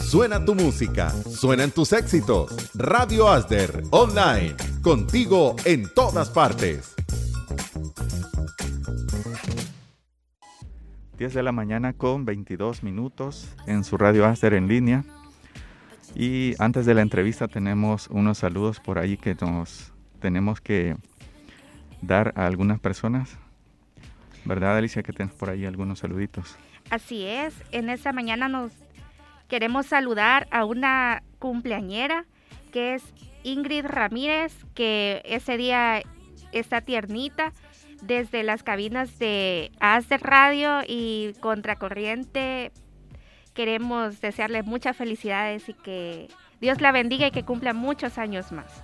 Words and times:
Suena 0.00 0.44
tu 0.44 0.54
música, 0.54 1.10
suenan 1.10 1.70
tus 1.70 1.92
éxitos. 1.92 2.70
Radio 2.74 3.28
Asder, 3.28 3.82
online, 3.90 4.54
contigo 4.82 5.56
en 5.64 5.92
todas 5.94 6.30
partes. 6.30 6.94
10 11.18 11.34
de 11.34 11.42
la 11.42 11.50
mañana 11.50 11.94
con 11.94 12.24
22 12.24 12.84
minutos 12.84 13.52
en 13.66 13.82
su 13.82 13.98
Radio 13.98 14.24
Aster 14.24 14.54
en 14.54 14.68
línea. 14.68 15.04
Y 16.14 16.54
antes 16.58 16.86
de 16.86 16.94
la 16.94 17.02
entrevista 17.02 17.48
tenemos 17.48 18.06
unos 18.08 18.38
saludos 18.38 18.78
por 18.80 18.98
ahí 18.98 19.16
que 19.16 19.34
nos 19.34 19.92
tenemos 20.20 20.60
que 20.60 20.96
dar 22.02 22.32
a 22.36 22.46
algunas 22.46 22.78
personas. 22.78 23.36
¿Verdad, 24.44 24.76
Alicia, 24.76 25.02
que 25.02 25.12
tenemos 25.12 25.36
por 25.36 25.50
ahí 25.50 25.66
algunos 25.66 25.98
saluditos? 25.98 26.56
Así 26.90 27.24
es, 27.24 27.52
en 27.72 27.90
esta 27.90 28.12
mañana 28.12 28.48
nos 28.48 28.72
queremos 29.48 29.86
saludar 29.86 30.46
a 30.50 30.64
una 30.64 31.22
cumpleañera 31.38 32.26
que 32.72 32.94
es 32.94 33.02
Ingrid 33.42 33.86
Ramírez, 33.86 34.54
que 34.74 35.22
ese 35.24 35.56
día 35.56 36.02
está 36.52 36.82
tiernita 36.82 37.52
desde 38.02 38.42
las 38.42 38.62
cabinas 38.62 39.18
de 39.18 39.72
As 39.80 40.08
de 40.08 40.18
Radio 40.18 40.80
y 40.86 41.34
Contracorriente. 41.40 42.72
Queremos 43.54 44.20
desearle 44.20 44.62
muchas 44.62 44.96
felicidades 44.96 45.68
y 45.68 45.74
que 45.74 46.28
Dios 46.60 46.80
la 46.80 46.92
bendiga 46.92 47.26
y 47.26 47.30
que 47.30 47.44
cumpla 47.44 47.72
muchos 47.72 48.18
años 48.18 48.52
más. 48.52 48.82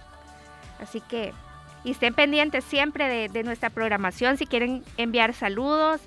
Así 0.80 1.00
que 1.00 1.32
y 1.84 1.90
estén 1.90 2.14
pendientes 2.14 2.64
siempre 2.64 3.28
de 3.28 3.44
nuestra 3.44 3.68
programación. 3.68 4.38
Si 4.38 4.46
quieren 4.46 4.82
enviar 4.96 5.34
saludos, 5.34 6.00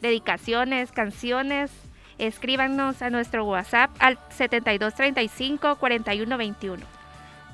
dedicaciones, 0.00 0.90
canciones, 0.90 1.70
escríbanos 2.18 3.02
a 3.02 3.10
nuestro 3.10 3.44
WhatsApp 3.44 3.90
al 3.98 4.18
7235-4121. 4.36 6.78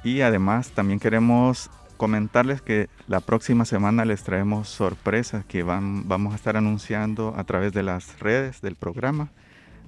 Y 0.02 0.20
además 0.20 0.70
también 0.70 1.00
queremos 1.00 1.70
comentarles 1.96 2.60
que 2.60 2.88
la 3.06 3.20
próxima 3.20 3.64
semana 3.64 4.04
les 4.04 4.24
traemos 4.24 4.68
sorpresas 4.68 5.44
que 5.44 5.62
van, 5.62 6.08
vamos 6.08 6.32
a 6.32 6.36
estar 6.36 6.56
anunciando 6.56 7.34
a 7.36 7.44
través 7.44 7.72
de 7.72 7.82
las 7.82 8.18
redes 8.20 8.60
del 8.60 8.76
programa. 8.76 9.30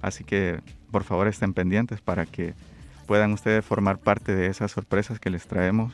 Así 0.02 0.24
que 0.24 0.60
por 0.90 1.04
favor 1.04 1.28
estén 1.28 1.52
pendientes 1.52 2.00
para 2.00 2.26
que 2.26 2.54
puedan 3.06 3.32
ustedes 3.32 3.64
formar 3.64 3.98
parte 3.98 4.34
de 4.34 4.46
esas 4.46 4.72
sorpresas 4.72 5.20
que 5.20 5.30
les 5.30 5.46
traemos 5.46 5.92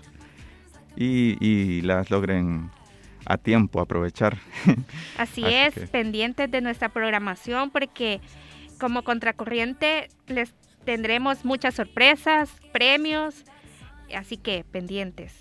y, 0.97 1.80
las 1.83 2.10
logren 2.10 2.70
a 3.25 3.38
tiempo 3.38 3.80
aprovechar. 3.80 4.38
Así, 5.19 5.44
es, 5.44 5.75
pendientes 5.91 6.50
de 6.50 6.60
nuestra 6.60 6.88
programación 6.88 7.70
porque 7.70 8.20
como 8.83 9.05
contracorriente 9.05 10.08
les 10.27 10.52
tendremos 10.84 11.44
muchas 11.44 11.77
sorpresas, 11.77 12.50
premios, 12.72 13.44
así 14.12 14.36
que 14.36 14.64
pendientes. 14.64 15.33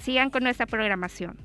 sigan 0.00 0.30
con 0.30 0.42
nuestra 0.42 0.64
programación. 0.64 1.36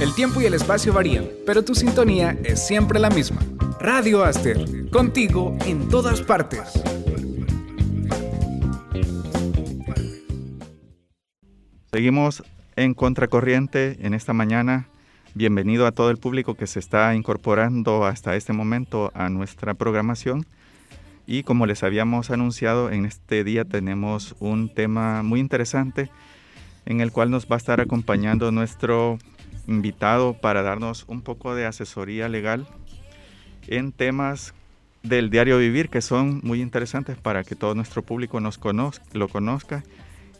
El 0.00 0.14
tiempo 0.14 0.40
y 0.40 0.44
el 0.44 0.54
espacio 0.54 0.92
varían, 0.92 1.28
pero 1.44 1.64
tu 1.64 1.74
sintonía 1.74 2.38
es 2.44 2.64
siempre 2.64 3.00
la 3.00 3.10
misma. 3.10 3.40
Radio 3.80 4.22
Aster, 4.22 4.88
contigo 4.90 5.58
en 5.66 5.88
todas 5.88 6.22
partes. 6.22 6.80
Seguimos 11.90 12.44
en 12.76 12.94
contracorriente 12.94 13.98
en 14.06 14.14
esta 14.14 14.32
mañana 14.32 14.88
Bienvenido 15.36 15.88
a 15.88 15.90
todo 15.90 16.10
el 16.10 16.18
público 16.18 16.54
que 16.54 16.68
se 16.68 16.78
está 16.78 17.12
incorporando 17.12 18.06
hasta 18.06 18.36
este 18.36 18.52
momento 18.52 19.10
a 19.14 19.28
nuestra 19.30 19.74
programación. 19.74 20.46
Y 21.26 21.42
como 21.42 21.66
les 21.66 21.82
habíamos 21.82 22.30
anunciado, 22.30 22.92
en 22.92 23.04
este 23.04 23.42
día 23.42 23.64
tenemos 23.64 24.36
un 24.38 24.72
tema 24.72 25.24
muy 25.24 25.40
interesante 25.40 26.08
en 26.86 27.00
el 27.00 27.10
cual 27.10 27.32
nos 27.32 27.46
va 27.46 27.56
a 27.56 27.58
estar 27.58 27.80
acompañando 27.80 28.52
nuestro 28.52 29.18
invitado 29.66 30.34
para 30.34 30.62
darnos 30.62 31.04
un 31.08 31.20
poco 31.20 31.56
de 31.56 31.66
asesoría 31.66 32.28
legal 32.28 32.68
en 33.66 33.90
temas 33.90 34.54
del 35.02 35.30
diario 35.30 35.58
vivir 35.58 35.88
que 35.88 36.00
son 36.00 36.42
muy 36.44 36.62
interesantes 36.62 37.16
para 37.16 37.42
que 37.42 37.56
todo 37.56 37.74
nuestro 37.74 38.02
público 38.02 38.38
nos 38.38 38.56
conozca, 38.56 39.04
lo 39.12 39.26
conozca 39.26 39.82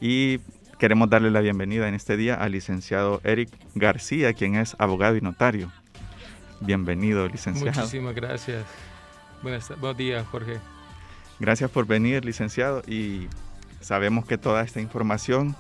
y 0.01 0.39
Queremos 0.79 1.09
darle 1.09 1.31
la 1.31 1.41
bienvenida 1.41 1.89
en 1.89 1.95
este 1.95 2.17
día 2.17 2.35
al 2.35 2.53
licenciado 2.53 3.21
Eric 3.25 3.51
García, 3.75 4.33
quien 4.33 4.57
es 4.57 4.75
abogado 4.79 5.17
y 5.17 5.21
notario. 5.21 5.71
Bienvenido, 6.61 7.29
licenciado. 7.29 7.81
Muchísimas 7.81 8.15
gracias. 8.15 8.65
Buenas, 9.43 9.69
buenos 9.79 9.97
días, 9.97 10.27
Jorge. 10.27 10.59
Gracias 11.39 11.71
por 11.71 11.87
venir, 11.87 12.25
licenciado. 12.25 12.83
Y 12.87 13.29
sabemos 13.81 14.27
que 14.27 14.39
toda 14.39 14.63
esta 14.63 14.81
información 14.81 15.55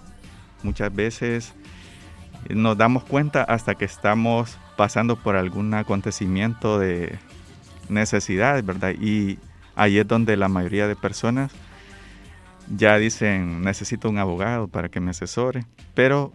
muchas 0.63 0.95
veces 0.95 1.55
nos 2.49 2.77
damos 2.77 3.05
cuenta 3.05 3.43
hasta 3.45 3.75
que 3.75 3.85
estamos 3.85 4.59
pasando 4.77 5.17
por 5.17 5.37
algún 5.37 5.75
acontecimiento 5.75 6.79
de 6.79 7.19
necesidad, 7.89 8.63
¿verdad? 8.65 8.95
Y 9.01 9.39
ahí 9.77 9.99
es 9.99 10.09
donde 10.09 10.37
la 10.37 10.49
mayoría 10.49 10.89
de 10.89 10.97
personas 10.97 11.53
ya 12.69 12.97
dicen, 12.99 13.63
necesito 13.63 14.09
un 14.09 14.19
abogado 14.19 14.69
para 14.69 14.89
que 14.89 15.01
me 15.01 15.11
asesore, 15.11 15.67
pero 15.95 16.33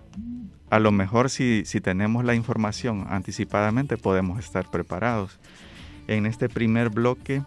a 0.69 0.79
lo 0.79 0.91
mejor 0.91 1.29
si, 1.29 1.63
si 1.65 1.81
tenemos 1.81 2.23
la 2.23 2.35
información 2.35 3.07
anticipadamente 3.09 3.97
podemos 3.97 4.39
estar 4.39 4.69
preparados. 4.69 5.39
En 6.07 6.25
este 6.25 6.49
primer 6.49 6.89
bloque 6.89 7.43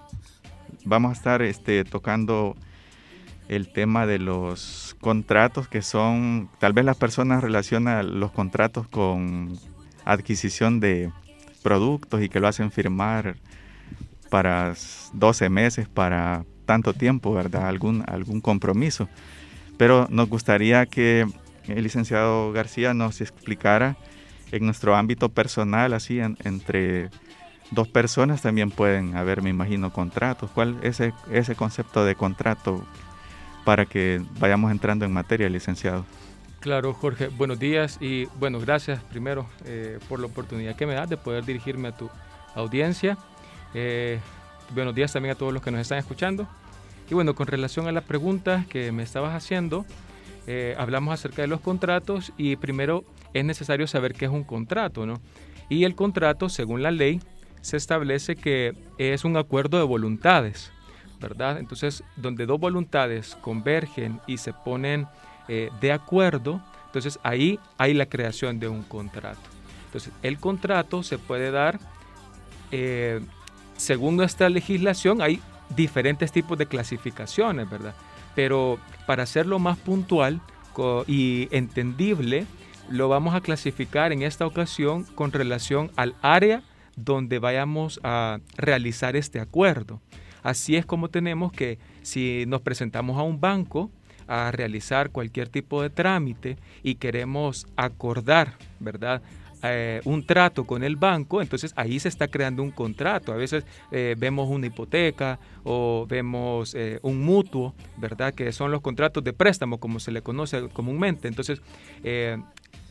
vamos 0.84 1.10
a 1.10 1.14
estar 1.14 1.42
este, 1.42 1.84
tocando 1.84 2.56
el 3.48 3.72
tema 3.72 4.06
de 4.06 4.18
los 4.18 4.96
contratos 5.00 5.68
que 5.68 5.82
son, 5.82 6.48
tal 6.58 6.72
vez 6.72 6.84
las 6.84 6.96
personas 6.96 7.42
relacionan 7.42 8.18
los 8.18 8.32
contratos 8.32 8.88
con 8.88 9.58
adquisición 10.04 10.80
de 10.80 11.10
productos 11.62 12.22
y 12.22 12.28
que 12.28 12.40
lo 12.40 12.48
hacen 12.48 12.70
firmar 12.70 13.36
para 14.30 14.74
12 15.12 15.48
meses, 15.50 15.88
para 15.88 16.44
tanto 16.66 16.94
tiempo, 16.94 17.32
¿verdad? 17.32 17.68
Algún, 17.68 18.04
algún 18.06 18.40
compromiso. 18.40 19.08
Pero 19.76 20.06
nos 20.10 20.28
gustaría 20.28 20.86
que 20.86 21.26
el 21.66 21.82
licenciado 21.82 22.52
García 22.52 22.94
nos 22.94 23.20
explicara 23.20 23.96
en 24.50 24.64
nuestro 24.64 24.94
ámbito 24.96 25.28
personal, 25.30 25.94
así 25.94 26.20
entre 26.20 27.10
dos 27.70 27.88
personas 27.88 28.42
también 28.42 28.70
pueden 28.70 29.16
haber, 29.16 29.42
me 29.42 29.50
imagino, 29.50 29.92
contratos. 29.92 30.50
¿Cuál 30.50 30.76
es 30.82 31.00
ese, 31.00 31.14
ese 31.30 31.54
concepto 31.54 32.04
de 32.04 32.14
contrato 32.14 32.84
para 33.64 33.86
que 33.86 34.22
vayamos 34.38 34.70
entrando 34.70 35.04
en 35.04 35.12
materia, 35.12 35.48
licenciado? 35.48 36.04
Claro, 36.60 36.92
Jorge, 36.92 37.26
buenos 37.28 37.58
días 37.58 37.98
y 38.00 38.26
bueno, 38.38 38.60
gracias 38.60 39.02
primero 39.04 39.46
eh, 39.64 39.98
por 40.08 40.20
la 40.20 40.26
oportunidad 40.26 40.76
que 40.76 40.86
me 40.86 40.94
das 40.94 41.10
de 41.10 41.16
poder 41.16 41.44
dirigirme 41.44 41.88
a 41.88 41.96
tu 41.96 42.08
audiencia. 42.54 43.18
Eh, 43.74 44.20
buenos 44.74 44.94
días 44.94 45.12
también 45.12 45.34
a 45.34 45.38
todos 45.38 45.52
los 45.52 45.62
que 45.62 45.70
nos 45.70 45.80
están 45.80 45.98
escuchando. 45.98 46.48
Y 47.10 47.14
bueno, 47.14 47.34
con 47.34 47.46
relación 47.46 47.88
a 47.88 47.92
la 47.92 48.00
pregunta 48.00 48.64
que 48.68 48.92
me 48.92 49.02
estabas 49.02 49.34
haciendo, 49.34 49.84
eh, 50.46 50.74
hablamos 50.78 51.14
acerca 51.14 51.42
de 51.42 51.48
los 51.48 51.60
contratos 51.60 52.32
y 52.36 52.56
primero 52.56 53.04
es 53.34 53.44
necesario 53.44 53.86
saber 53.86 54.14
qué 54.14 54.24
es 54.26 54.30
un 54.30 54.44
contrato, 54.44 55.06
¿no? 55.06 55.20
Y 55.68 55.84
el 55.84 55.94
contrato, 55.94 56.48
según 56.48 56.82
la 56.82 56.90
ley, 56.90 57.20
se 57.60 57.76
establece 57.76 58.36
que 58.36 58.74
es 58.98 59.24
un 59.24 59.36
acuerdo 59.36 59.78
de 59.78 59.84
voluntades, 59.84 60.72
¿verdad? 61.20 61.58
Entonces, 61.58 62.02
donde 62.16 62.46
dos 62.46 62.58
voluntades 62.58 63.36
convergen 63.40 64.20
y 64.26 64.38
se 64.38 64.52
ponen 64.52 65.06
eh, 65.48 65.70
de 65.80 65.92
acuerdo, 65.92 66.62
entonces 66.86 67.18
ahí 67.22 67.58
hay 67.78 67.94
la 67.94 68.06
creación 68.06 68.58
de 68.58 68.68
un 68.68 68.82
contrato. 68.82 69.40
Entonces, 69.86 70.12
el 70.22 70.38
contrato 70.38 71.02
se 71.02 71.18
puede 71.18 71.50
dar 71.50 71.78
eh, 72.70 73.20
según 73.82 74.16
nuestra 74.16 74.48
legislación, 74.48 75.20
hay 75.20 75.40
diferentes 75.74 76.30
tipos 76.30 76.56
de 76.56 76.66
clasificaciones, 76.66 77.68
¿verdad? 77.68 77.94
Pero 78.36 78.78
para 79.06 79.24
hacerlo 79.24 79.58
más 79.58 79.76
puntual 79.76 80.40
y 81.08 81.48
entendible, 81.50 82.46
lo 82.88 83.08
vamos 83.08 83.34
a 83.34 83.40
clasificar 83.40 84.12
en 84.12 84.22
esta 84.22 84.46
ocasión 84.46 85.02
con 85.16 85.32
relación 85.32 85.90
al 85.96 86.14
área 86.22 86.62
donde 86.94 87.40
vayamos 87.40 87.98
a 88.04 88.38
realizar 88.56 89.16
este 89.16 89.40
acuerdo. 89.40 90.00
Así 90.44 90.76
es 90.76 90.86
como 90.86 91.08
tenemos 91.08 91.52
que 91.52 91.78
si 92.02 92.44
nos 92.46 92.60
presentamos 92.60 93.18
a 93.18 93.22
un 93.22 93.40
banco 93.40 93.90
a 94.28 94.52
realizar 94.52 95.10
cualquier 95.10 95.48
tipo 95.48 95.82
de 95.82 95.90
trámite 95.90 96.56
y 96.84 96.94
queremos 96.94 97.66
acordar, 97.76 98.54
¿verdad? 98.78 99.22
Eh, 99.64 100.00
un 100.04 100.26
trato 100.26 100.64
con 100.64 100.82
el 100.82 100.96
banco, 100.96 101.40
entonces 101.40 101.72
ahí 101.76 102.00
se 102.00 102.08
está 102.08 102.26
creando 102.26 102.64
un 102.64 102.72
contrato. 102.72 103.32
A 103.32 103.36
veces 103.36 103.64
eh, 103.92 104.16
vemos 104.18 104.48
una 104.48 104.66
hipoteca 104.66 105.38
o 105.62 106.04
vemos 106.08 106.74
eh, 106.74 106.98
un 107.02 107.20
mutuo, 107.20 107.74
¿verdad? 107.96 108.34
Que 108.34 108.50
son 108.52 108.72
los 108.72 108.80
contratos 108.80 109.22
de 109.22 109.32
préstamo, 109.32 109.78
como 109.78 110.00
se 110.00 110.10
le 110.10 110.20
conoce 110.22 110.68
comúnmente. 110.70 111.28
Entonces, 111.28 111.62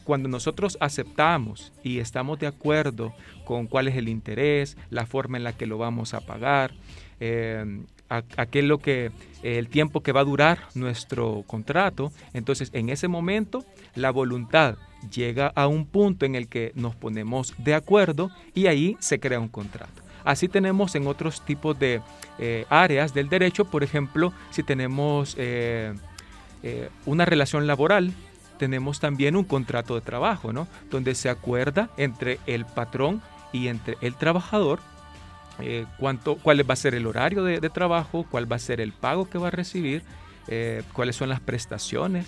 cuando 0.05 0.29
nosotros 0.29 0.77
aceptamos 0.79 1.73
y 1.83 1.99
estamos 1.99 2.39
de 2.39 2.47
acuerdo 2.47 3.13
con 3.43 3.67
cuál 3.67 3.89
es 3.89 3.97
el 3.97 4.07
interés, 4.07 4.77
la 4.89 5.05
forma 5.05 5.37
en 5.37 5.43
la 5.43 5.53
que 5.53 5.65
lo 5.65 5.77
vamos 5.77 6.13
a 6.13 6.21
pagar, 6.21 6.71
a, 8.09 8.45
qué 8.45 8.59
es 8.59 8.65
lo 8.65 8.79
que 8.79 9.11
el 9.43 9.67
tiempo 9.67 10.01
que 10.01 10.13
va 10.13 10.21
a 10.21 10.25
durar 10.25 10.59
nuestro 10.73 11.43
contrato. 11.45 12.13
Entonces, 12.33 12.69
en 12.73 12.89
ese 12.89 13.09
momento, 13.09 13.65
la 13.93 14.11
voluntad 14.11 14.77
llega 15.09 15.51
a 15.55 15.67
un 15.67 15.85
punto 15.85 16.25
en 16.25 16.35
el 16.35 16.47
que 16.47 16.71
nos 16.75 16.95
ponemos 16.95 17.53
de 17.57 17.73
acuerdo 17.73 18.31
y 18.53 18.67
ahí 18.67 18.97
se 18.99 19.19
crea 19.19 19.39
un 19.39 19.47
contrato. 19.47 20.01
Así 20.23 20.47
tenemos 20.47 20.95
en 20.95 21.07
otros 21.07 21.43
tipos 21.43 21.77
de 21.79 22.01
eh, 22.37 22.65
áreas 22.69 23.13
del 23.13 23.29
derecho, 23.29 23.65
por 23.65 23.83
ejemplo, 23.83 24.33
si 24.51 24.63
tenemos 24.63 25.35
eh, 25.37 25.93
eh, 26.63 26.89
una 27.05 27.25
relación 27.25 27.65
laboral, 27.65 28.13
tenemos 28.57 28.99
también 28.99 29.35
un 29.35 29.43
contrato 29.43 29.95
de 29.95 30.01
trabajo, 30.01 30.53
¿no? 30.53 30.67
Donde 30.91 31.15
se 31.15 31.29
acuerda 31.29 31.89
entre 31.97 32.39
el 32.45 32.65
patrón 32.65 33.21
y 33.51 33.67
entre 33.67 33.97
el 34.01 34.15
trabajador 34.15 34.79
cuánto, 35.99 36.37
cuál 36.37 36.67
va 36.67 36.73
a 36.73 36.77
ser 36.77 36.95
el 36.95 37.05
horario 37.05 37.43
de, 37.43 37.69
trabajo, 37.69 38.25
cuál 38.29 38.51
va 38.51 38.55
a 38.55 38.59
ser 38.59 38.81
el 38.81 38.93
pago 38.93 39.29
que 39.29 39.37
va 39.37 39.49
a 39.49 39.51
recibir, 39.51 40.01
cuáles 40.93 41.15
son 41.15 41.29
las 41.29 41.39
prestaciones 41.39 42.25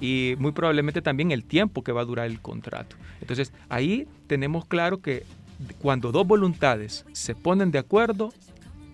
y 0.00 0.34
muy 0.38 0.52
probablemente 0.52 1.02
también 1.02 1.30
el 1.30 1.44
tiempo 1.44 1.82
que 1.82 1.92
va 1.92 2.02
a 2.02 2.04
durar 2.04 2.26
el 2.26 2.40
contrato. 2.40 2.96
Entonces 3.20 3.52
ahí 3.68 4.06
tenemos 4.26 4.66
claro 4.66 5.00
que 5.00 5.24
cuando 5.78 6.12
dos 6.12 6.26
voluntades 6.26 7.06
se 7.12 7.34
ponen 7.34 7.70
de 7.70 7.78
acuerdo, 7.78 8.32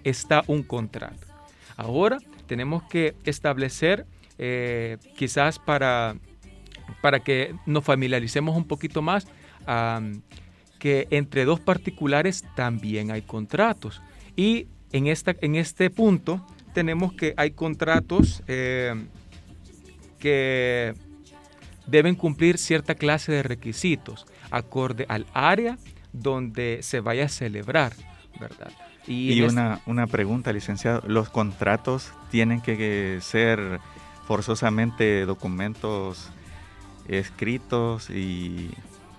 está 0.04 0.44
un 0.46 0.62
contrato. 0.62 1.26
Ahora 1.76 2.18
tenemos 2.46 2.82
que 2.84 3.14
establecer, 3.24 4.06
eh, 4.38 4.98
quizás 5.16 5.58
para, 5.58 6.16
para 7.00 7.20
que 7.20 7.54
nos 7.66 7.84
familiaricemos 7.84 8.56
un 8.56 8.64
poquito 8.64 9.02
más, 9.02 9.26
que 10.78 11.06
entre 11.10 11.44
dos 11.44 11.60
particulares 11.60 12.44
también 12.56 13.12
hay 13.12 13.22
contratos. 13.22 14.02
Y 14.34 14.66
en, 14.90 15.06
esta, 15.06 15.36
en 15.40 15.54
este 15.54 15.90
punto 15.90 16.44
tenemos 16.74 17.12
que 17.12 17.34
hay 17.36 17.52
contratos 17.52 18.42
eh, 18.48 18.94
que 20.22 20.94
deben 21.86 22.14
cumplir 22.14 22.58
cierta 22.58 22.94
clase 22.94 23.32
de 23.32 23.42
requisitos 23.42 24.24
acorde 24.50 25.04
al 25.08 25.26
área 25.34 25.78
donde 26.12 26.78
se 26.82 27.00
vaya 27.00 27.24
a 27.24 27.28
celebrar, 27.28 27.92
¿verdad? 28.38 28.70
Y, 29.06 29.42
una, 29.42 29.80
una 29.86 30.06
pregunta, 30.06 30.52
licenciado, 30.52 31.02
¿los 31.08 31.28
contratos 31.28 32.12
tienen 32.30 32.60
que 32.60 33.18
ser 33.20 33.80
forzosamente 34.28 35.26
documentos 35.26 36.30
escritos 37.08 38.10
y 38.10 38.70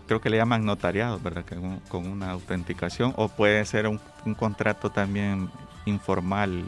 creo 0.07 0.21
que 0.21 0.29
le 0.29 0.37
llaman 0.37 0.65
notariados, 0.65 1.21
¿verdad? 1.21 1.43
Con, 1.89 2.07
una 2.07 2.31
autenticación, 2.31 3.13
o 3.17 3.29
puede 3.29 3.65
ser 3.65 3.87
un, 3.87 3.99
contrato 4.35 4.89
también 4.89 5.49
informal. 5.85 6.63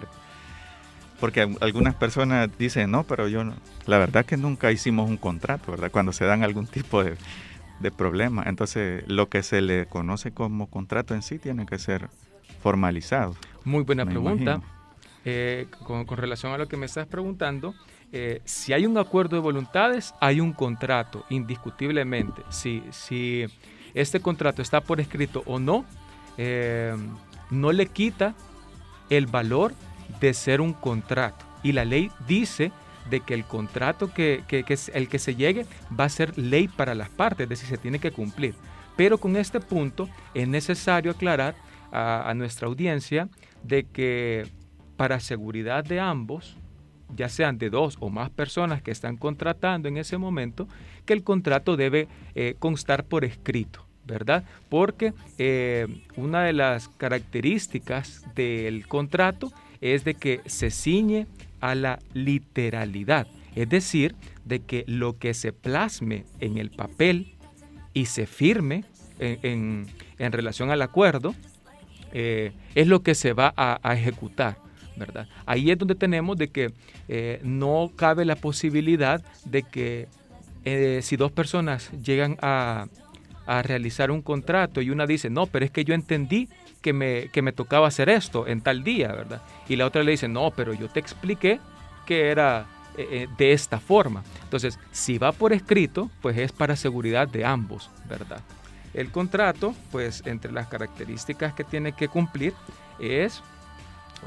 Porque 1.25 1.41
algunas 1.59 1.95
personas 1.95 2.55
dicen, 2.59 2.91
no, 2.91 3.01
pero 3.01 3.27
yo, 3.27 3.43
la 3.87 3.97
verdad 3.97 4.27
que 4.27 4.37
nunca 4.37 4.71
hicimos 4.71 5.09
un 5.09 5.17
contrato, 5.17 5.71
¿verdad? 5.71 5.89
Cuando 5.89 6.13
se 6.13 6.23
dan 6.23 6.43
algún 6.43 6.67
tipo 6.77 7.03
de, 7.03 7.15
de 7.79 7.89
problema. 7.89 8.43
Entonces, 8.45 9.03
lo 9.07 9.27
que 9.27 9.41
se 9.41 9.59
le 9.63 9.87
conoce 9.87 10.33
como 10.33 10.67
contrato 10.67 11.15
en 11.15 11.23
sí 11.23 11.39
tiene 11.39 11.65
que 11.65 11.79
ser 11.79 12.09
formalizado. 12.61 13.35
Muy 13.63 13.81
buena 13.81 14.05
pregunta. 14.05 14.61
Eh, 15.25 15.65
con, 15.83 16.05
relación 16.05 16.53
a 16.53 16.59
lo 16.59 16.67
que 16.67 16.77
me 16.77 16.85
estás 16.85 17.07
preguntando, 17.07 17.73
eh, 18.11 18.43
si 18.45 18.73
hay 18.73 18.85
un 18.85 18.95
acuerdo 18.99 19.35
de 19.35 19.41
voluntades, 19.41 20.13
hay 20.21 20.39
un 20.39 20.53
contrato, 20.53 21.25
indiscutiblemente. 21.31 22.43
Si, 22.49 22.83
si 22.91 23.47
este 23.95 24.19
contrato 24.19 24.61
está 24.61 24.81
por 24.81 25.01
escrito 25.01 25.41
o 25.47 25.57
no, 25.57 25.85
eh, 26.37 26.95
no 27.49 27.71
le 27.71 27.87
quita 27.87 28.35
el 29.09 29.25
valor 29.25 29.73
de 30.19 30.33
ser 30.33 30.61
un 30.61 30.73
contrato. 30.73 31.45
Y 31.63 31.71
la 31.71 31.85
ley 31.85 32.11
dice 32.27 32.71
de 33.09 33.21
que 33.21 33.33
el 33.33 33.45
contrato 33.45 34.11
que, 34.13 34.43
es 34.49 34.91
el 34.93 35.07
que 35.07 35.19
se 35.19 35.35
llegue 35.35 35.65
va 35.97 36.05
a 36.05 36.09
ser 36.09 36.37
ley 36.37 36.67
para 36.67 36.95
las 36.95 37.09
partes, 37.09 37.43
es 37.43 37.49
decir, 37.49 37.69
se 37.69 37.77
tiene 37.77 37.99
que 37.99 38.11
cumplir. 38.11 38.55
Pero 38.95 39.17
con 39.17 39.35
este 39.35 39.59
punto 39.59 40.09
es 40.33 40.47
necesario 40.47 41.11
aclarar 41.11 41.55
a, 41.91 42.33
nuestra 42.35 42.67
audiencia 42.67 43.29
de 43.63 43.85
que 43.85 44.47
para 44.97 45.19
seguridad 45.19 45.83
de 45.83 45.99
ambos, 45.99 46.57
ya 47.15 47.29
sean 47.29 47.57
de 47.57 47.69
dos 47.69 47.97
o 47.99 48.09
más 48.09 48.29
personas 48.29 48.81
que 48.81 48.91
están 48.91 49.17
contratando 49.17 49.87
en 49.87 49.97
ese 49.97 50.17
momento, 50.17 50.67
que 51.05 51.13
el 51.13 51.23
contrato 51.23 51.77
debe 51.77 52.07
eh, 52.33 52.55
constar 52.59 53.05
por 53.05 53.23
escrito, 53.23 53.85
¿verdad? 54.05 54.43
Porque 54.69 55.13
eh, 55.37 55.87
una 56.15 56.43
de 56.43 56.53
las 56.53 56.89
características 56.89 58.23
del 58.35 58.87
contrato 58.87 59.51
es 59.81 60.03
de 60.03 60.15
que 60.15 60.41
se 60.45 60.71
ciñe 60.71 61.27
a 61.61 61.75
la 61.75 61.99
literalidad, 62.13 63.27
es 63.55 63.69
decir, 63.69 64.15
de 64.45 64.59
que 64.59 64.83
lo 64.87 65.17
que 65.17 65.33
se 65.33 65.53
plasme 65.53 66.25
en 66.39 66.57
el 66.57 66.69
papel 66.69 67.35
y 67.93 68.05
se 68.05 68.27
firme 68.27 68.83
en, 69.19 69.87
relación 70.17 70.71
al 70.71 70.81
acuerdo 70.81 71.33
eh, 72.11 72.51
es 72.75 72.87
lo 72.87 73.01
que 73.01 73.15
se 73.15 73.33
va 73.33 73.53
a, 73.55 73.93
ejecutar. 73.93 74.57
¿verdad? 74.97 75.27
Ahí 75.45 75.71
es 75.71 75.77
donde 75.77 75.95
tenemos 75.95 76.37
de 76.37 76.47
que 76.49 76.71
eh, 77.09 77.41
no 77.43 77.91
cabe 77.95 78.23
la 78.23 78.35
posibilidad 78.35 79.21
de 79.43 79.63
que 79.63 80.07
eh, 80.63 81.01
si 81.03 81.17
dos 81.17 81.31
personas 81.31 81.91
llegan 82.01 82.37
a, 82.41 82.87
a, 83.45 83.61
realizar 83.61 84.09
un 84.09 84.21
contrato 84.21 84.81
y 84.81 84.89
una 84.89 85.05
dice, 85.05 85.29
no, 85.29 85.47
pero 85.47 85.65
es 85.65 85.71
que 85.71 85.83
yo 85.83 85.93
entendí 85.93 86.47
que 86.85 86.93
me, 86.93 87.29
que 87.29 87.41
me 87.41 87.51
tocaba 87.51 87.87
hacer 87.87 88.09
esto 88.09 88.45
en 88.45 88.61
tal 88.61 88.83
día, 88.83 89.07
¿verdad? 89.07 89.41
Y 89.67 89.75
la 89.75 89.87
otra 89.87 90.03
le 90.03 90.11
dice, 90.11 90.27
no, 90.27 90.51
pero 90.51 90.71
yo 90.71 90.87
te 90.87 90.99
expliqué 90.99 91.59
que 92.05 92.29
era 92.29 92.67
eh, 92.95 93.07
eh, 93.09 93.27
de 93.39 93.53
esta 93.53 93.79
forma. 93.79 94.21
Entonces, 94.43 94.77
si 94.91 95.17
va 95.17 95.31
por 95.31 95.51
escrito, 95.51 96.11
pues 96.21 96.37
es 96.37 96.51
para 96.51 96.75
seguridad 96.75 97.27
de 97.27 97.43
ambos, 97.43 97.89
¿verdad? 98.07 98.39
El 98.93 99.09
contrato, 99.09 99.73
pues 99.91 100.21
entre 100.27 100.51
las 100.51 100.67
características 100.67 101.55
que 101.55 101.63
tiene 101.63 101.93
que 101.93 102.07
cumplir 102.07 102.53
es, 102.99 103.41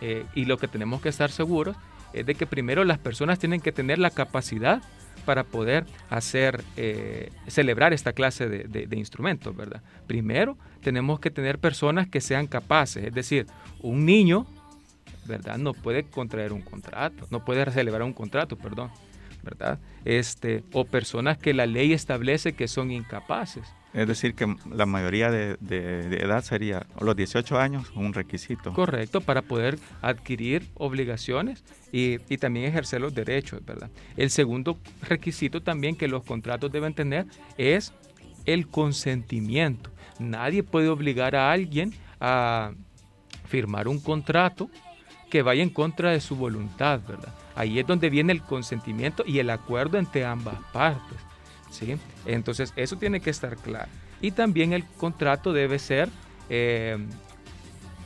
eh, 0.00 0.26
y 0.34 0.46
lo 0.46 0.58
que 0.58 0.66
tenemos 0.66 1.00
que 1.00 1.10
estar 1.10 1.30
seguros, 1.30 1.76
es 2.12 2.26
de 2.26 2.34
que 2.34 2.46
primero 2.46 2.82
las 2.82 2.98
personas 2.98 3.38
tienen 3.38 3.60
que 3.60 3.70
tener 3.70 4.00
la 4.00 4.10
capacidad 4.10 4.82
para 5.24 5.44
poder 5.44 5.86
hacer, 6.10 6.62
eh, 6.76 7.30
celebrar 7.46 7.92
esta 7.92 8.12
clase 8.12 8.48
de, 8.48 8.96
instrumentos, 8.96 9.54
¿verdad? 9.54 9.82
Primero, 10.06 10.56
tenemos 10.82 11.20
que 11.20 11.30
tener 11.30 11.58
personas 11.58 12.08
que 12.08 12.20
sean 12.20 12.46
capaces, 12.46 13.04
es 13.04 13.14
decir, 13.14 13.46
un 13.80 14.04
niño, 14.04 14.46
¿verdad? 15.26 15.58
No 15.58 15.74
puede 15.74 16.04
contraer 16.04 16.52
un 16.52 16.62
contrato, 16.62 17.26
no 17.30 17.44
puede 17.44 17.70
celebrar 17.70 18.02
un 18.02 18.12
contrato, 18.12 18.56
perdón, 18.56 18.90
¿verdad? 19.42 19.78
Este, 20.04 20.64
o 20.72 20.84
personas 20.84 21.38
que 21.38 21.54
la 21.54 21.66
ley 21.66 21.92
establece 21.92 22.52
que 22.52 22.68
son 22.68 22.90
incapaces. 22.90 23.64
Es 23.94 24.06
decir, 24.06 24.34
que 24.34 24.54
la 24.70 24.84
mayoría 24.84 25.30
de, 25.30 25.56
edad 26.20 26.42
sería 26.42 26.86
los 27.00 27.16
18 27.16 27.58
años 27.58 27.90
un 27.94 28.12
requisito. 28.12 28.72
Correcto, 28.74 29.22
para 29.22 29.42
poder 29.42 29.78
adquirir 30.02 30.68
obligaciones 30.74 31.64
y, 31.90 32.18
también 32.36 32.66
ejercer 32.66 33.00
los 33.00 33.14
derechos, 33.14 33.64
¿verdad? 33.64 33.90
El 34.16 34.30
segundo 34.30 34.78
requisito 35.02 35.62
también 35.62 35.96
que 35.96 36.06
los 36.06 36.22
contratos 36.22 36.70
deben 36.70 36.92
tener 36.92 37.26
es 37.56 37.92
el 38.44 38.68
consentimiento. 38.68 39.90
Nadie 40.18 40.62
puede 40.62 40.88
obligar 40.88 41.34
a 41.34 41.50
alguien 41.50 41.94
a 42.20 42.72
firmar 43.46 43.88
un 43.88 44.00
contrato 44.00 44.70
que 45.30 45.42
vaya 45.42 45.62
en 45.62 45.70
contra 45.70 46.10
de 46.10 46.20
su 46.20 46.36
voluntad, 46.36 47.00
¿verdad? 47.06 47.34
Ahí 47.58 47.80
es 47.80 47.86
donde 47.88 48.08
viene 48.08 48.32
el 48.32 48.40
consentimiento 48.40 49.24
y 49.26 49.40
el 49.40 49.50
acuerdo 49.50 49.98
entre 49.98 50.24
ambas 50.24 50.54
partes. 50.72 51.18
¿sí? 51.72 51.96
Entonces 52.24 52.72
eso 52.76 52.94
tiene 52.94 53.18
que 53.18 53.30
estar 53.30 53.56
claro. 53.56 53.88
Y 54.20 54.30
también 54.30 54.72
el 54.72 54.84
contrato 54.84 55.52
debe 55.52 55.80
ser 55.80 56.08
eh, 56.50 56.96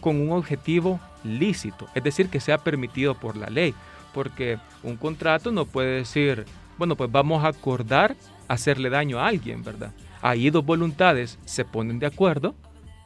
con 0.01 0.19
un 0.19 0.33
objetivo 0.33 0.99
lícito, 1.23 1.87
es 1.95 2.03
decir, 2.03 2.31
que 2.31 2.41
sea 2.41 2.57
permitido 2.57 3.15
por 3.15 3.37
la 3.37 3.49
ley, 3.49 3.75
porque 4.15 4.59
un 4.83 4.97
contrato 4.97 5.53
no 5.53 5.67
puede 5.67 5.97
decir, 5.97 6.47
bueno, 6.79 6.97
pues 6.97 7.13
vamos 7.13 7.45
a 7.45 7.49
acordar 7.49 8.17
hacerle 8.49 8.89
daño 8.89 9.21
a 9.21 9.27
alguien, 9.27 9.63
¿verdad? 9.63 9.93
Ahí 10.23 10.49
dos 10.49 10.65
voluntades 10.65 11.39
se 11.45 11.67
ponen 11.67 11.99
de 11.99 12.07
acuerdo, 12.07 12.55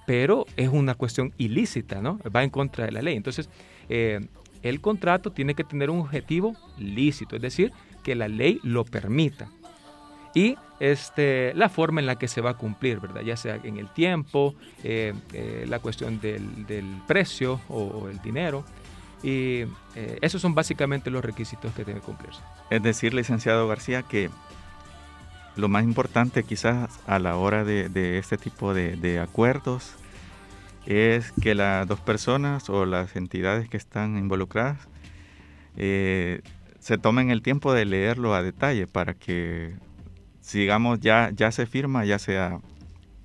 pero 0.07 0.47
es 0.57 0.69
una 0.69 0.95
cuestión 0.95 1.33
ilícita, 1.39 2.01
¿no? 2.01 2.21
Va 2.35 2.45
en 2.45 2.51
contra 2.51 2.85
de 2.85 2.93
la 2.93 3.03
ley. 3.03 3.17
Entonces, 3.17 3.51
eh, 3.89 4.21
el 4.67 4.81
contrato 4.81 5.33
tiene 5.33 5.55
que 5.55 5.65
tener 5.65 5.91
un 5.91 6.01
objetivo 6.01 6.55
lícito, 6.79 7.37
es 7.37 7.43
decir, 7.43 7.73
que 8.03 8.15
la 8.15 8.29
ley 8.29 8.61
lo 8.63 8.85
permita 8.85 9.49
y 10.37 10.59
este, 10.81 11.55
la 11.55 11.71
forma 11.71 12.01
en 12.01 12.07
la 12.07 12.17
que 12.17 12.29
se 12.29 12.43
va 12.43 12.51
a 12.51 12.55
cumplir, 12.59 13.01
¿verdad? 13.01 13.23
Ya 13.23 13.39
sea 13.39 13.59
en 13.65 13.79
el 13.79 13.89
tiempo, 13.89 14.55
eh, 14.85 15.15
eh, 15.33 15.65
la 15.67 15.79
cuestión 15.79 16.21
del, 16.21 16.47
precio 17.07 17.59
o, 17.71 18.09
el 18.11 18.21
dinero. 18.21 18.63
Y 19.23 19.63
eh, 19.95 20.19
esos 20.21 20.43
son 20.43 20.55
básicamente 20.55 21.11
los 21.11 21.25
requisitos 21.25 21.73
que 21.73 21.85
deben 21.85 22.03
cumplirse. 22.03 22.43
Es 22.69 22.83
decir, 22.83 23.15
licenciado 23.15 23.67
García, 23.67 24.03
que 24.03 24.29
lo 25.57 25.69
más 25.69 25.85
importante 25.85 26.45
quizás 26.45 27.01
a 27.07 27.19
la 27.19 27.37
hora 27.37 27.65
de, 27.65 28.19
este 28.19 28.37
tipo 28.37 28.75
de, 28.75 29.19
acuerdos 29.19 29.95
es 30.87 31.33
que 31.33 31.55
las 31.55 31.87
dos 31.87 32.01
personas 32.01 32.71
o 32.71 32.87
las 32.87 33.17
entidades 33.17 33.69
que 33.69 33.77
están 33.77 34.17
involucradas 34.17 34.89
eh, 35.77 36.41
se 36.79 36.97
tomen 36.99 37.31
el 37.31 37.43
tiempo 37.43 37.73
de 37.73 37.85
leerlo 37.85 38.35
a 38.35 38.43
detalle 38.43 38.87
para 38.87 39.15
que, 39.15 39.75
sigamos, 40.41 41.01
ya, 41.01 41.31
ya 41.35 41.51
se 41.51 41.67
firma, 41.67 42.05
ya 42.05 42.19
sea 42.19 42.61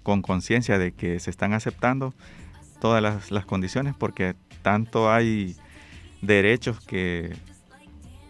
con 0.02 0.24
conciencia 0.24 0.80
de 0.80 0.92
que 0.92 1.20
se 1.20 1.30
están 1.30 1.54
aceptando 1.54 2.14
todas 2.80 3.04
las, 3.04 3.30
las, 3.30 3.46
condiciones, 3.46 3.94
porque 3.96 4.36
tanto 4.64 5.12
hay 5.12 5.56
derechos 6.24 6.80
que, 6.80 7.36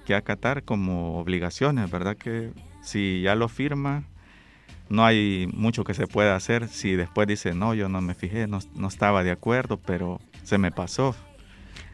que 0.06 0.16
acatar 0.16 0.64
como 0.64 1.18
obligaciones, 1.18 1.90
¿verdad? 1.90 2.18
Que 2.18 2.52
si 2.82 3.22
ya 3.22 3.36
lo 3.36 3.48
firma, 3.48 4.04
no 4.92 5.06
hay 5.06 5.48
mucho 5.54 5.86
que 5.86 5.94
se 5.94 6.06
pueda 6.06 6.36
hacer 6.36 6.68
si 6.68 6.96
después 6.96 7.28
dice, 7.28 7.54
no, 7.54 7.74
yo 7.74 7.88
no 7.88 8.02
me 8.02 8.14
fijé, 8.14 8.46
no, 8.46 8.60
no 8.76 8.90
estaba 8.90 9.24
de 9.24 9.32
acuerdo, 9.32 9.78
pero 9.78 10.20
se 10.44 10.58
me 10.58 10.72
pasó. 10.72 11.16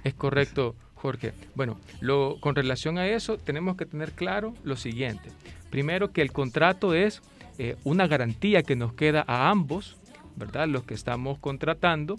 Es 0.03 0.15
correcto, 0.15 0.75
Jorge. 0.95 1.33
Bueno, 1.53 1.79
lo, 2.01 2.37
con 2.39 2.55
relación 2.55 2.97
a 2.97 3.07
eso 3.07 3.37
tenemos 3.37 3.77
que 3.77 3.85
tener 3.85 4.13
claro 4.13 4.55
lo 4.63 4.75
siguiente. 4.75 5.29
Primero 5.69 6.11
que 6.11 6.23
el 6.23 6.31
contrato 6.31 6.95
es 6.95 7.21
eh, 7.59 7.75
una 7.83 8.07
garantía 8.07 8.63
que 8.63 8.75
nos 8.75 8.93
queda 8.93 9.23
a 9.27 9.49
ambos, 9.49 9.97
¿verdad? 10.35 10.67
Los 10.67 10.83
que 10.83 10.95
estamos 10.95 11.37
contratando 11.37 12.17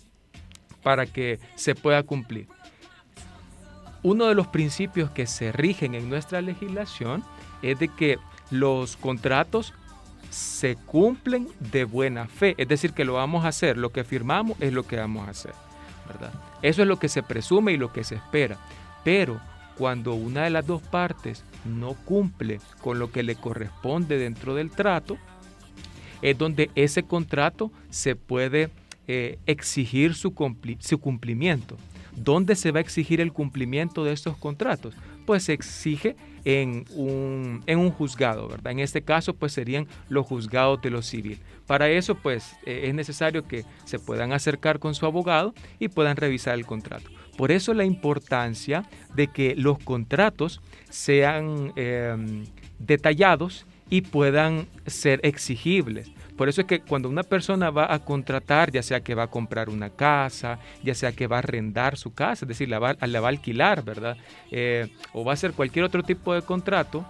para 0.84 1.06
que 1.06 1.40
se 1.56 1.74
pueda 1.74 2.04
cumplir. 2.04 2.46
Uno 4.04 4.26
de 4.26 4.36
los 4.36 4.46
principios 4.46 5.10
que 5.10 5.26
se 5.26 5.50
rigen 5.50 5.96
en 5.96 6.08
nuestra 6.08 6.40
legislación 6.40 7.24
es 7.62 7.80
de 7.80 7.88
que 7.88 8.18
los 8.52 8.96
contratos 8.96 9.74
se 10.30 10.76
cumplen 10.76 11.48
de 11.58 11.84
buena 11.84 12.26
fe, 12.26 12.54
es 12.58 12.68
decir, 12.68 12.92
que 12.92 13.04
lo 13.04 13.14
vamos 13.14 13.44
a 13.44 13.48
hacer, 13.48 13.76
lo 13.76 13.90
que 13.90 14.04
firmamos 14.04 14.60
es 14.60 14.72
lo 14.72 14.86
que 14.86 14.96
vamos 14.96 15.26
a 15.26 15.30
hacer, 15.30 15.54
¿verdad? 16.06 16.32
Eso 16.62 16.82
es 16.82 16.88
lo 16.88 16.98
que 16.98 17.08
se 17.08 17.22
presume 17.22 17.72
y 17.72 17.76
lo 17.76 17.92
que 17.92 18.04
se 18.04 18.16
espera, 18.16 18.58
pero 19.04 19.40
cuando 19.76 20.14
una 20.14 20.44
de 20.44 20.50
las 20.50 20.66
dos 20.66 20.82
partes 20.82 21.44
no 21.64 21.94
cumple 21.94 22.60
con 22.80 22.98
lo 22.98 23.12
que 23.12 23.22
le 23.22 23.36
corresponde 23.36 24.18
dentro 24.18 24.54
del 24.54 24.70
trato, 24.70 25.16
es 26.20 26.36
donde 26.36 26.70
ese 26.74 27.04
contrato 27.04 27.70
se 27.90 28.16
puede 28.16 28.70
eh, 29.06 29.38
exigir 29.46 30.14
su, 30.14 30.34
su 30.80 30.98
cumplimiento. 30.98 31.76
¿Dónde 32.16 32.56
se 32.56 32.72
va 32.72 32.78
a 32.78 32.82
exigir 32.82 33.20
el 33.20 33.32
cumplimiento 33.32 34.02
de 34.02 34.12
estos 34.12 34.36
contratos? 34.36 34.94
Pues 35.24 35.44
se 35.44 35.52
exige 35.52 36.16
en 36.48 36.86
un, 36.94 37.62
en 37.66 37.78
un 37.78 37.90
juzgado, 37.90 38.48
¿verdad? 38.48 38.72
En 38.72 38.78
este 38.78 39.02
caso, 39.02 39.34
pues 39.34 39.52
serían 39.52 39.86
los 40.08 40.24
juzgados 40.24 40.80
de 40.80 40.88
lo 40.88 41.02
civil. 41.02 41.38
Para 41.66 41.90
eso, 41.90 42.14
pues 42.14 42.56
eh, 42.64 42.84
es 42.84 42.94
necesario 42.94 43.46
que 43.46 43.66
se 43.84 43.98
puedan 43.98 44.32
acercar 44.32 44.78
con 44.78 44.94
su 44.94 45.04
abogado 45.04 45.52
y 45.78 45.88
puedan 45.88 46.16
revisar 46.16 46.54
el 46.54 46.64
contrato. 46.64 47.10
Por 47.36 47.52
eso 47.52 47.74
la 47.74 47.84
importancia 47.84 48.88
de 49.14 49.26
que 49.26 49.56
los 49.56 49.78
contratos 49.78 50.62
sean 50.88 51.74
em, 51.76 52.46
detallados 52.78 53.66
y 53.90 54.00
puedan 54.00 54.68
ser 54.86 55.20
exigibles. 55.24 56.10
Por 56.38 56.48
eso 56.48 56.60
es 56.60 56.68
que 56.68 56.80
cuando 56.80 57.08
una 57.08 57.24
persona 57.24 57.70
va 57.70 57.92
a 57.92 57.98
contratar, 57.98 58.70
ya 58.70 58.80
sea 58.84 59.00
que 59.00 59.16
va 59.16 59.24
a 59.24 59.26
comprar 59.26 59.68
una 59.68 59.90
casa, 59.90 60.60
ya 60.84 60.94
sea 60.94 61.10
que 61.10 61.26
va 61.26 61.36
a 61.36 61.38
arrendar 61.40 61.96
su 61.96 62.14
casa, 62.14 62.44
es 62.44 62.48
decir, 62.48 62.68
la 62.68 62.78
va, 62.78 62.90
a 62.90 63.28
alquilar, 63.28 63.82
¿verdad? 63.82 64.16
Eh, 64.52 64.88
o 65.12 65.24
va 65.24 65.32
a 65.32 65.34
hacer 65.34 65.52
cualquier 65.52 65.84
otro 65.84 66.04
tipo 66.04 66.32
de 66.32 66.42
contrato, 66.42 67.04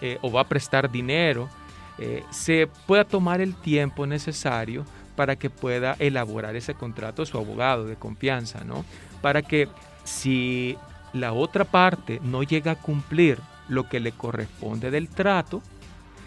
eh, 0.00 0.16
o 0.22 0.32
va 0.32 0.40
a 0.40 0.48
prestar 0.48 0.90
dinero, 0.90 1.50
eh, 1.98 2.24
se 2.30 2.70
pueda 2.86 3.04
tomar 3.04 3.42
el 3.42 3.54
tiempo 3.54 4.06
necesario 4.06 4.86
para 5.14 5.36
que 5.36 5.50
pueda 5.50 5.94
elaborar 5.98 6.56
ese 6.56 6.72
contrato 6.72 7.26
su 7.26 7.36
abogado 7.36 7.84
de 7.84 7.96
confianza, 7.96 8.64
¿no? 8.64 8.82
Para 9.20 9.42
que 9.42 9.68
si 10.04 10.78
la 11.12 11.34
otra 11.34 11.64
parte 11.66 12.18
no 12.22 12.42
llega 12.44 12.72
a 12.72 12.80
cumplir 12.80 13.40
lo 13.68 13.90
que 13.90 14.00
le 14.00 14.12
corresponde 14.12 14.90
del 14.90 15.10
trato, 15.10 15.60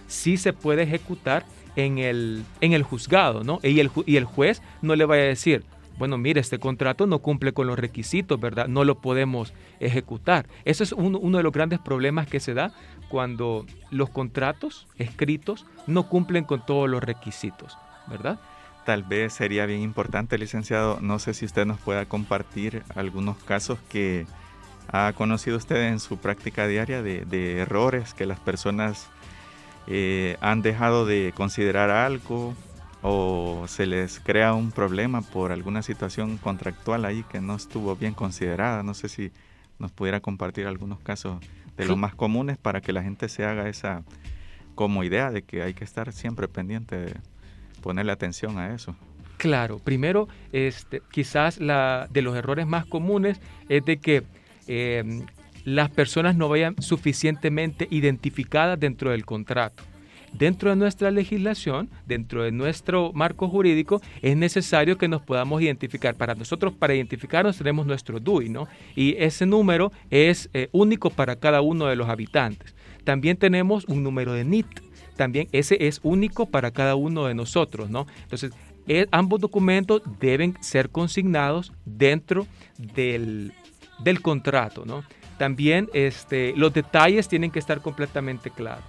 sí 0.08 0.38
se 0.38 0.54
puede 0.54 0.84
ejecutar 0.84 1.46
en 1.76 1.98
el, 1.98 2.44
en 2.62 2.74
el 2.74 2.84
juzgado, 2.84 3.44
¿no? 3.44 3.60
Y 3.64 3.80
el, 3.80 3.92
y 4.06 4.18
el 4.18 4.26
juez 4.26 4.62
no 4.82 4.96
le 4.96 5.06
vaya 5.06 5.24
a 5.24 5.28
decir, 5.28 5.64
bueno, 5.98 6.18
mire, 6.18 6.42
este 6.42 6.58
contrato 6.58 7.06
no 7.06 7.20
cumple 7.20 7.54
con 7.54 7.68
los 7.68 7.78
requisitos, 7.78 8.40
¿verdad? 8.40 8.68
No 8.68 8.86
lo 8.86 8.96
podemos 8.96 9.54
ejecutar. 9.80 10.48
Eso 10.66 10.84
es 10.84 10.94
uno 10.94 11.38
de 11.38 11.44
los 11.44 11.52
grandes 11.52 11.80
problemas 11.80 12.28
que 12.28 12.40
se 12.40 12.54
da 12.54 12.74
cuando 13.10 13.66
los 13.92 14.10
contratos 14.10 14.88
escritos 14.98 15.66
no 15.86 16.10
cumplen 16.10 16.44
con 16.44 16.66
todos 16.66 16.90
los 16.90 17.04
requisitos, 17.04 17.78
¿verdad? 18.08 18.40
Tal 18.86 19.04
vez 19.04 19.34
sería 19.34 19.68
bien 19.68 19.82
importante, 19.82 20.40
licenciado, 20.40 21.00
no 21.02 21.20
sé 21.20 21.36
si 21.36 21.46
usted 21.46 21.66
nos 21.66 21.80
pueda 21.80 22.06
compartir 22.06 22.84
algunos 22.96 23.38
casos 23.38 23.78
que 23.90 24.26
ha 24.88 25.14
conocido 25.14 25.58
usted 25.58 25.90
en 25.90 26.00
su 26.00 26.18
práctica 26.18 26.66
diaria 26.66 27.04
de, 27.04 27.26
de 27.26 27.60
errores 27.60 28.14
que 28.16 28.26
las 28.26 28.40
personas 28.40 29.08
eh, 29.88 30.38
han 30.42 30.62
dejado 30.62 31.06
de 31.06 31.34
considerar 31.36 31.90
algo 31.90 32.56
o 33.02 33.66
se 33.68 33.86
les 33.86 34.20
crea 34.20 34.54
un 34.54 34.72
problema 34.72 35.22
por 35.22 35.52
alguna 35.52 35.82
situación 35.82 36.38
contractual 36.38 37.06
ahí 37.06 37.24
que 37.24 37.42
no 37.42 37.56
estuvo 37.56 37.96
bien 37.96 38.14
considerada. 38.14 38.84
No 38.84 38.94
sé 38.94 39.10
si 39.10 39.32
nos 39.80 39.92
pudiera 39.92 40.20
compartir 40.20 40.68
algunos 40.68 41.00
casos 41.00 41.40
de 41.78 41.86
los 41.86 41.98
más 41.98 42.14
comunes 42.14 42.58
para 42.58 42.82
que 42.82 42.94
la 42.94 43.02
gente 43.02 43.28
se 43.28 43.44
haga 43.44 43.68
esa 43.68 44.04
como 44.76 45.04
idea 45.04 45.32
de 45.32 45.42
que 45.42 45.64
hay 45.64 45.74
que 45.74 45.84
estar 45.84 46.12
siempre 46.14 46.48
pendiente 46.48 46.96
de 46.96 47.14
ponerle 47.82 48.12
atención 48.12 48.60
a 48.60 48.74
eso. 48.74 48.96
Claro, 49.38 49.80
primero, 49.80 50.28
este, 50.52 51.02
quizás 51.12 51.60
la, 51.60 52.08
de 52.12 52.22
los 52.22 52.36
errores 52.36 52.68
más 52.68 52.86
comunes 52.86 53.42
es 53.70 53.84
de 53.84 53.98
que 53.98 54.24
eh, 54.68 55.26
las 55.64 55.90
personas 55.90 56.36
no 56.36 56.50
vayan 56.50 56.76
suficientemente 56.82 57.88
identificadas 57.90 58.80
dentro 58.80 59.12
del 59.12 59.26
contrato. 59.26 59.84
Dentro 60.34 60.70
de 60.70 60.78
nuestra 60.78 61.12
legislación, 61.12 61.90
dentro 62.06 62.44
de 62.44 62.52
nuestro 62.52 63.12
marco 63.14 63.50
jurídico, 63.50 64.02
es 64.22 64.38
necesario 64.38 64.98
que 64.98 65.10
nos 65.10 65.22
podamos 65.22 65.62
identificar. 65.62 66.16
Para 66.16 66.36
nosotros, 66.36 66.74
para 66.74 66.96
identificarnos, 66.96 67.58
tenemos 67.58 67.86
nuestro 67.86 68.20
DUI, 68.20 68.48
¿no? 68.48 68.68
Y 68.96 69.16
ese 69.18 69.46
número 69.46 69.92
es 70.10 70.50
eh, 70.54 70.70
único 70.72 71.10
para 71.10 71.36
cada 71.36 71.62
uno 71.62 71.88
de 71.88 71.98
los 71.98 72.08
habitantes. 72.08 72.74
También 73.04 73.36
tenemos 73.36 73.86
un 73.86 74.04
número 74.04 74.34
de 74.34 74.46
NIT. 74.46 74.68
También 75.18 75.50
ese 75.52 75.86
es 75.86 76.00
único 76.02 76.46
para 76.46 76.72
cada 76.72 76.96
uno 76.96 77.26
de 77.26 77.36
nosotros, 77.36 77.90
¿no? 77.90 78.08
Entonces, 78.24 78.54
eh, 78.88 79.08
ambos 79.12 79.42
documentos 79.42 80.02
deben 80.20 80.56
ser 80.62 80.90
consignados 80.90 81.74
dentro 81.86 82.48
del, 82.78 83.52
del 84.00 84.22
contrato, 84.22 84.86
¿no? 84.86 85.04
También 85.42 85.90
este, 85.94 86.54
los 86.56 86.72
detalles 86.72 87.28
tienen 87.28 87.50
que 87.50 87.58
estar 87.58 87.82
completamente 87.82 88.52
claros. 88.52 88.84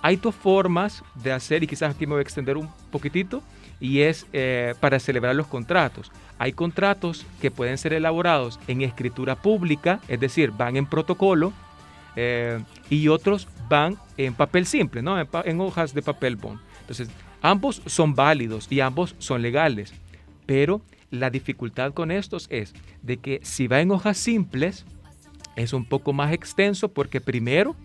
Hay 0.00 0.16
dos 0.16 0.34
formas 0.34 1.04
de 1.16 1.32
hacer, 1.32 1.62
y 1.62 1.66
quizás 1.66 1.94
aquí 1.94 2.06
me 2.06 2.12
voy 2.14 2.20
a 2.20 2.22
extender 2.22 2.56
un 2.56 2.70
poquitito, 2.90 3.42
y 3.78 4.00
es 4.00 4.26
eh, 4.32 4.74
para 4.80 5.00
celebrar 5.00 5.36
los 5.36 5.48
contratos. 5.48 6.10
Hay 6.38 6.54
contratos 6.54 7.26
que 7.42 7.50
pueden 7.50 7.76
ser 7.76 7.92
elaborados 7.92 8.58
en 8.68 8.80
escritura 8.80 9.36
pública, 9.36 10.00
es 10.08 10.18
decir, 10.18 10.50
van 10.50 10.78
en 10.78 10.86
protocolo, 10.86 11.52
eh, 12.16 12.58
y 12.88 13.08
otros 13.08 13.46
van 13.68 13.98
en 14.16 14.32
papel 14.32 14.64
simple, 14.64 15.02
¿no? 15.02 15.20
en, 15.20 15.28
en 15.44 15.60
hojas 15.60 15.92
de 15.92 16.00
papel 16.00 16.36
bond. 16.36 16.58
Entonces, 16.80 17.10
ambos 17.42 17.82
son 17.84 18.14
válidos 18.14 18.66
y 18.70 18.80
ambos 18.80 19.14
son 19.18 19.42
legales, 19.42 19.92
pero 20.46 20.80
la 21.10 21.28
dificultad 21.28 21.92
con 21.92 22.10
estos 22.10 22.46
es 22.48 22.72
de 23.02 23.18
que 23.18 23.40
si 23.42 23.66
va 23.66 23.82
en 23.82 23.90
hojas 23.90 24.16
simples, 24.16 24.86
es 25.58 25.72
un 25.72 25.84
poco 25.84 26.12
más 26.12 26.32
extenso 26.32 26.88
porque 26.88 27.20
primero 27.20 27.76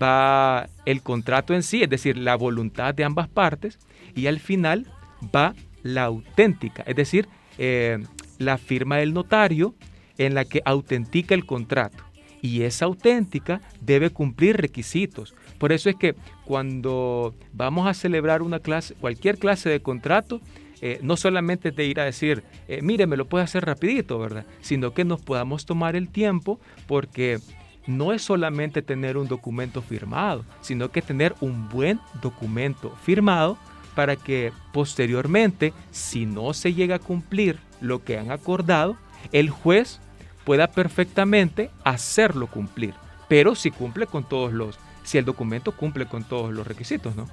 va 0.00 0.68
el 0.86 1.02
contrato 1.02 1.54
en 1.54 1.62
sí, 1.62 1.82
es 1.82 1.90
decir, 1.90 2.16
la 2.16 2.36
voluntad 2.36 2.94
de 2.94 3.04
ambas 3.04 3.28
partes, 3.28 3.78
y 4.14 4.26
al 4.26 4.38
final 4.38 4.86
va 5.34 5.54
la 5.82 6.04
auténtica, 6.04 6.82
es 6.86 6.96
decir, 6.96 7.28
eh, 7.58 7.98
la 8.38 8.58
firma 8.58 8.98
del 8.98 9.12
notario 9.12 9.74
en 10.18 10.34
la 10.34 10.44
que 10.44 10.62
autentica 10.64 11.34
el 11.34 11.46
contrato. 11.46 12.04
Y 12.42 12.62
esa 12.62 12.86
auténtica 12.86 13.60
debe 13.82 14.10
cumplir 14.10 14.56
requisitos. 14.56 15.34
Por 15.58 15.72
eso 15.72 15.90
es 15.90 15.96
que 15.96 16.14
cuando 16.46 17.34
vamos 17.52 17.86
a 17.86 17.92
celebrar 17.92 18.40
una 18.40 18.60
clase, 18.60 18.94
cualquier 18.94 19.38
clase 19.38 19.68
de 19.68 19.80
contrato, 19.80 20.40
eh, 20.82 20.98
no 21.02 21.16
solamente 21.16 21.70
de 21.70 21.84
ir 21.84 22.00
a 22.00 22.04
decir, 22.04 22.42
eh, 22.68 22.80
mire, 22.82 23.06
me 23.06 23.16
lo 23.16 23.26
puede 23.26 23.44
hacer 23.44 23.64
rapidito, 23.64 24.18
¿verdad? 24.18 24.46
Sino 24.60 24.94
que 24.94 25.04
nos 25.04 25.20
podamos 25.20 25.66
tomar 25.66 25.96
el 25.96 26.08
tiempo 26.08 26.58
porque 26.86 27.38
no 27.86 28.12
es 28.12 28.22
solamente 28.22 28.82
tener 28.82 29.16
un 29.16 29.28
documento 29.28 29.82
firmado, 29.82 30.44
sino 30.60 30.90
que 30.90 31.02
tener 31.02 31.34
un 31.40 31.68
buen 31.68 32.00
documento 32.22 32.90
firmado 33.02 33.58
para 33.94 34.16
que 34.16 34.52
posteriormente, 34.72 35.72
si 35.90 36.24
no 36.24 36.54
se 36.54 36.72
llega 36.72 36.96
a 36.96 37.00
cumplir 37.00 37.58
lo 37.80 38.04
que 38.04 38.18
han 38.18 38.30
acordado, 38.30 38.96
el 39.32 39.50
juez 39.50 40.00
pueda 40.44 40.68
perfectamente 40.68 41.70
hacerlo 41.84 42.46
cumplir. 42.46 42.94
Pero 43.28 43.54
si 43.54 43.70
cumple 43.70 44.06
con 44.06 44.28
todos 44.28 44.52
los, 44.52 44.78
si 45.04 45.18
el 45.18 45.24
documento 45.24 45.72
cumple 45.72 46.06
con 46.06 46.24
todos 46.24 46.52
los 46.52 46.66
requisitos, 46.66 47.16
¿no? 47.16 47.28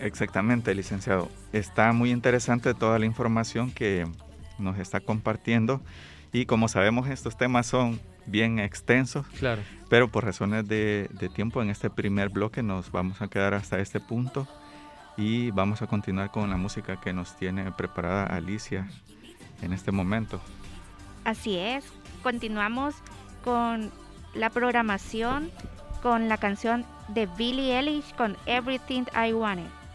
Exactamente, 0.00 0.74
licenciado. 0.74 1.28
Está 1.52 1.92
muy 1.92 2.10
interesante 2.10 2.74
toda 2.74 2.98
la 2.98 3.06
información 3.06 3.70
que 3.70 4.06
nos 4.58 4.78
está 4.78 5.00
compartiendo 5.00 5.82
Y 6.32 6.46
como 6.46 6.68
sabemos, 6.68 7.08
estos 7.08 7.36
temas 7.36 7.66
son 7.66 8.00
bien 8.26 8.58
extensos. 8.58 9.26
Claro. 9.38 9.62
Pero 9.88 10.08
por 10.08 10.24
razones 10.24 10.66
de, 10.68 11.08
de 11.12 11.28
tiempo 11.28 11.62
en 11.62 11.70
este 11.70 11.88
primer 11.88 12.28
bloque 12.28 12.62
nos 12.62 12.90
vamos 12.90 13.22
a 13.22 13.28
quedar 13.28 13.54
hasta 13.54 13.78
este 13.78 14.00
punto 14.00 14.46
y 15.16 15.50
vamos 15.50 15.80
a 15.80 15.86
continuar 15.86 16.30
con 16.30 16.50
la 16.50 16.56
música 16.56 17.00
que 17.00 17.12
nos 17.12 17.36
tiene 17.36 17.72
preparada 17.72 18.26
Alicia 18.26 18.88
en 19.62 19.72
este 19.72 19.92
momento. 19.92 20.40
Así 21.24 21.56
es, 21.56 21.84
continuamos 22.22 22.94
con 23.42 23.90
la 24.34 24.50
programación 24.50 25.50
con 26.02 26.28
la 26.28 26.36
canción 26.36 26.84
de 27.08 27.26
Billie 27.26 27.76
Eilish 27.78 28.14
con 28.14 28.36
Everything 28.46 29.04
I 29.14 29.32
Wanted. 29.32 29.85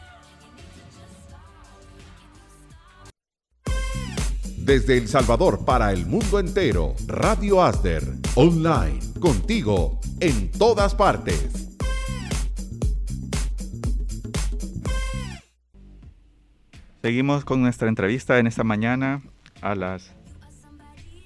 Desde 4.64 4.98
El 4.98 5.08
Salvador 5.08 5.66
para 5.66 5.92
el 5.92 6.06
mundo 6.06 6.40
entero, 6.40 6.96
Radio 7.08 7.64
Asder, 7.64 8.04
online, 8.36 9.00
contigo, 9.20 10.00
en 10.20 10.52
todas 10.52 10.94
partes. 10.94 11.70
Seguimos 17.02 17.44
con 17.44 17.62
nuestra 17.62 17.90
entrevista 17.90 18.38
en 18.38 18.46
esta 18.46 18.64
mañana 18.64 19.24
a 19.62 19.74
las 19.74 20.14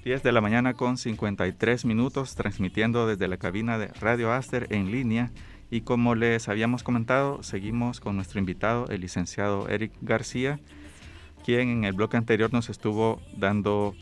10 0.05 0.23
de 0.23 0.31
la 0.31 0.39
mañana 0.39 0.75
con 0.75 0.97
53 0.97 1.83
minutos, 1.83 2.35
transmitiendo 2.35 3.05
desde 3.05 3.27
la 3.27 3.37
cabina 3.37 3.77
de 3.77 3.87
Radio 3.87 4.31
Aster 4.31 4.67
en 4.69 4.91
línea. 4.91 5.31
Y 5.69 5.81
como 5.81 6.15
les 6.15 6.47
habíamos 6.47 6.83
comentado, 6.83 7.43
seguimos 7.43 7.99
con 7.99 8.15
nuestro 8.15 8.39
invitado, 8.39 8.87
el 8.87 9.01
licenciado 9.01 9.67
Eric 9.67 9.91
García, 10.01 10.59
quien 11.45 11.69
en 11.69 11.83
el 11.83 11.93
bloque 11.93 12.17
anterior 12.17 12.51
nos 12.51 12.69
estuvo 12.71 13.21
dando 13.37 13.93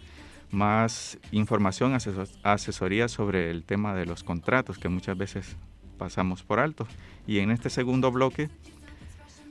más 0.50 1.18
información, 1.32 1.98
asesoría 2.44 3.10
sobre 3.10 3.52
el 3.52 3.66
tema 3.66 3.94
de 3.94 4.06
los 4.06 4.24
contratos 4.24 4.78
que 4.78 4.88
muchas 4.88 5.18
veces 5.18 5.58
pasamos 5.98 6.42
por 6.42 6.60
alto. 6.60 6.88
Y 7.28 7.40
en 7.40 7.52
este 7.52 7.70
segundo 7.70 8.12
bloque 8.12 8.50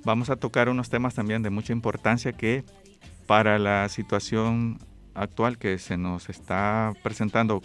vamos 0.04 0.30
a 0.30 0.36
tocar 0.36 0.70
unos 0.70 0.88
temas 0.88 1.14
también 1.14 1.42
de 1.42 1.50
mucha 1.50 1.74
importancia 1.74 2.32
que 2.32 2.64
para 3.26 3.58
la 3.58 3.86
situación 3.90 4.78
actual 5.14 5.58
que 5.58 5.76
se 5.78 5.98
nos 5.98 6.30
está 6.30 6.94
presentando 7.02 7.60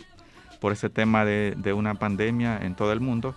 por 0.60 0.74
ese 0.74 0.90
tema 0.90 1.24
de, 1.24 1.74
una 1.74 1.96
pandemia 1.96 2.58
en 2.58 2.76
todo 2.76 2.92
el 2.92 3.00
mundo, 3.00 3.34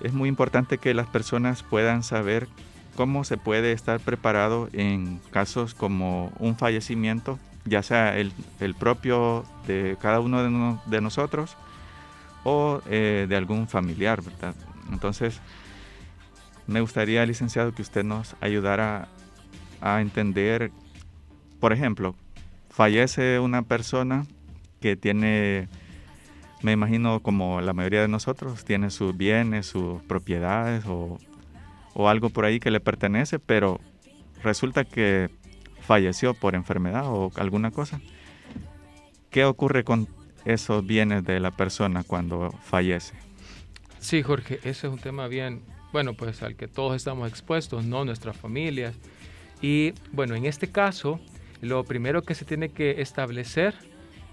es 0.00 0.14
muy 0.14 0.30
importante 0.30 0.78
que 0.78 0.94
las 0.94 1.08
personas 1.08 1.62
puedan 1.62 2.02
saber 2.02 2.48
cómo 2.96 3.22
se 3.24 3.36
puede 3.36 3.72
estar 3.72 4.00
preparado 4.00 4.68
en 4.72 5.20
casos 5.30 5.74
como 5.74 6.32
un 6.38 6.56
fallecimiento, 6.56 7.38
ya 7.64 7.82
sea 7.82 8.18
el, 8.18 8.32
propio 8.78 9.44
de 9.66 9.96
cada 10.00 10.20
uno 10.20 10.82
de, 10.86 11.00
nosotros 11.00 11.56
o 12.42 12.80
eh, 12.86 13.26
de 13.28 13.36
algún 13.36 13.68
familiar. 13.68 14.20
Entonces, 14.90 15.40
me 16.66 16.80
gustaría, 16.80 17.24
licenciado, 17.26 17.72
que 17.72 17.82
usted 17.82 18.02
nos 18.02 18.34
ayudara 18.40 19.08
a 19.80 20.00
entender, 20.00 20.72
por 21.60 21.72
ejemplo, 21.72 22.16
fallece 22.70 23.38
una 23.38 23.62
persona 23.62 24.26
que 24.80 24.96
tiene, 24.96 25.68
me 26.62 26.72
imagino 26.72 27.20
como 27.20 27.60
la 27.60 27.72
mayoría 27.72 28.00
de 28.00 28.08
nosotros, 28.08 28.64
tiene 28.64 28.90
sus 28.90 29.16
bienes, 29.16 29.66
sus 29.66 30.02
propiedades 30.02 30.84
o, 30.86 31.18
algo 32.04 32.30
por 32.30 32.44
ahí 32.44 32.60
que 32.60 32.70
le 32.70 32.80
pertenece, 32.80 33.38
pero 33.38 33.80
resulta 34.42 34.84
que 34.84 35.30
falleció 35.80 36.34
por 36.34 36.54
enfermedad 36.54 37.06
o 37.06 37.30
alguna 37.36 37.70
cosa. 37.70 38.00
¿Qué 39.30 39.44
ocurre 39.44 39.84
con 39.84 40.08
esos 40.44 40.86
bienes 40.86 41.24
de 41.24 41.40
la 41.40 41.50
persona 41.50 42.04
cuando 42.04 42.50
fallece? 42.62 43.14
Sí, 43.98 44.22
Jorge, 44.22 44.56
ese 44.62 44.86
es 44.86 44.92
un 44.92 44.98
tema 44.98 45.26
bien 45.28 45.62
bueno, 45.92 46.14
pues 46.14 46.42
al 46.42 46.56
que 46.56 46.68
todos 46.68 46.94
estamos 46.94 47.28
expuestos, 47.28 47.84
¿no? 47.84 48.04
Nuestras 48.04 48.36
familias. 48.36 48.94
Y 49.62 49.94
bueno, 50.12 50.34
en 50.34 50.44
este 50.44 50.70
caso, 50.70 51.20
lo 51.62 51.84
primero 51.84 52.22
que 52.22 52.34
se 52.34 52.44
tiene 52.44 52.68
que 52.68 53.00
establecer 53.00 53.74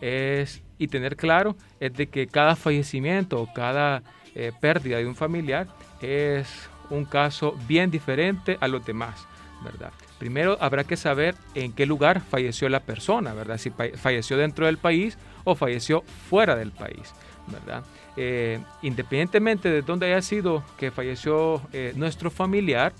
es 0.01 0.61
y 0.77 0.87
tener 0.87 1.15
claro 1.15 1.55
es 1.79 1.93
de 1.93 2.07
que 2.07 2.27
cada 2.27 2.57
fallecimiento 2.57 3.41
o 3.41 3.53
cada 3.53 4.03
eh, 4.35 4.51
pérdida 4.59 4.97
de 4.97 5.07
un 5.07 5.15
familiar 5.15 5.67
es 6.01 6.69
un 6.93 7.05
caso 7.05 7.57
bien 7.67 7.91
diferente 7.91 8.57
a 8.61 8.67
los 8.67 8.85
demás, 8.85 9.27
¿verdad? 9.63 9.91
Primero 10.19 10.57
habrá 10.61 10.83
que 10.83 10.95
saber 10.95 11.35
en 11.55 11.73
qué 11.73 11.85
lugar 11.85 12.21
falleció 12.21 12.69
la 12.69 12.81
persona, 12.81 13.33
¿verdad? 13.33 13.57
Si 13.57 13.71
falleció 13.71 14.37
dentro 14.37 14.67
del 14.67 14.77
país 14.77 15.17
o 15.43 15.55
falleció 15.55 16.03
fuera 16.29 16.55
del 16.55 16.71
país, 16.71 17.13
¿verdad? 17.47 17.83
Eh, 18.15 18.59
independientemente 18.83 19.69
de 19.69 19.81
dónde 19.81 20.05
haya 20.05 20.21
sido 20.21 20.63
que 20.77 20.91
falleció 20.91 21.61
eh, 21.73 21.93
nuestro 21.95 22.29
familiar, 22.29 22.93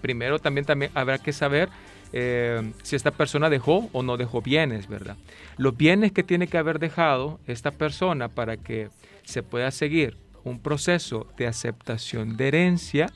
primero 0.00 0.38
también, 0.38 0.64
también 0.64 0.92
habrá 0.94 1.18
que 1.18 1.32
saber 1.32 1.68
eh, 2.12 2.72
si 2.82 2.96
esta 2.96 3.10
persona 3.10 3.50
dejó 3.50 3.90
o 3.92 4.02
no 4.02 4.16
dejó 4.16 4.40
bienes, 4.40 4.88
¿verdad? 4.88 5.16
Los 5.56 5.76
bienes 5.76 6.12
que 6.12 6.22
tiene 6.22 6.46
que 6.46 6.56
haber 6.56 6.78
dejado 6.78 7.40
esta 7.46 7.72
persona 7.72 8.28
para 8.28 8.56
que 8.56 8.88
se 9.24 9.42
pueda 9.42 9.70
seguir 9.70 10.16
un 10.48 10.60
proceso 10.60 11.26
de 11.36 11.46
aceptación 11.46 12.36
de 12.36 12.48
herencia 12.48 13.12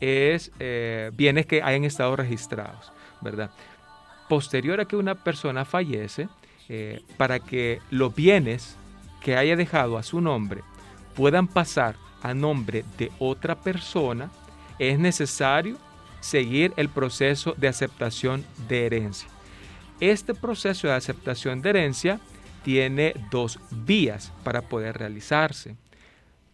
es 0.00 0.50
bienes 1.12 1.46
que 1.46 1.62
hayan 1.62 1.84
estado 1.84 2.16
registrados, 2.16 2.92
¿verdad? 3.20 3.50
Posterior 4.28 4.80
a 4.80 4.86
que 4.86 4.96
una 4.96 5.14
persona 5.14 5.64
fallece, 5.64 6.28
para 7.16 7.40
que 7.40 7.80
los 7.90 8.14
bienes 8.14 8.76
que 9.20 9.36
haya 9.36 9.56
dejado 9.56 9.98
a 9.98 10.02
su 10.02 10.20
nombre 10.20 10.62
puedan 11.14 11.48
pasar 11.48 11.96
a 12.22 12.32
nombre 12.32 12.84
de 12.96 13.10
otra 13.18 13.60
persona, 13.60 14.30
es 14.78 14.98
necesario 14.98 15.76
seguir 16.20 16.72
el 16.76 16.88
proceso 16.88 17.54
de 17.56 17.68
aceptación 17.68 18.44
de 18.68 18.86
herencia. 18.86 19.28
Este 20.00 20.32
proceso 20.32 20.86
de 20.86 20.94
aceptación 20.94 21.60
de 21.60 21.70
herencia 21.70 22.20
tiene 22.62 23.14
dos 23.30 23.58
vías 23.70 24.32
para 24.44 24.62
poder 24.62 24.96
realizarse. 24.96 25.76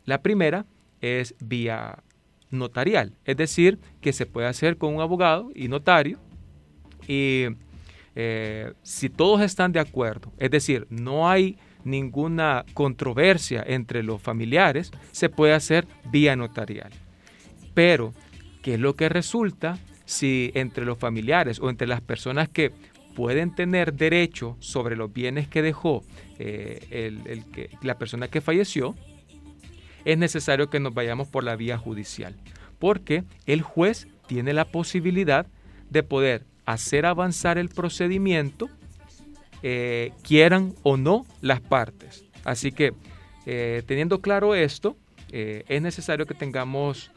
La 0.07 0.23
primera 0.23 0.65
es 1.01 1.35
vía 1.41 2.03
notarial, 2.51 3.13
es 3.25 3.37
decir, 3.37 3.79
que 4.01 4.13
se 4.13 4.25
puede 4.25 4.47
hacer 4.47 4.79
con 4.79 4.95
un 4.95 5.01
abogado 5.01 5.51
y 5.55 5.69
notario 5.69 6.19
y 7.07 7.47
eh, 8.15 8.73
si 8.83 9.11
todos 9.11 9.43
están 9.43 9.73
de 9.73 9.81
acuerdo, 9.81 10.33
es 10.39 10.51
decir, 10.51 10.87
no 10.89 11.29
hay 11.29 11.59
ninguna 11.85 12.65
controversia 12.73 13.63
entre 13.67 14.03
los 14.03 14.23
familiares, 14.23 14.91
se 15.13 15.29
puede 15.29 15.53
hacer 15.53 15.87
vía 16.11 16.35
notarial. 16.35 16.91
Pero, 17.75 18.13
¿qué 18.63 18.75
es 18.75 18.81
lo 18.81 18.97
que 18.97 19.09
resulta 19.09 19.79
si 20.05 20.51
entre 20.55 20.85
los 20.85 20.99
familiares 20.99 21.61
o 21.61 21.69
entre 21.69 21.87
las 21.87 22.01
personas 22.01 22.49
que 22.49 22.73
pueden 23.15 23.55
tener 23.55 23.95
derecho 23.95 24.57
sobre 24.61 24.97
los 24.97 25.13
bienes 25.13 25.49
que 25.49 25.63
dejó 25.63 26.03
eh, 26.39 26.87
el, 26.91 27.45
que, 27.51 27.71
la 27.83 27.99
persona 27.99 28.29
que 28.29 28.41
falleció, 28.41 28.95
es 30.07 30.17
necesario 30.17 30.71
que 30.71 30.81
nos 30.81 30.95
vayamos 30.95 31.27
por 31.29 31.43
la 31.43 31.57
vía 31.57 31.77
judicial, 31.77 32.37
porque 32.79 33.25
el 33.45 33.61
juez 33.61 34.07
tiene 34.29 34.55
la 34.55 34.65
posibilidad 34.65 35.47
de 35.91 36.05
poder 36.05 36.47
hacer 36.65 37.07
avanzar 37.07 37.59
el 37.59 37.69
procedimiento 37.69 38.71
eh, 39.63 40.13
quieran 40.23 40.75
o 40.85 40.97
no 40.97 41.27
las 41.41 41.61
partes. 41.61 42.25
Así 42.45 42.71
que 42.71 42.95
eh, 43.47 43.83
teniendo 43.87 44.21
claro 44.21 44.55
esto, 44.55 44.97
eh, 45.33 45.65
es 45.67 45.83
necesario 45.83 46.25
que 46.25 46.35
tengamos 46.35 47.11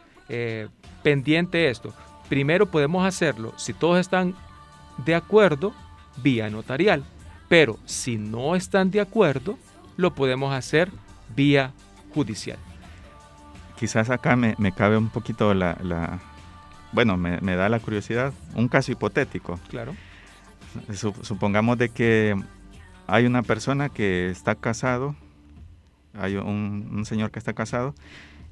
pendiente 1.02 1.70
esto. 1.70 1.92
Primero 2.28 2.70
podemos 2.70 3.04
hacerlo, 3.04 3.56
si 3.58 3.74
todos 3.74 4.00
están 4.00 4.36
de 5.04 5.16
acuerdo, 5.16 5.74
vía 6.22 6.52
notarial. 6.52 7.04
Pero 7.48 7.80
si 7.86 8.20
no 8.20 8.56
están 8.56 8.92
de 8.92 9.02
acuerdo, 9.02 9.58
lo 9.98 10.14
podemos 10.14 10.54
hacer 10.54 10.92
vía 11.36 11.74
judicial. 12.14 12.60
Quizás 13.80 14.10
acá 14.10 14.36
me, 14.36 14.56
cabe 14.74 14.98
un 14.98 15.10
poquito 15.10 15.54
la, 15.54 16.20
bueno, 16.92 17.16
me, 17.16 17.40
me, 17.40 17.56
da 17.56 17.70
la 17.70 17.80
curiosidad, 17.80 18.34
un 18.54 18.68
caso 18.68 18.92
hipotético. 18.92 19.60
Claro 19.70 19.96
supongamos 21.22 21.78
de 21.78 21.90
que 21.90 22.36
hay 23.08 23.26
una 23.26 23.44
persona 23.44 23.90
que 23.90 24.30
está 24.30 24.56
casado, 24.56 25.16
hay 26.14 26.36
un, 26.36 27.04
señor 27.06 27.32
que 27.32 27.40
está 27.40 27.54
casado 27.54 27.96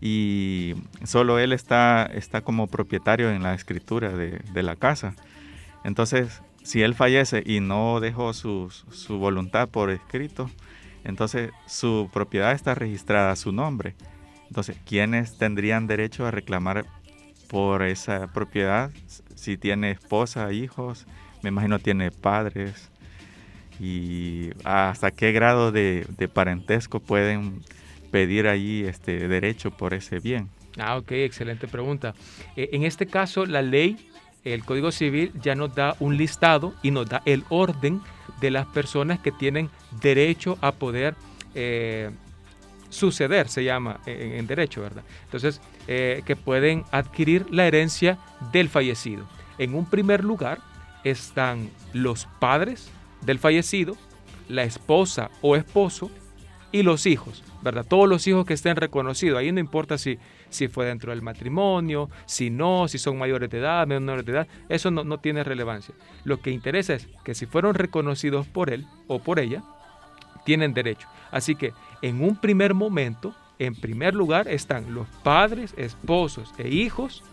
y 0.01 0.75
solo 1.03 1.39
él 1.39 1.53
está, 1.53 2.05
está 2.05 2.41
como 2.41 2.67
propietario 2.67 3.31
en 3.31 3.43
la 3.43 3.53
escritura 3.53 4.09
de, 4.09 4.63
la 4.63 4.75
casa. 4.75 5.15
Entonces, 5.83 6.41
si 6.63 6.81
él 6.81 6.95
fallece 6.95 7.43
y 7.45 7.59
no 7.59 7.99
dejó 7.99 8.33
su, 8.33 8.69
su, 8.91 9.17
voluntad 9.17 9.69
por 9.69 9.89
escrito, 9.89 10.49
entonces 11.03 11.51
su 11.65 12.09
propiedad 12.11 12.51
está 12.51 12.75
registrada 12.75 13.31
a 13.31 13.35
su 13.35 13.51
nombre. 13.51 13.95
Entonces, 14.47 14.77
¿quiénes 14.86 15.38
tendrían 15.38 15.88
derecho 15.88 16.25
a 16.25 16.31
reclamar 16.31 16.86
por 17.49 17.83
esa 17.83 18.27
propiedad? 18.33 18.91
Si 19.36 19.57
tiene 19.57 19.91
esposa, 19.91 20.51
hijos, 20.51 21.05
me 21.43 21.49
imagino 21.49 21.79
tiene 21.79 22.12
padres 22.12 22.89
y 23.79 24.49
hasta 24.63 25.12
qué 25.12 25.31
grado 25.31 25.71
de, 25.71 26.05
parentesco 26.33 26.99
pueden 26.99 27.62
pedir 28.12 28.47
ahí 28.47 28.83
este 28.86 29.27
derecho 29.27 29.71
por 29.71 29.93
ese 29.93 30.19
bien. 30.19 30.49
Ah, 30.77 30.97
ok, 30.97 31.12
excelente 31.12 31.67
pregunta. 31.67 32.13
Eh, 32.55 32.69
en 32.71 32.83
este 32.83 33.07
caso, 33.07 33.45
la 33.45 33.62
ley, 33.62 33.97
el 34.43 34.63
Código 34.63 34.91
Civil 34.91 35.31
ya 35.41 35.55
nos 35.55 35.75
da 35.75 35.95
un 35.99 36.17
listado 36.17 36.73
y 36.83 36.91
nos 36.91 37.10
da 37.10 37.21
el 37.25 37.43
orden 37.49 38.01
de 38.39 38.51
las 38.51 38.67
personas 38.67 39.19
que 39.19 39.31
tienen 39.31 39.69
derecho 40.01 40.57
a 40.62 40.71
poder 40.71 41.15
eh, 41.55 42.12
suceder, 42.89 43.50
se 43.50 43.63
llama 43.63 44.00
en, 44.06 44.47
derecho, 44.47 44.82
¿verdad? 44.82 45.04
Entonces, 45.26 45.62
eh, 45.88 46.21
que 46.26 46.36
pueden 46.36 46.84
adquirir 46.91 47.45
la 47.52 47.67
herencia 47.67 48.17
del 48.52 48.69
fallecido. 48.69 49.28
En 49.58 49.73
un 49.73 49.89
primer 49.89 50.23
lugar 50.23 50.60
están 51.04 51.69
los 51.93 52.28
padres 52.39 52.89
del 53.21 53.39
fallecido, 53.39 53.97
la 54.50 54.63
esposa 54.63 55.30
o 55.41 55.56
esposo 55.56 56.12
y 56.71 56.84
los 56.84 57.06
hijos, 57.06 57.43
¿verdad? 57.62 57.86
Todos 57.88 58.08
los 58.08 58.28
hijos 58.28 58.45
que 58.45 58.54
estén 58.54 58.76
reconocidos. 58.76 59.39
Ahí 59.39 59.52
no 59.52 59.60
importa 59.60 59.97
si, 59.97 60.19
si 60.50 60.67
fue 60.67 60.86
dentro 60.86 61.12
del 61.12 61.21
matrimonio, 61.21 62.10
si 62.26 62.50
no, 62.50 62.88
si 62.88 62.97
son 62.97 63.17
mayores 63.17 63.50
de 63.50 63.60
edad, 63.60 63.88
menores 63.88 64.26
de 64.26 64.34
edad, 64.34 64.47
eso 64.69 64.91
no, 64.91 65.04
no 65.04 65.19
tiene 65.19 65.43
relevancia. 65.43 65.95
Lo 66.23 66.41
que 66.41 66.52
interesa 66.52 66.93
es 66.93 67.08
que 67.23 67.36
si 67.36 67.45
fueron 67.45 67.73
reconocidos 67.73 68.47
por 68.47 68.69
él 68.69 68.86
o 69.08 69.19
por 69.19 69.39
ella, 69.39 69.63
tienen 70.45 70.73
derecho. 70.73 71.08
Así 71.32 71.56
que 71.56 71.73
en 72.01 72.23
un 72.23 72.36
primer 72.36 72.73
momento, 72.73 73.33
en 73.60 73.75
primer 73.75 74.13
lugar, 74.13 74.47
están 74.47 74.93
los 74.93 75.07
padres, 75.23 75.73
esposos 75.77 76.53
e 76.57 76.69
hijos, 76.69 77.23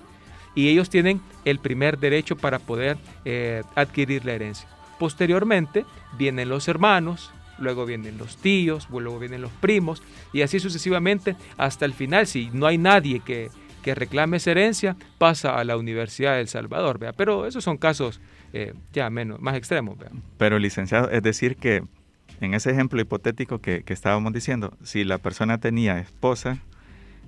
y 0.55 0.69
ellos 0.69 0.89
tienen 0.89 1.21
el 1.45 1.59
primer 1.59 1.99
derecho 1.99 2.37
para 2.37 2.59
poder 2.59 2.97
eh, 3.25 3.63
adquirir 3.75 4.25
la 4.25 4.33
herencia. 4.33 4.69
Posteriormente 4.99 5.85
vienen 6.17 6.49
los 6.49 6.69
hermanos, 6.69 7.33
luego 7.59 7.87
vienen 7.87 8.19
los 8.19 8.37
tíos, 8.37 8.89
luego 8.91 9.19
vienen 9.19 9.43
los 9.43 9.53
primos, 9.53 10.03
y 10.33 10.43
así 10.43 10.61
sucesivamente 10.61 11.37
hasta 11.57 11.85
el 11.85 11.93
final. 11.93 12.27
Si 12.27 12.51
no 12.53 12.67
hay 12.67 12.79
nadie 12.79 13.21
que, 13.21 13.51
reclame 13.85 14.39
esa 14.39 14.53
herencia, 14.53 14.97
pasa 15.19 15.59
a 15.59 15.65
la 15.65 15.77
Universidad 15.77 16.35
de 16.35 16.41
El 16.41 16.49
Salvador. 16.49 16.99
¿vea? 16.99 17.13
Pero 17.13 17.47
esos 17.47 17.63
son 17.63 17.77
casos 17.77 18.21
eh, 18.53 18.73
ya 18.93 19.11
menos, 19.11 19.41
más 19.41 19.57
extremos. 19.57 19.99
Pero 20.39 20.59
licenciado, 20.59 21.11
es 21.11 21.23
decir 21.23 21.57
que 21.57 21.83
en 22.41 22.55
ese 22.55 22.71
ejemplo 22.71 23.01
hipotético 23.01 23.59
que, 23.61 23.85
estábamos 23.87 24.33
diciendo, 24.33 24.77
si 24.83 25.05
la 25.05 25.19
persona 25.19 25.59
tenía 25.59 25.99
esposa, 25.99 26.59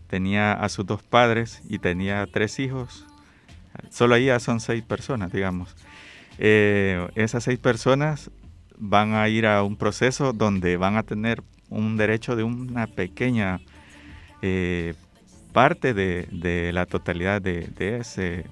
tenía 0.09 0.53
a 0.53 0.69
sus 0.69 0.87
dos 0.87 1.03
padres 1.03 1.63
y 1.69 1.79
tenía 1.79 2.27
tres 2.27 2.59
hijos, 2.59 3.07
solo 3.91 4.15
ahí 4.15 4.27
ya 4.27 4.41
son 4.41 4.61
seis 4.61 4.83
personas, 4.83 5.33
digamos. 5.33 5.75
Eh, 6.39 7.07
esas 7.15 7.45
seis 7.45 7.59
personas 7.59 8.31
van 8.79 9.15
a 9.15 9.29
ir 9.29 9.47
a 9.47 9.63
un 9.63 9.77
proceso 9.77 10.33
donde 10.33 10.77
van 10.77 10.97
a 10.97 11.03
tener 11.03 11.43
un 11.71 11.97
derecho 11.97 12.37
de 12.37 12.43
una 12.43 12.87
pequeña 12.87 13.61
eh, 14.43 14.95
parte 15.53 15.95
de, 15.95 16.71
la 16.73 16.87
totalidad 16.87 17.41
de, 17.41 17.99
ese, 17.99 18.45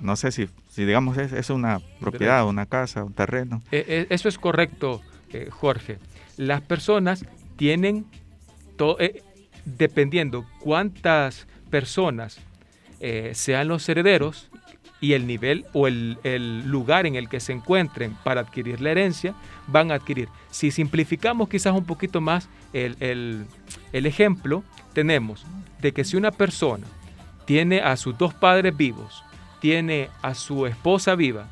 no 0.00 0.16
sé 0.16 0.32
si, 0.32 0.48
si 0.68 0.84
digamos 0.84 1.16
es, 1.16 1.32
es 1.32 1.50
una 1.50 1.80
propiedad, 2.00 2.46
una 2.46 2.66
casa, 2.66 3.04
un 3.04 3.12
terreno. 3.12 3.62
Eh, 3.70 4.06
eso 4.10 4.28
es 4.28 4.38
correcto, 4.38 5.00
eh, 5.32 5.48
Jorge, 5.50 5.98
las 6.36 6.60
personas 6.60 7.24
tienen, 7.56 8.06
eh, 8.98 9.22
dependiendo 9.64 10.46
cuántas 10.60 11.46
personas 11.70 12.38
eh, 13.00 13.32
sean 13.34 13.68
los 13.68 13.88
herederos 13.88 14.48
y 15.00 15.12
el 15.12 15.26
nivel 15.26 15.64
o 15.72 15.86
el, 15.86 16.16
lugar 16.66 17.06
en 17.06 17.14
el 17.14 17.28
que 17.28 17.40
se 17.40 17.52
encuentren 17.52 18.16
para 18.24 18.40
adquirir 18.40 18.80
la 18.80 18.90
herencia, 18.90 19.34
van 19.66 19.92
a 19.92 19.94
adquirir. 19.94 20.28
Si 20.50 20.70
simplificamos 20.70 21.48
quizás 21.48 21.74
un 21.74 21.84
poquito 21.84 22.20
más 22.20 22.48
el, 22.72 22.96
el 23.92 24.06
ejemplo, 24.06 24.64
tenemos 24.92 25.44
de 25.80 25.92
que 25.92 26.04
si 26.04 26.16
una 26.16 26.32
persona 26.32 26.86
tiene 27.44 27.80
a 27.80 27.96
sus 27.96 28.18
dos 28.18 28.34
padres 28.34 28.76
vivos, 28.76 29.22
tiene 29.60 30.08
a 30.22 30.34
su 30.34 30.66
esposa 30.66 31.14
viva 31.14 31.48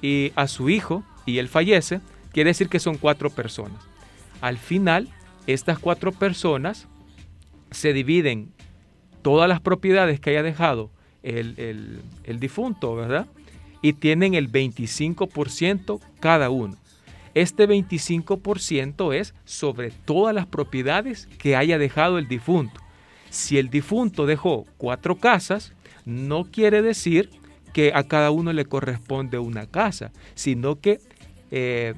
y 0.00 0.32
a 0.36 0.46
su 0.46 0.70
hijo 0.70 1.02
y 1.26 1.38
él 1.38 1.48
fallece, 1.48 2.00
Quiere 2.34 2.50
decir 2.50 2.68
que 2.68 2.80
son 2.80 2.98
cuatro 2.98 3.30
personas. 3.30 3.80
Al 4.40 4.58
final, 4.58 5.08
estas 5.46 5.78
cuatro 5.78 6.10
personas 6.10 6.88
se 7.70 7.92
dividen 7.92 8.52
todas 9.22 9.48
las 9.48 9.60
propiedades 9.60 10.18
que 10.18 10.30
haya 10.30 10.42
dejado 10.42 10.90
el, 11.22 12.02
difunto, 12.40 12.96
¿verdad? 12.96 13.28
Y 13.82 13.92
tienen 13.92 14.34
el 14.34 14.50
25% 14.50 16.00
cada 16.18 16.50
uno. 16.50 16.76
Este 17.34 17.68
25% 17.68 19.14
es 19.14 19.32
sobre 19.44 19.92
todas 19.92 20.34
las 20.34 20.46
propiedades 20.46 21.28
que 21.38 21.54
haya 21.54 21.78
dejado 21.78 22.18
el 22.18 22.26
difunto. 22.26 22.80
Si 23.30 23.58
el 23.58 23.70
difunto 23.70 24.26
dejó 24.26 24.66
cuatro 24.76 25.16
casas, 25.16 25.72
no 26.04 26.50
quiere 26.50 26.82
decir 26.82 27.30
que 27.72 27.92
a 27.94 28.02
cada 28.02 28.32
uno 28.32 28.52
le 28.52 28.64
corresponde 28.64 29.38
una 29.38 29.66
casa, 29.66 30.10
sino 30.34 30.80
que 30.80 30.98
eh, 31.50 31.94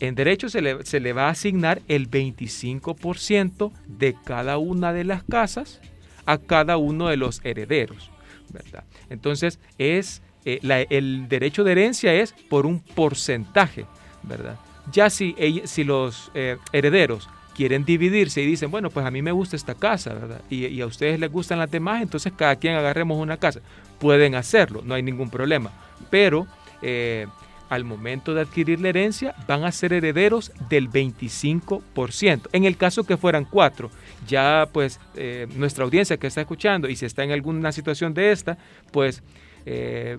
en 0.00 0.14
derecho 0.14 0.48
se 0.48 0.60
le, 0.62 1.12
va 1.12 1.26
a 1.26 1.30
asignar 1.30 1.82
el 1.86 2.10
25% 2.10 3.70
de 3.86 4.16
cada 4.24 4.58
una 4.58 4.92
de 4.92 5.04
las 5.04 5.22
casas 5.22 5.80
a 6.26 6.38
cada 6.38 6.78
uno 6.78 7.08
de 7.08 7.16
los 7.16 7.40
herederos. 7.44 8.10
¿verdad? 8.52 8.84
Entonces, 9.10 9.60
es, 9.78 10.22
eh, 10.44 10.86
el 10.90 11.28
derecho 11.28 11.64
de 11.64 11.72
herencia 11.72 12.14
es 12.14 12.32
por 12.32 12.66
un 12.66 12.80
porcentaje. 12.80 13.86
¿verdad? 14.22 14.56
Ya 14.92 15.10
si, 15.10 15.36
si 15.64 15.84
los 15.84 16.30
eh, 16.34 16.56
herederos 16.72 17.28
quieren 17.54 17.84
dividirse 17.84 18.40
y 18.40 18.46
dicen, 18.46 18.70
bueno, 18.70 18.88
pues 18.88 19.04
a 19.04 19.10
mí 19.10 19.20
me 19.20 19.32
gusta 19.32 19.54
esta 19.54 19.74
casa, 19.74 20.14
¿verdad? 20.14 20.40
Y, 20.48 20.80
a 20.80 20.86
ustedes 20.86 21.20
les 21.20 21.30
gustan 21.30 21.58
las 21.58 21.70
demás, 21.70 22.00
entonces 22.00 22.32
cada 22.34 22.56
quien 22.56 22.74
agarremos 22.74 23.18
una 23.18 23.36
casa. 23.36 23.60
Pueden 23.98 24.34
hacerlo, 24.34 24.80
no 24.82 24.94
hay 24.94 25.02
ningún 25.02 25.28
problema. 25.28 25.70
Pero 26.08 26.46
eh, 26.80 27.26
al 27.70 27.84
momento 27.84 28.34
de 28.34 28.42
adquirir 28.42 28.80
la 28.80 28.88
herencia 28.88 29.34
van 29.46 29.64
a 29.64 29.72
ser 29.72 29.92
herederos 29.92 30.52
del 30.68 30.90
25%. 30.90 32.48
En 32.52 32.64
el 32.64 32.76
caso 32.76 33.04
que 33.04 33.16
fueran 33.16 33.44
cuatro, 33.44 33.90
ya 34.26 34.68
pues 34.72 35.00
eh, 35.14 35.46
nuestra 35.54 35.84
audiencia 35.84 36.18
que 36.18 36.26
está 36.26 36.42
escuchando 36.42 36.88
y 36.88 36.96
si 36.96 37.06
está 37.06 37.22
en 37.22 37.30
alguna 37.30 37.72
situación 37.72 38.12
de 38.12 38.32
esta, 38.32 38.58
pues 38.90 39.22
eh, 39.64 40.18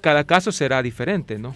cada 0.00 0.24
caso 0.24 0.50
será 0.52 0.82
diferente, 0.82 1.38
¿no? 1.38 1.54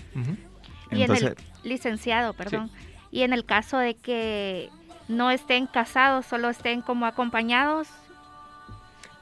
Y 0.92 1.03
en 1.03 1.14
el 1.14 1.37
licenciado, 1.64 2.33
perdón, 2.33 2.70
y 3.11 3.23
en 3.23 3.33
el 3.33 3.44
caso 3.44 3.79
de 3.79 3.94
que 3.94 4.70
no 5.09 5.33
estén 5.33 5.66
casados, 5.66 6.25
solo 6.27 6.49
estén 6.49 6.83
como 6.83 7.05
acompañados. 7.05 7.88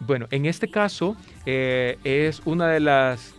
Bueno, 0.01 0.27
en 0.31 0.44
este 0.44 0.68
caso 0.70 1.16
eh, 1.46 1.98
es 2.05 2.42
una 2.44 2.68
de 2.68 2.81
las 2.81 3.35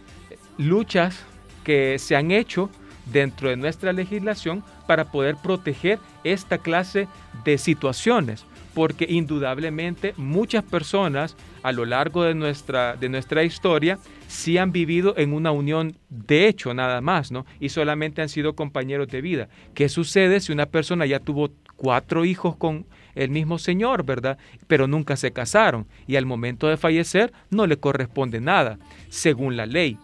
luchas 0.58 1.24
que 1.70 2.00
se 2.00 2.16
han 2.16 2.32
hecho 2.32 2.72
dentro 3.14 3.48
de 3.48 3.56
nuestra 3.56 3.94
legislación 3.94 4.64
para 4.88 5.12
poder 5.12 5.36
proteger 5.36 6.00
esta 6.24 6.58
clase 6.58 7.08
de 7.46 7.60
situaciones, 7.60 8.44
porque 8.74 9.06
indudablemente 9.08 10.16
muchas 10.18 10.64
personas 10.64 11.38
a 11.62 11.72
lo 11.72 11.86
largo 11.86 12.24
de 12.24 12.34
nuestra, 12.34 12.96
de 12.96 13.08
nuestra 13.08 13.44
historia 13.44 14.00
sí 14.28 14.58
han 14.58 14.72
vivido 14.72 15.14
en 15.16 15.32
una 15.32 15.52
unión 15.52 15.96
de 16.10 16.48
hecho 16.48 16.74
nada 16.74 17.02
más, 17.02 17.32
¿no? 17.32 17.46
Y 17.60 17.70
solamente 17.70 18.24
han 18.24 18.30
sido 18.30 18.56
compañeros 18.56 19.08
de 19.10 19.22
vida. 19.22 19.48
¿Qué 19.76 19.90
sucede 19.90 20.40
si 20.40 20.52
una 20.52 20.66
persona 20.66 21.06
ya 21.06 21.20
tuvo 21.20 21.52
cuatro 21.76 22.26
hijos 22.26 22.56
con 22.56 22.88
el 23.14 23.30
mismo 23.30 23.60
señor, 23.60 24.04
¿verdad? 24.04 24.40
Pero 24.66 24.88
nunca 24.88 25.16
se 25.18 25.34
casaron 25.34 25.86
y 26.08 26.16
al 26.16 26.26
momento 26.26 26.68
de 26.68 26.78
fallecer 26.78 27.32
no 27.52 27.68
le 27.68 27.78
corresponde 27.78 28.42
nada, 28.42 28.80
según 29.10 29.56
la 29.56 29.68
ley 29.68 30.00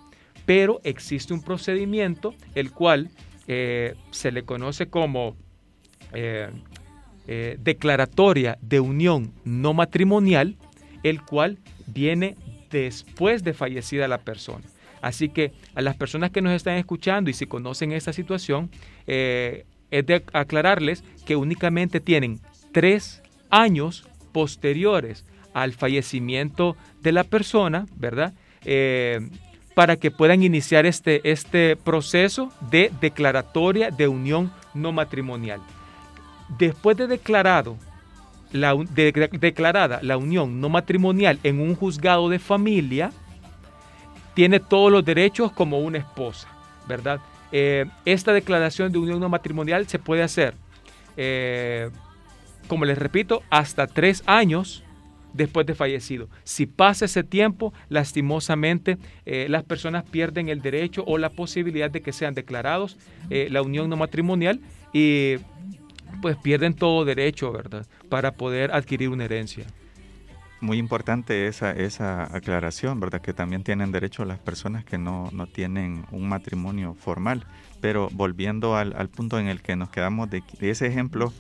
pero 0.46 0.80
existe 0.84 1.34
un 1.34 1.42
procedimiento 1.42 2.34
el 2.54 2.72
cual 2.72 3.10
eh, 3.48 3.96
se 4.12 4.32
le 4.32 4.44
conoce 4.44 4.88
como 4.88 5.36
eh, 6.14 6.50
eh, 7.28 7.58
declaratoria 7.60 8.58
de 8.62 8.80
unión 8.80 9.34
no 9.44 9.74
matrimonial, 9.74 10.56
el 11.04 11.22
cual 11.22 11.60
viene 11.88 12.36
después 12.72 13.44
de 13.44 13.54
fallecida 13.54 14.08
la 14.08 14.20
persona. 14.20 14.64
Así 15.02 15.30
que 15.30 15.52
a 15.76 15.82
las 15.82 15.96
personas 15.96 16.32
que 16.32 16.42
nos 16.42 16.54
están 16.54 16.78
escuchando 16.78 17.30
y 17.30 17.34
si 17.34 17.46
conocen 17.46 17.92
esta 17.92 18.12
situación, 18.12 18.72
es 19.06 19.66
de 19.92 20.24
aclararles 20.34 21.04
que 21.28 21.36
únicamente 21.36 22.00
tienen 22.00 22.40
tres 22.72 23.22
años 23.52 24.08
posteriores 24.32 25.24
al 25.54 25.74
fallecimiento 25.74 26.76
de 27.02 27.12
la 27.12 27.24
persona, 27.24 27.86
¿verdad? 27.96 28.34
Para 29.76 29.98
que 29.98 30.10
puedan 30.10 30.42
iniciar 30.42 30.88
este, 30.88 31.22
este 31.30 31.76
proceso 31.76 32.52
de 32.72 32.92
declaratoria 33.00 33.92
de 33.92 34.08
unión 34.08 34.52
no 34.74 34.92
matrimonial. 34.92 35.62
Después 36.58 36.98
de 36.98 37.06
declarado 37.06 37.78
la, 38.52 38.74
declarada 38.74 40.00
la 40.02 40.18
unión 40.18 40.60
no 40.60 40.70
matrimonial 40.70 41.40
en 41.44 41.60
un 41.60 41.76
juzgado 41.76 42.30
de 42.30 42.40
familia, 42.40 43.12
tiene 44.34 44.60
todos 44.60 44.92
los 44.92 45.06
derechos 45.06 45.52
como 45.52 45.80
una 45.80 46.00
esposa, 46.00 46.48
¿verdad? 46.88 47.20
eh, 47.52 47.86
esta 48.06 48.34
declaración 48.34 48.92
de 48.92 49.00
unión 49.00 49.20
no 49.20 49.30
matrimonial 49.30 49.88
se 49.88 50.00
puede 50.00 50.24
hacer, 50.24 50.56
como 52.68 52.86
les 52.86 52.98
repito, 52.98 53.44
hasta 53.50 53.88
tres 53.88 54.24
años 54.26 54.84
después 55.36 55.66
de 55.66 55.76
fallecido. 55.76 56.30
Si 56.44 56.66
pasa 56.66 57.06
ese 57.06 57.24
tiempo, 57.24 57.74
lastimosamente 57.90 58.98
las 59.26 59.64
personas 59.64 60.04
pierden 60.04 60.50
el 60.50 60.62
derecho 60.62 61.04
o 61.06 61.18
la 61.18 61.30
posibilidad 61.30 61.90
de 61.92 62.02
que 62.02 62.14
sean 62.14 62.34
declarados 62.34 62.98
la 63.30 63.62
unión 63.62 63.90
no 63.90 63.98
matrimonial 63.98 64.62
y 64.94 65.36
pues 66.22 66.38
pierden 66.38 66.74
todo 66.74 67.06
derecho, 67.06 67.52
¿verdad? 67.52 67.86
Para 68.10 68.34
poder 68.34 68.74
adquirir 68.74 69.10
una 69.10 69.26
herencia. 69.26 69.66
Muy 70.62 70.78
importante 70.78 71.48
esa, 71.48 71.72
esa 71.72 72.24
aclaración, 72.36 73.00
¿verdad? 73.00 73.22
Que 73.22 73.34
también 73.34 73.64
tienen 73.64 73.92
derecho 73.92 74.26
las 74.26 74.40
personas 74.40 74.86
que 74.86 74.98
no, 74.98 75.30
no 75.32 75.48
tienen 75.48 76.06
un 76.12 76.28
matrimonio 76.28 76.96
formal. 76.96 77.46
Pero 77.82 78.10
volviendo 78.12 78.76
al, 78.76 78.96
al, 78.96 79.10
punto 79.10 79.38
en 79.38 79.48
el 79.48 79.62
que 79.62 79.76
nos 79.76 79.90
quedamos 79.90 80.30
de, 80.30 80.42
ese 80.62 80.88
ejemplo, 80.88 81.34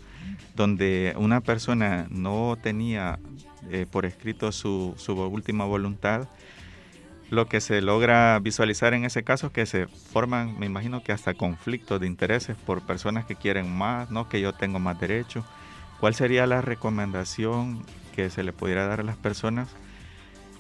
donde 0.55 1.15
una 1.17 1.41
persona 1.41 2.07
no 2.09 2.57
tenía 2.61 3.19
eh, 3.69 3.85
por 3.89 4.05
escrito 4.05 4.51
su, 4.51 4.95
última 5.07 5.65
voluntad, 5.65 6.27
lo 7.29 7.47
que 7.47 7.59
se 7.59 7.81
logra 7.81 8.37
visualizar 8.39 8.93
en 8.93 9.05
ese 9.05 9.23
caso 9.23 9.47
es 9.47 9.53
que 9.53 9.65
se 9.65 9.87
forman, 9.87 10.59
me 10.59 10.67
imagino 10.67 11.03
que 11.03 11.11
hasta 11.11 11.33
conflictos 11.33 11.99
de 11.99 12.07
intereses 12.07 12.55
por 12.55 12.81
personas 12.81 13.25
que 13.25 13.35
quieren 13.35 13.75
más, 13.75 14.11
no 14.11 14.29
que 14.29 14.41
yo 14.41 14.53
tengo 14.53 14.79
más 14.79 14.99
derecho. 14.99 15.43
¿Cuál 15.99 16.13
sería 16.13 16.45
la 16.45 16.61
recomendación 16.61 17.83
que 18.15 18.29
se 18.29 18.43
le 18.43 18.53
pudiera 18.53 18.85
dar 18.85 18.99
a 18.99 19.03
las 19.03 19.17
personas 19.17 19.69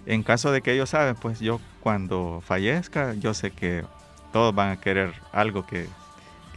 en 0.05 0.23
caso 0.23 0.51
de 0.51 0.61
que 0.61 0.73
ellos 0.73 0.91
saben, 0.91 1.15
pues 1.15 1.39
yo 1.39 1.59
cuando 1.79 2.41
fallezca, 2.45 3.13
yo 3.15 3.33
sé 3.33 3.51
que 3.51 3.83
todos 4.31 4.53
van 4.53 4.71
a 4.71 4.79
querer 4.79 5.13
algo 5.31 5.65
que, 5.65 5.87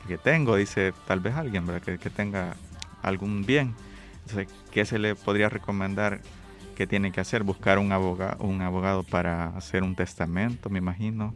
que 0.06 0.18
tengo, 0.18 0.56
dice 0.56 0.92
tal 1.06 1.20
vez 1.20 1.34
alguien, 1.34 1.66
¿verdad? 1.66 1.82
Que, 1.82 1.98
que 1.98 2.10
tenga 2.10 2.54
algún 3.02 3.46
bien. 3.46 3.74
Entonces, 4.26 4.48
¿qué 4.70 4.84
se 4.84 4.98
le 4.98 5.14
podría 5.14 5.48
recomendar 5.48 6.20
que 6.78 6.86
tiene 6.86 7.10
que 7.10 7.20
hacer? 7.20 7.42
Buscar 7.42 7.80
un 7.80 7.90
abogado, 7.90 8.36
un 8.44 8.62
abogado 8.62 9.02
para 9.02 9.48
hacer 9.48 9.82
un 9.82 9.96
testamento, 9.96 10.70
me 10.70 10.78
imagino. 10.78 11.34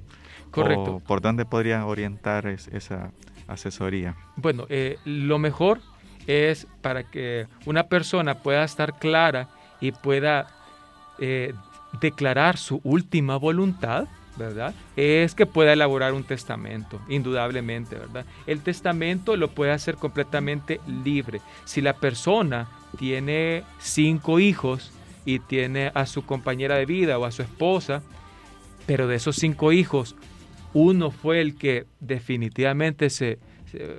Correcto. 0.52 1.02
¿Por 1.04 1.20
dónde 1.20 1.44
podría 1.44 1.84
orientar 1.84 2.46
esa 2.46 3.10
asesoría? 3.48 4.14
Bueno, 4.36 4.66
eh, 4.68 4.98
lo 5.04 5.40
mejor 5.40 5.80
es 6.28 6.68
para 6.80 7.02
que 7.02 7.48
una 7.66 7.88
persona 7.88 8.36
pueda 8.36 8.62
estar 8.62 9.00
clara 9.00 9.48
y 9.80 9.90
pueda 9.90 10.46
eh, 11.18 11.54
declarar 12.00 12.56
su 12.56 12.80
última 12.84 13.36
voluntad, 13.36 14.06
¿verdad? 14.36 14.72
Es 14.94 15.34
que 15.34 15.44
pueda 15.44 15.72
elaborar 15.72 16.12
un 16.12 16.22
testamento, 16.22 17.00
indudablemente, 17.08 17.96
¿verdad? 17.96 18.26
El 18.46 18.60
testamento 18.60 19.36
lo 19.36 19.48
puede 19.48 19.72
hacer 19.72 19.96
completamente 19.96 20.80
libre. 20.86 21.40
Si 21.64 21.80
la 21.80 21.94
persona 21.94 22.68
tiene 22.96 23.64
cinco 23.80 24.38
hijos, 24.38 24.92
y 25.24 25.38
tiene 25.38 25.90
a 25.94 26.06
su 26.06 26.24
compañera 26.24 26.76
de 26.76 26.86
vida 26.86 27.18
o 27.18 27.24
a 27.24 27.30
su 27.30 27.42
esposa, 27.42 28.02
pero 28.86 29.06
de 29.06 29.16
esos 29.16 29.36
cinco 29.36 29.72
hijos, 29.72 30.16
uno 30.74 31.10
fue 31.10 31.40
el 31.40 31.56
que 31.56 31.86
definitivamente 32.00 33.10
se, 33.10 33.38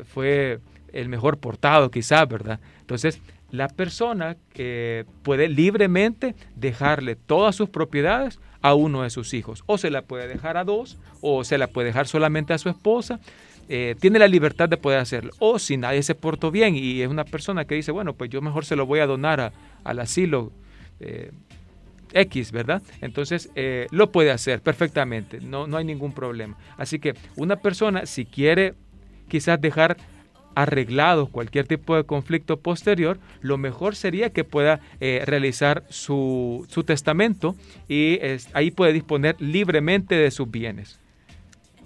fue 0.05 0.59
el 0.91 1.09
mejor 1.09 1.37
portado 1.37 1.89
quizás, 1.89 2.27
¿verdad? 2.27 2.59
Entonces, 2.81 3.21
la 3.51 3.67
persona 3.67 4.35
eh, 4.55 5.05
puede 5.21 5.47
libremente 5.47 6.35
dejarle 6.55 7.15
todas 7.15 7.55
sus 7.55 7.69
propiedades 7.69 8.39
a 8.61 8.73
uno 8.73 9.03
de 9.03 9.09
sus 9.09 9.33
hijos, 9.33 9.63
o 9.67 9.77
se 9.77 9.91
la 9.91 10.03
puede 10.03 10.27
dejar 10.27 10.57
a 10.57 10.63
dos, 10.63 10.97
o 11.21 11.43
se 11.43 11.57
la 11.57 11.67
puede 11.67 11.87
dejar 11.87 12.07
solamente 12.07 12.53
a 12.53 12.57
su 12.57 12.69
esposa, 12.69 13.19
eh, 13.69 13.95
tiene 13.99 14.19
la 14.19 14.27
libertad 14.27 14.69
de 14.69 14.77
poder 14.77 14.99
hacerlo. 14.99 15.31
O 15.39 15.59
si 15.59 15.77
nadie 15.77 16.01
se 16.03 16.15
portó 16.15 16.49
bien 16.51 16.75
y 16.75 17.01
es 17.01 17.09
una 17.09 17.25
persona 17.25 17.65
que 17.65 17.75
dice, 17.75 17.91
bueno, 17.91 18.13
pues 18.13 18.29
yo 18.29 18.41
mejor 18.41 18.65
se 18.65 18.75
lo 18.75 18.85
voy 18.85 18.99
a 18.99 19.05
donar 19.05 19.53
al 19.83 19.99
asilo 19.99 20.51
eh, 21.03 21.31
X, 22.13 22.51
¿verdad? 22.51 22.81
Entonces 23.01 23.49
eh, 23.55 23.87
lo 23.91 24.11
puede 24.11 24.31
hacer 24.31 24.61
perfectamente, 24.61 25.39
no, 25.41 25.67
no 25.67 25.77
hay 25.77 25.85
ningún 25.85 26.13
problema. 26.13 26.57
Así 26.77 26.99
que 26.99 27.15
una 27.35 27.57
persona, 27.57 28.05
si 28.05 28.25
quiere 28.25 28.75
quizás 29.27 29.59
dejar 29.59 29.97
arreglado 30.55 31.27
cualquier 31.27 31.67
tipo 31.67 31.95
de 31.95 32.03
conflicto 32.03 32.59
posterior, 32.59 33.17
lo 33.41 33.57
mejor 33.57 33.95
sería 33.95 34.29
que 34.31 34.43
pueda 34.43 34.79
eh, 34.99 35.23
realizar 35.25 35.83
su, 35.89 36.67
su, 36.69 36.83
testamento 36.83 37.55
y 37.87 38.19
ahí 38.53 38.69
puede 38.69 38.93
disponer 38.93 39.35
libremente 39.39 40.13
de 40.13 40.29
sus 40.29 40.51
bienes. 40.51 40.99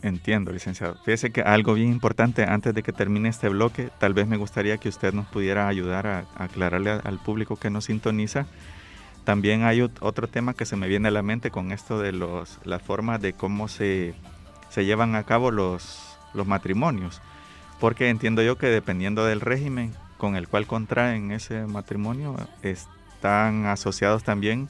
Entiendo, 0.03 0.51
licenciado. 0.51 0.95
Fíjese 1.03 1.31
que 1.31 1.41
algo 1.41 1.73
bien 1.73 1.91
importante 1.91 2.43
antes 2.43 2.73
de 2.73 2.83
que 2.83 2.91
termine 2.91 3.29
este 3.29 3.49
bloque, 3.49 3.89
tal 3.99 4.13
vez 4.13 4.27
me 4.27 4.37
gustaría 4.37 4.77
que 4.77 4.89
usted 4.89 5.13
nos 5.13 5.25
pudiera 5.27 5.67
ayudar 5.67 6.05
a, 6.05 6.25
aclararle 6.35 6.91
al 6.91 7.19
público 7.19 7.55
que 7.55 7.69
nos 7.69 7.85
sintoniza 7.85 8.45
también 9.27 9.63
hay 9.63 9.81
otro 9.81 10.29
tema 10.29 10.53
que 10.53 10.65
se 10.65 10.77
me 10.77 10.87
viene 10.87 11.09
a 11.09 11.11
la 11.11 11.21
mente 11.21 11.51
con 11.51 11.73
esto 11.73 11.99
de 11.99 12.13
los, 12.13 12.59
las 12.63 12.81
formas 12.81 13.19
de 13.19 13.33
cómo 13.33 13.67
se, 13.67 14.13
se 14.69 14.85
llevan 14.85 15.15
a 15.15 15.23
cabo 15.23 15.51
los, 15.51 16.17
los 16.33 16.47
matrimonios. 16.47 17.21
Porque 17.81 18.07
entiendo 18.07 18.41
yo 18.41 18.57
que 18.57 18.67
dependiendo 18.67 19.25
del 19.25 19.41
régimen 19.41 19.91
con 20.17 20.37
el 20.37 20.47
cual 20.47 20.65
contraen 20.65 21.31
ese 21.31 21.65
matrimonio, 21.65 22.37
están 22.61 23.65
asociados 23.65 24.23
también 24.23 24.69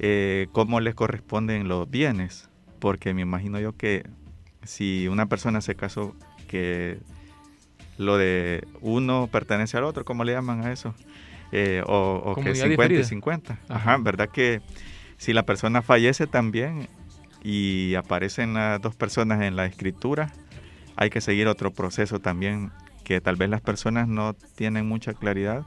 eh, 0.00 0.48
cómo 0.52 0.80
les 0.80 0.94
corresponden 0.94 1.66
los 1.66 1.90
bienes. 1.90 2.50
Porque 2.78 3.14
me 3.14 3.22
imagino 3.22 3.58
yo 3.58 3.74
que 3.74 4.06
si 4.64 5.08
una 5.08 5.24
persona 5.30 5.62
se 5.62 5.76
casó, 5.76 6.14
que 6.46 6.98
lo 7.96 8.18
de 8.18 8.68
uno 8.82 9.30
pertenece 9.32 9.78
al 9.78 9.84
otro, 9.84 10.04
¿cómo 10.04 10.24
le 10.24 10.32
llaman 10.32 10.62
a 10.62 10.72
eso? 10.72 10.94
Eh, 11.52 11.82
o, 11.86 12.34
que 12.42 12.54
50 12.54 12.94
y 12.94 13.04
50. 13.04 13.58
Ajá, 13.68 13.98
¿verdad 13.98 14.30
que 14.30 14.62
si 15.18 15.34
la 15.34 15.44
persona 15.44 15.82
fallece 15.82 16.26
también 16.26 16.88
y 17.44 17.94
aparecen 17.94 18.54
las 18.54 18.80
dos 18.80 18.96
personas 18.96 19.42
en 19.42 19.54
la 19.54 19.66
escritura, 19.66 20.32
hay 20.96 21.10
que 21.10 21.20
seguir 21.20 21.48
otro 21.48 21.70
proceso 21.70 22.20
también 22.20 22.70
que 23.04 23.20
tal 23.20 23.36
vez 23.36 23.50
las 23.50 23.60
personas 23.60 24.08
no 24.08 24.34
tienen 24.54 24.86
mucha 24.86 25.12
claridad, 25.12 25.64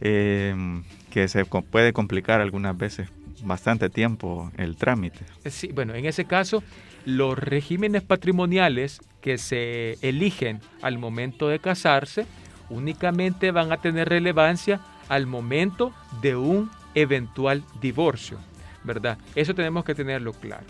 em, 0.00 0.84
que 1.10 1.28
se 1.28 1.44
puede 1.46 1.92
complicar 1.92 2.40
algunas 2.40 2.76
veces 2.76 3.08
bastante 3.42 3.88
tiempo 3.88 4.50
el 4.56 4.76
trámite. 4.76 5.20
Eh, 5.44 5.50
sí, 5.50 5.70
bueno, 5.72 5.94
en 5.94 6.04
ese 6.06 6.24
caso, 6.24 6.62
los 7.06 7.38
regímenes 7.38 8.02
patrimoniales 8.02 9.00
que 9.20 9.38
se 9.38 9.98
eligen 10.02 10.60
al 10.82 10.98
momento 10.98 11.48
de 11.48 11.58
casarse, 11.58 12.26
únicamente 12.70 13.50
van 13.50 13.72
a 13.72 13.78
tener 13.78 14.08
relevancia 14.08 14.80
al 15.08 15.26
momento 15.26 15.92
de 16.20 16.36
un 16.36 16.70
eventual 16.94 17.62
divorcio, 17.80 18.38
¿verdad? 18.84 19.18
Eso 19.34 19.54
tenemos 19.54 19.84
que 19.84 19.94
tenerlo 19.94 20.32
claro. 20.32 20.64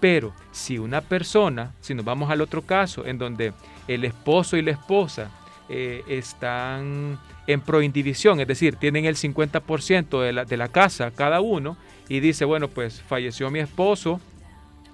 Pero 0.00 0.32
si 0.52 0.78
una 0.78 1.00
persona, 1.00 1.72
si 1.80 1.94
nos 1.94 2.04
vamos 2.04 2.30
al 2.30 2.40
otro 2.40 2.62
caso, 2.62 3.04
en 3.04 3.18
donde 3.18 3.52
el 3.88 4.04
esposo 4.04 4.56
y 4.56 4.62
la 4.62 4.70
esposa 4.72 5.30
eh, 5.68 6.02
están 6.08 7.18
en 7.46 7.60
proindivisión, 7.60 8.40
es 8.40 8.46
decir, 8.46 8.76
tienen 8.76 9.06
el 9.06 9.16
50% 9.16 10.22
de 10.22 10.32
la, 10.32 10.44
de 10.44 10.56
la 10.56 10.68
casa 10.68 11.10
cada 11.10 11.40
uno, 11.40 11.76
y 12.08 12.20
dice, 12.20 12.44
bueno, 12.44 12.68
pues 12.68 13.02
falleció 13.02 13.50
mi 13.50 13.60
esposo 13.60 14.20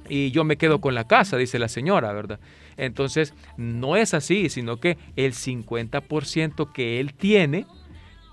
y 0.08 0.30
yo 0.32 0.44
me 0.44 0.56
quedo 0.56 0.80
con 0.80 0.94
la 0.94 1.04
casa, 1.04 1.36
dice 1.36 1.58
la 1.58 1.68
señora, 1.68 2.12
¿verdad? 2.12 2.40
Entonces, 2.76 3.34
no 3.56 3.96
es 3.96 4.14
así, 4.14 4.48
sino 4.48 4.78
que 4.78 4.98
el 5.16 5.32
50% 5.32 6.72
que 6.72 7.00
él 7.00 7.14
tiene 7.14 7.66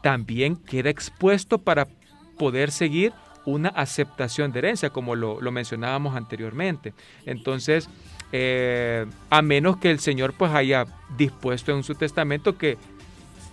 también 0.02 0.56
queda 0.56 0.90
expuesto 0.90 1.60
para 1.60 1.88
poder 2.38 2.72
seguir 2.72 3.14
una 3.46 3.70
aceptación 3.70 4.52
de 4.52 4.60
herencia, 4.60 4.90
como 4.90 5.16
lo, 5.16 5.40
mencionábamos 5.52 6.16
anteriormente. 6.16 6.94
Entonces, 7.26 7.90
eh, 8.32 9.06
a 9.30 9.42
menos 9.42 9.78
que 9.78 9.92
el 9.92 10.00
Señor 10.00 10.34
pues 10.38 10.52
haya 10.52 10.86
dispuesto 11.18 11.72
en 11.72 11.84
su 11.84 11.96
testamento 11.96 12.58
que 12.58 12.78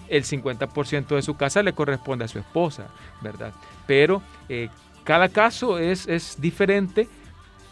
el 0.09 0.25
50% 0.25 1.09
de 1.09 1.23
su 1.23 1.37
casa 1.37 1.63
le 1.63 1.73
corresponde 1.73 2.25
a 2.25 2.29
su 2.29 2.39
esposa, 2.39 2.89
¿verdad? 3.21 3.53
Pero 3.87 4.23
eh, 4.49 4.69
cada 5.05 5.29
caso 5.29 5.79
es, 5.79 6.07
es 6.07 6.41
diferente 6.41 7.09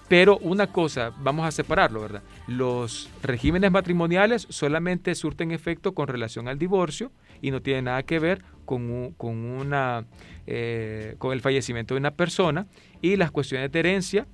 pero 0.08 0.38
una 0.38 0.68
cosa, 0.68 1.12
vamos 1.18 1.46
a 1.46 1.50
separarlo, 1.50 2.00
¿verdad? 2.00 2.22
Los 2.46 3.10
regímenes 3.22 3.70
matrimoniales 3.70 4.46
solamente 4.50 5.14
surten 5.14 5.50
efecto 5.50 5.94
con 5.94 6.06
relación 6.06 6.48
al 6.48 6.58
divorcio 6.58 7.10
y 7.42 7.50
no 7.50 7.60
tienen 7.60 7.86
nada 7.86 8.02
que 8.04 8.18
ver 8.18 8.42
con, 8.64 9.12
con, 9.16 9.36
una, 9.44 10.06
eh, 10.46 11.16
con 11.18 11.32
el 11.32 11.40
fallecimiento 11.40 11.94
de 11.94 12.00
una 12.00 12.12
persona 12.12 12.66
y 13.02 13.16
las 13.16 13.30
cuestiones 13.30 13.72
de 13.72 13.78
herencia 13.78 14.26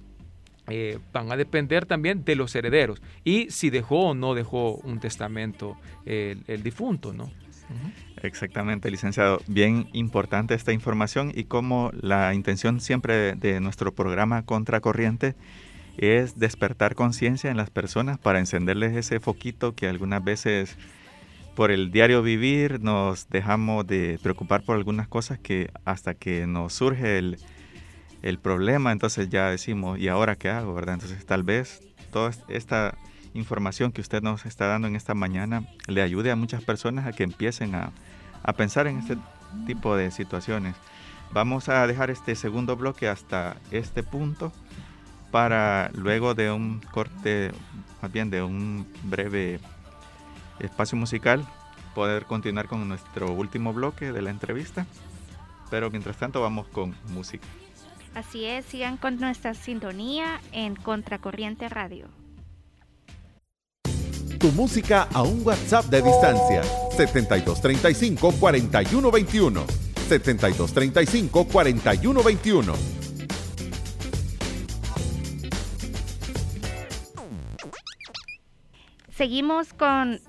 eh, 0.68 0.98
van 1.12 1.32
a 1.32 1.36
depender 1.36 1.86
también 1.86 2.24
de 2.24 2.36
los 2.36 2.54
herederos 2.54 3.02
y 3.24 3.50
si 3.50 3.70
dejó 3.70 4.10
o 4.10 4.14
no 4.14 4.34
dejó 4.34 4.76
un 4.76 5.00
testamento 5.00 5.76
el, 6.04 6.62
difunto, 6.62 7.12
¿no? 7.12 7.30
Exactamente, 8.22 8.90
licenciado. 8.90 9.40
Bien 9.48 9.88
importante 9.92 10.54
esta 10.54 10.72
información 10.72 11.32
y 11.34 11.44
como 11.44 11.90
la 12.00 12.34
intención 12.34 12.80
siempre 12.80 13.34
de, 13.34 13.60
nuestro 13.60 13.92
programa 13.92 14.44
Contracorriente 14.44 15.34
es 15.96 16.38
despertar 16.38 16.94
conciencia 16.94 17.50
en 17.50 17.56
las 17.56 17.70
personas 17.70 18.18
para 18.18 18.38
encenderles 18.38 18.96
ese 18.96 19.18
foquito 19.18 19.74
que 19.74 19.88
algunas 19.88 20.22
veces 20.22 20.76
por 21.56 21.70
el 21.70 21.90
diario 21.90 22.22
vivir 22.22 22.80
nos 22.80 23.28
dejamos 23.28 23.86
de 23.86 24.18
preocupar 24.22 24.62
por 24.62 24.76
algunas 24.76 25.08
cosas 25.08 25.38
que 25.38 25.70
hasta 25.84 26.14
que 26.14 26.46
nos 26.46 26.72
surge 26.72 27.18
el, 27.18 27.38
el 28.22 28.38
problema, 28.38 28.92
entonces 28.92 29.28
ya 29.28 29.50
decimos, 29.50 29.98
¿y 29.98 30.08
ahora 30.08 30.36
qué 30.36 30.48
hago? 30.48 30.72
¿verdad? 30.74 30.94
Entonces 30.94 31.26
tal 31.26 31.42
vez 31.42 31.82
toda 32.10 32.30
esta 32.48 32.96
información 33.34 33.92
que 33.92 34.00
usted 34.00 34.22
nos 34.22 34.46
está 34.46 34.66
dando 34.66 34.88
en 34.88 34.96
esta 34.96 35.14
mañana 35.14 35.66
le 35.86 36.02
ayude 36.02 36.30
a 36.30 36.36
muchas 36.36 36.62
personas 36.62 37.06
a 37.06 37.12
que 37.12 37.24
empiecen 37.24 37.74
a, 37.74 37.92
a 38.42 38.52
pensar 38.52 38.86
en 38.86 38.98
este 38.98 39.16
tipo 39.66 39.96
de 39.96 40.10
situaciones. 40.10 40.74
Vamos 41.32 41.68
a 41.68 41.86
dejar 41.86 42.10
este 42.10 42.34
segundo 42.34 42.76
bloque 42.76 43.08
hasta 43.08 43.56
este 43.70 44.02
punto 44.02 44.52
para 45.30 45.90
luego 45.94 46.34
de 46.34 46.52
un 46.52 46.80
corte, 46.90 47.52
más 48.02 48.12
bien 48.12 48.30
de 48.30 48.42
un 48.42 48.86
breve 49.04 49.58
espacio 50.58 50.98
musical, 50.98 51.46
poder 51.94 52.26
continuar 52.26 52.68
con 52.68 52.86
nuestro 52.86 53.32
último 53.32 53.72
bloque 53.72 54.12
de 54.12 54.22
la 54.22 54.30
entrevista. 54.30 54.86
Pero 55.70 55.90
mientras 55.90 56.18
tanto 56.18 56.42
vamos 56.42 56.68
con 56.68 56.94
música. 57.08 57.46
Así 58.14 58.44
es, 58.44 58.66
sigan 58.66 58.98
con 58.98 59.18
nuestra 59.18 59.54
sintonía 59.54 60.38
en 60.52 60.76
Contracorriente 60.76 61.70
Radio. 61.70 62.08
Tu 64.42 64.50
música 64.50 65.06
a 65.14 65.22
un 65.22 65.46
WhatsApp 65.46 65.84
de 65.84 66.02
distancia. 66.02 66.64
7235 66.96 68.32
4121 68.40 69.64
7235 70.08 71.44
4121 71.44 72.74
Seguimos 79.16 79.72
con 79.74 80.20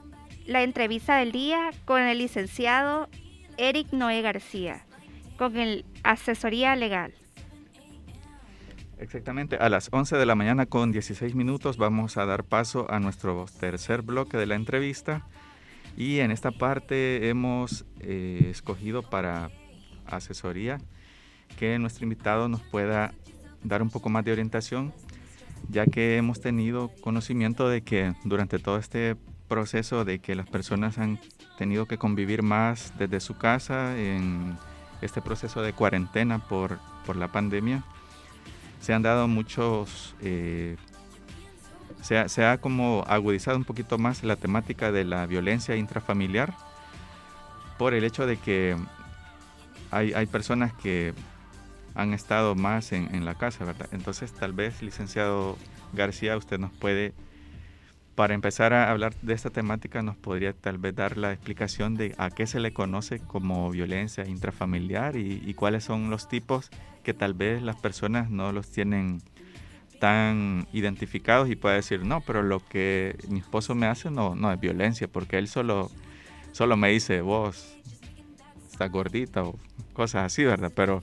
la 0.46 0.62
entrevista 0.62 1.18
del 1.18 1.32
día 1.32 1.72
con 1.86 2.04
el 2.04 2.20
licenciado 2.20 3.10
Eric 3.58 3.94
Noé 3.94 4.22
García, 4.22 4.86
con 5.38 5.58
el 5.58 5.86
asesoría 6.04 6.76
legal. 6.76 7.16
Exactamente, 9.04 9.58
a 9.58 9.68
las 9.68 9.90
11 9.92 10.16
de 10.16 10.26
la 10.26 10.34
mañana 10.34 10.66
con 10.66 10.94
16 10.94 11.36
minutos 11.36 11.76
vamos 11.76 12.16
a 12.16 12.26
dar 12.26 12.46
paso 12.46 12.90
a 12.90 13.02
nuestro 13.02 13.48
tercer 13.60 14.02
bloque 14.02 14.38
de 14.38 14.46
la 14.46 14.56
entrevista. 14.56 15.28
Y 15.98 16.20
en 16.20 16.32
esta 16.32 16.52
parte 16.52 17.28
hemos 17.28 17.84
eh, 18.00 18.48
escogido 18.50 19.04
para 19.04 19.52
asesoría 20.06 20.80
que 21.60 21.78
nuestro 21.80 22.06
invitado 22.06 22.48
nos 22.48 22.62
pueda 22.62 23.14
dar 23.62 23.82
un 23.82 23.90
poco 23.90 24.08
más 24.08 24.24
de 24.24 24.32
orientación 24.32 24.94
ya 25.70 25.86
que 25.86 26.16
hemos 26.16 26.40
tenido 26.40 26.90
conocimiento 27.02 27.68
de 27.68 27.82
que 27.82 28.14
durante 28.24 28.58
todo 28.58 28.78
este 28.78 29.18
proceso 29.50 30.06
de 30.06 30.20
que 30.20 30.34
las 30.34 30.48
personas 30.48 30.98
han 30.98 31.20
tenido 31.58 31.88
que 31.88 31.98
convivir 31.98 32.42
más 32.42 32.94
desde 32.98 33.20
su 33.20 33.38
casa 33.38 33.98
en 33.98 34.58
este 35.02 35.22
proceso 35.22 35.62
de 35.62 35.74
cuarentena 35.74 36.40
por, 36.48 36.80
por 37.06 37.18
la 37.18 37.34
pandemia, 37.34 37.84
se 38.84 38.94
han 38.94 39.02
dado 39.02 39.30
muchos, 39.30 40.14
eh, 40.20 40.76
se, 42.02 42.46
ha, 42.46 42.58
como 42.58 43.06
agudizado 43.08 43.56
un 43.56 43.64
poquito 43.64 43.98
más 43.98 44.26
la 44.26 44.36
temática 44.36 44.92
de 44.92 45.06
la 45.06 45.26
violencia 45.26 45.78
intrafamiliar 45.78 46.54
por 47.78 47.94
el 47.94 48.04
hecho 48.04 48.28
de 48.28 48.36
que 48.36 48.76
hay, 49.90 50.12
hay 50.12 50.26
personas 50.26 50.74
que 50.74 51.14
han 51.96 52.14
estado 52.14 52.56
más 52.56 52.92
en, 52.92 53.24
la 53.24 53.36
casa, 53.36 53.64
¿verdad? 53.64 53.88
Entonces 53.94 54.34
tal 54.34 54.52
vez, 54.52 54.82
licenciado 54.82 55.58
García, 55.94 56.36
usted 56.36 56.60
nos 56.60 56.74
puede, 56.74 57.14
para 58.16 58.34
empezar 58.34 58.74
a 58.74 58.92
hablar 58.92 59.14
de 59.22 59.34
esta 59.34 59.50
temática, 59.50 60.02
nos 60.02 60.18
podría 60.18 60.52
tal 60.52 60.78
vez 60.78 60.94
dar 60.94 61.16
la 61.16 61.32
explicación 61.32 61.96
de 61.96 62.16
a 62.18 62.32
qué 62.32 62.48
se 62.48 62.60
le 62.60 62.74
conoce 62.74 63.20
como 63.20 63.70
violencia 63.70 64.28
intrafamiliar 64.28 65.16
y 65.16 65.54
cuáles 65.54 65.86
son 65.86 66.10
los 66.10 66.28
tipos 66.28 66.70
que 67.04 67.14
tal 67.14 67.34
vez 67.34 67.62
las 67.62 67.76
personas 67.76 68.30
no 68.30 68.52
los 68.52 68.70
tienen 68.70 69.22
tan 70.00 70.68
identificados 70.74 71.50
y 71.50 71.56
puede 71.56 71.76
decir, 71.76 72.04
no, 72.06 72.22
pero 72.22 72.44
lo 72.44 72.60
que 72.60 73.16
mi 73.30 73.40
esposo 73.40 73.76
me 73.76 73.86
hace 73.86 74.12
no, 74.12 74.36
no 74.36 74.52
es 74.52 74.60
violencia, 74.60 75.08
porque 75.08 75.38
él 75.38 75.48
solo, 75.48 75.90
solo 76.52 76.76
me 76.76 76.90
dice, 76.90 77.22
vos 77.22 77.78
estás 78.70 78.92
gordita 78.92 79.44
o 79.44 79.58
cosas 79.94 80.26
así, 80.26 80.44
¿verdad? 80.44 80.72
Pero 80.76 81.02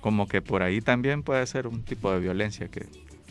como 0.00 0.28
que 0.28 0.42
por 0.42 0.62
ahí 0.62 0.80
también 0.80 1.22
puede 1.22 1.46
ser 1.46 1.66
un 1.66 1.82
tipo 1.82 2.12
de 2.12 2.20
violencia 2.20 2.68
que 2.68 2.86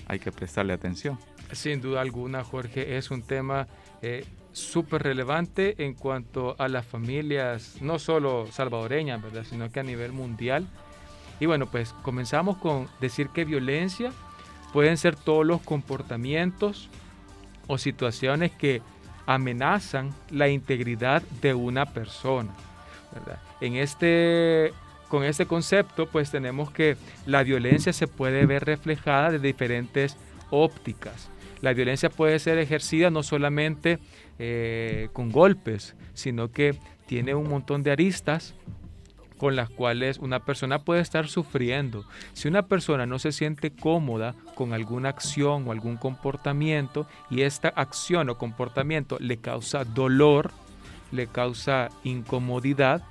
hay 0.07 0.19
que 0.19 0.31
prestarle 0.31 0.73
atención. 0.73 1.17
Sin 1.51 1.81
duda 1.81 2.01
alguna, 2.01 2.43
Jorge, 2.43 2.97
es 2.97 3.11
un 3.11 3.21
tema 3.21 3.67
eh, 4.01 4.25
súper 4.51 5.03
relevante 5.03 5.85
en 5.85 5.93
cuanto 5.93 6.55
a 6.59 6.67
las 6.67 6.85
familias, 6.85 7.77
no 7.81 7.99
solo 7.99 8.47
salvadoreñas, 8.51 9.21
¿verdad? 9.21 9.45
sino 9.49 9.71
que 9.71 9.79
a 9.79 9.83
nivel 9.83 10.11
mundial. 10.11 10.67
Y 11.41 11.47
bueno, 11.47 11.65
pues 11.65 11.95
comenzamos 12.03 12.57
con 12.57 12.87
decir 12.99 13.29
que 13.29 13.45
violencia 13.45 14.11
pueden 14.71 14.95
ser 14.95 15.15
todos 15.15 15.43
los 15.43 15.59
comportamientos 15.59 16.87
o 17.65 17.79
situaciones 17.79 18.51
que 18.51 18.83
amenazan 19.25 20.13
la 20.29 20.49
integridad 20.49 21.23
de 21.41 21.55
una 21.55 21.87
persona. 21.87 22.51
En 23.59 23.75
este 23.75 24.71
con 25.07 25.23
este 25.23 25.47
concepto, 25.47 26.05
pues 26.05 26.29
tenemos 26.29 26.69
que 26.69 26.95
la 27.25 27.41
violencia 27.41 27.91
se 27.91 28.07
puede 28.07 28.45
ver 28.45 28.63
reflejada 28.63 29.31
de 29.31 29.39
diferentes 29.39 30.17
ópticas. 30.51 31.27
La 31.61 31.73
violencia 31.73 32.11
puede 32.11 32.37
ser 32.37 32.59
ejercida 32.59 33.09
no 33.09 33.23
solamente 33.23 33.97
eh, 34.37 35.09
con 35.11 35.31
golpes, 35.31 35.95
sino 36.13 36.51
que 36.51 36.75
tiene 37.07 37.33
un 37.33 37.49
montón 37.49 37.81
de 37.81 37.91
aristas 37.91 38.53
con 39.41 39.55
las 39.55 39.71
cuales 39.71 40.19
una 40.19 40.45
persona 40.45 40.83
puede 40.83 41.01
estar 41.01 41.27
sufriendo. 41.27 42.05
Si 42.33 42.47
una 42.47 42.67
persona 42.67 43.07
no 43.07 43.17
se 43.17 43.31
siente 43.31 43.71
cómoda 43.71 44.35
con 44.53 44.71
alguna 44.71 45.09
acción 45.09 45.67
o 45.67 45.71
algún 45.71 45.97
comportamiento 45.97 47.07
y 47.31 47.41
esta 47.41 47.69
acción 47.69 48.29
o 48.29 48.37
comportamiento 48.37 49.17
le 49.19 49.37
causa 49.37 49.83
dolor, 49.83 50.51
le 51.11 51.25
causa 51.25 51.89
incomodidad, 52.03 53.01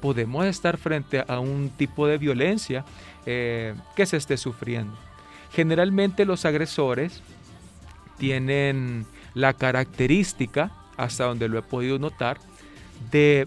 podemos 0.00 0.46
estar 0.46 0.78
frente 0.78 1.24
a 1.28 1.38
un 1.38 1.70
tipo 1.70 2.08
de 2.08 2.18
violencia 2.18 2.84
eh, 3.24 3.76
que 3.94 4.04
se 4.04 4.16
esté 4.16 4.36
sufriendo. 4.36 4.98
Generalmente 5.52 6.24
los 6.24 6.44
agresores 6.44 7.22
tienen 8.18 9.06
la 9.34 9.52
característica, 9.52 10.72
hasta 10.96 11.26
donde 11.26 11.46
lo 11.46 11.56
he 11.56 11.62
podido 11.62 12.00
notar, 12.00 12.38
de 13.12 13.46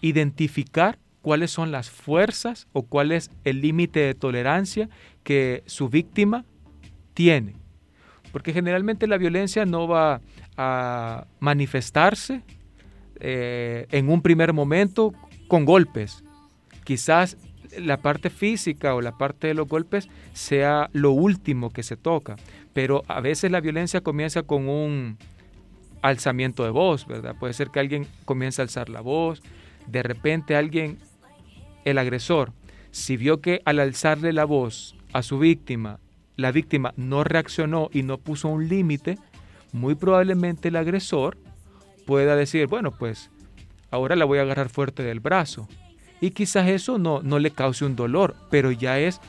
identificar 0.00 0.96
cuáles 1.22 1.50
son 1.50 1.70
las 1.70 1.90
fuerzas 1.90 2.66
o 2.72 2.82
cuál 2.82 3.12
es 3.12 3.30
el 3.44 3.60
límite 3.60 4.00
de 4.00 4.14
tolerancia 4.14 4.88
que 5.22 5.62
su 5.66 5.88
víctima 5.88 6.44
tiene. 7.14 7.54
Porque 8.32 8.52
generalmente 8.52 9.06
la 9.06 9.18
violencia 9.18 9.66
no 9.66 9.88
va 9.88 10.20
a 10.56 11.26
manifestarse 11.40 12.42
eh, 13.18 13.86
en 13.90 14.08
un 14.08 14.22
primer 14.22 14.52
momento 14.52 15.12
con 15.48 15.64
golpes. 15.64 16.22
Quizás 16.84 17.36
la 17.78 17.98
parte 17.98 18.30
física 18.30 18.94
o 18.94 19.00
la 19.00 19.16
parte 19.16 19.48
de 19.48 19.54
los 19.54 19.68
golpes 19.68 20.08
sea 20.32 20.90
lo 20.92 21.12
último 21.12 21.70
que 21.70 21.82
se 21.82 21.96
toca, 21.96 22.36
pero 22.72 23.02
a 23.08 23.20
veces 23.20 23.50
la 23.50 23.60
violencia 23.60 24.00
comienza 24.00 24.42
con 24.42 24.68
un 24.68 25.18
alzamiento 26.02 26.64
de 26.64 26.70
voz, 26.70 27.06
¿verdad? 27.06 27.36
Puede 27.38 27.52
ser 27.52 27.68
que 27.70 27.80
alguien 27.80 28.06
comience 28.24 28.60
a 28.60 28.64
alzar 28.64 28.88
la 28.88 29.00
voz, 29.00 29.42
de 29.86 30.02
repente 30.02 30.56
alguien, 30.56 30.98
el 31.84 31.98
agresor, 31.98 32.52
si 32.90 33.16
vio 33.16 33.40
que 33.40 33.62
al 33.64 33.78
alzarle 33.78 34.32
la 34.32 34.44
voz 34.44 34.96
a 35.12 35.22
su 35.22 35.38
víctima, 35.38 36.00
la 36.36 36.52
víctima 36.52 36.92
no 36.96 37.24
reaccionó 37.24 37.90
y 37.92 38.02
no 38.02 38.18
puso 38.18 38.48
un 38.48 38.68
límite, 38.68 39.18
muy 39.72 39.94
probablemente 39.94 40.68
el 40.68 40.76
agresor 40.76 41.36
pueda 42.06 42.34
decir, 42.36 42.66
bueno, 42.66 42.90
pues 42.90 43.30
ahora 43.90 44.16
la 44.16 44.24
voy 44.24 44.38
a 44.38 44.42
agarrar 44.42 44.68
fuerte 44.68 45.02
del 45.02 45.20
brazo. 45.20 45.68
Y 46.20 46.30
quizás 46.30 46.68
eso 46.68 46.98
no, 46.98 47.22
no 47.22 47.38
le 47.38 47.50
cause 47.50 47.84
un 47.84 47.96
dolor, 47.96 48.34
pero 48.50 48.70
ya 48.70 48.98
es 48.98 49.20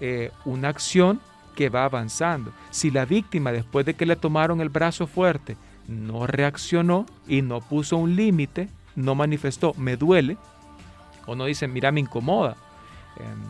eh, 0.00 0.30
una 0.44 0.68
acción 0.68 1.20
que 1.54 1.68
va 1.70 1.84
avanzando. 1.84 2.52
Si 2.70 2.90
la 2.90 3.04
víctima, 3.04 3.50
después 3.50 3.86
de 3.86 3.94
que 3.94 4.06
le 4.06 4.16
tomaron 4.16 4.60
el 4.60 4.68
brazo 4.68 5.06
fuerte, 5.06 5.56
no 5.88 6.26
reaccionó 6.26 7.06
y 7.26 7.42
no 7.42 7.60
puso 7.60 7.96
un 7.96 8.14
límite, 8.14 8.68
no 8.94 9.14
manifestó, 9.14 9.74
me 9.74 9.96
duele, 9.96 10.36
o 11.26 11.34
no 11.34 11.44
dice, 11.44 11.68
mira, 11.68 11.92
me 11.92 12.00
incomoda, 12.00 12.56
em, 13.16 13.42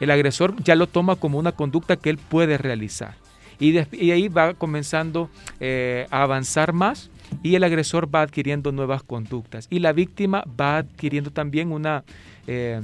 el 0.00 0.10
agresor 0.10 0.54
ya 0.62 0.74
lo 0.74 0.86
toma 0.86 1.16
como 1.16 1.38
una 1.38 1.52
conducta 1.52 1.96
que 1.96 2.10
él 2.10 2.18
puede 2.18 2.58
realizar. 2.58 3.14
Y, 3.58 3.76
ahí 4.10 4.28
va 4.28 4.54
comenzando 4.54 5.28
eh, 5.60 6.06
a 6.10 6.22
avanzar 6.22 6.72
más 6.72 7.10
y 7.42 7.54
el 7.56 7.64
agresor 7.64 8.12
va 8.12 8.22
adquiriendo 8.22 8.72
nuevas 8.72 9.02
conductas 9.02 9.66
y 9.68 9.80
la 9.80 9.92
víctima 9.92 10.42
va 10.58 10.78
adquiriendo 10.78 11.30
también 11.30 11.70
una, 11.70 12.02
eh, 12.46 12.80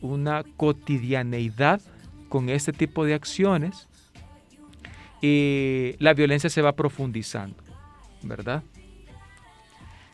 una 0.00 0.42
cotidianeidad 0.56 1.80
con 2.28 2.48
este 2.48 2.72
tipo 2.72 3.04
de 3.04 3.14
acciones 3.14 3.88
y 5.20 5.94
la 6.00 6.14
violencia 6.14 6.50
se 6.50 6.62
va 6.62 6.72
profundizando, 6.72 7.56
¿verdad? 8.22 8.64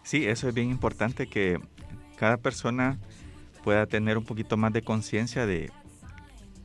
Sí, 0.03 0.27
eso 0.27 0.49
es 0.49 0.55
bien 0.55 0.71
importante 0.71 1.27
que 1.27 1.59
cada 2.17 2.37
persona 2.37 2.99
pueda 3.69 3.85
tener 3.85 4.17
un 4.17 4.25
poquito 4.25 4.57
más 4.57 4.73
de 4.73 4.81
conciencia 4.81 5.45
de 5.45 5.71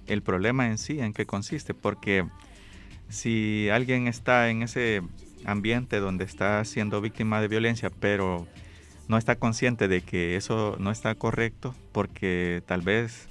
el 0.07 0.21
problema 0.21 0.67
en 0.67 0.77
sí, 0.77 1.01
en 1.01 1.11
qué 1.11 1.25
consiste, 1.25 1.73
porque 1.73 2.25
si 3.09 3.67
alguien 3.69 4.07
está 4.07 4.49
en 4.49 4.63
ese 4.63 5.01
ambiente 5.43 5.99
donde 5.99 6.23
está 6.23 6.63
siendo 6.63 7.01
víctima 7.01 7.41
de 7.41 7.49
violencia, 7.49 7.89
pero 7.89 8.47
no 9.09 9.17
está 9.17 9.35
consciente 9.35 9.89
de 9.89 9.99
que 9.99 10.37
eso 10.37 10.77
no 10.79 10.91
está 10.91 11.13
correcto, 11.15 11.75
porque 11.91 12.63
tal 12.67 12.79
vez 12.79 13.27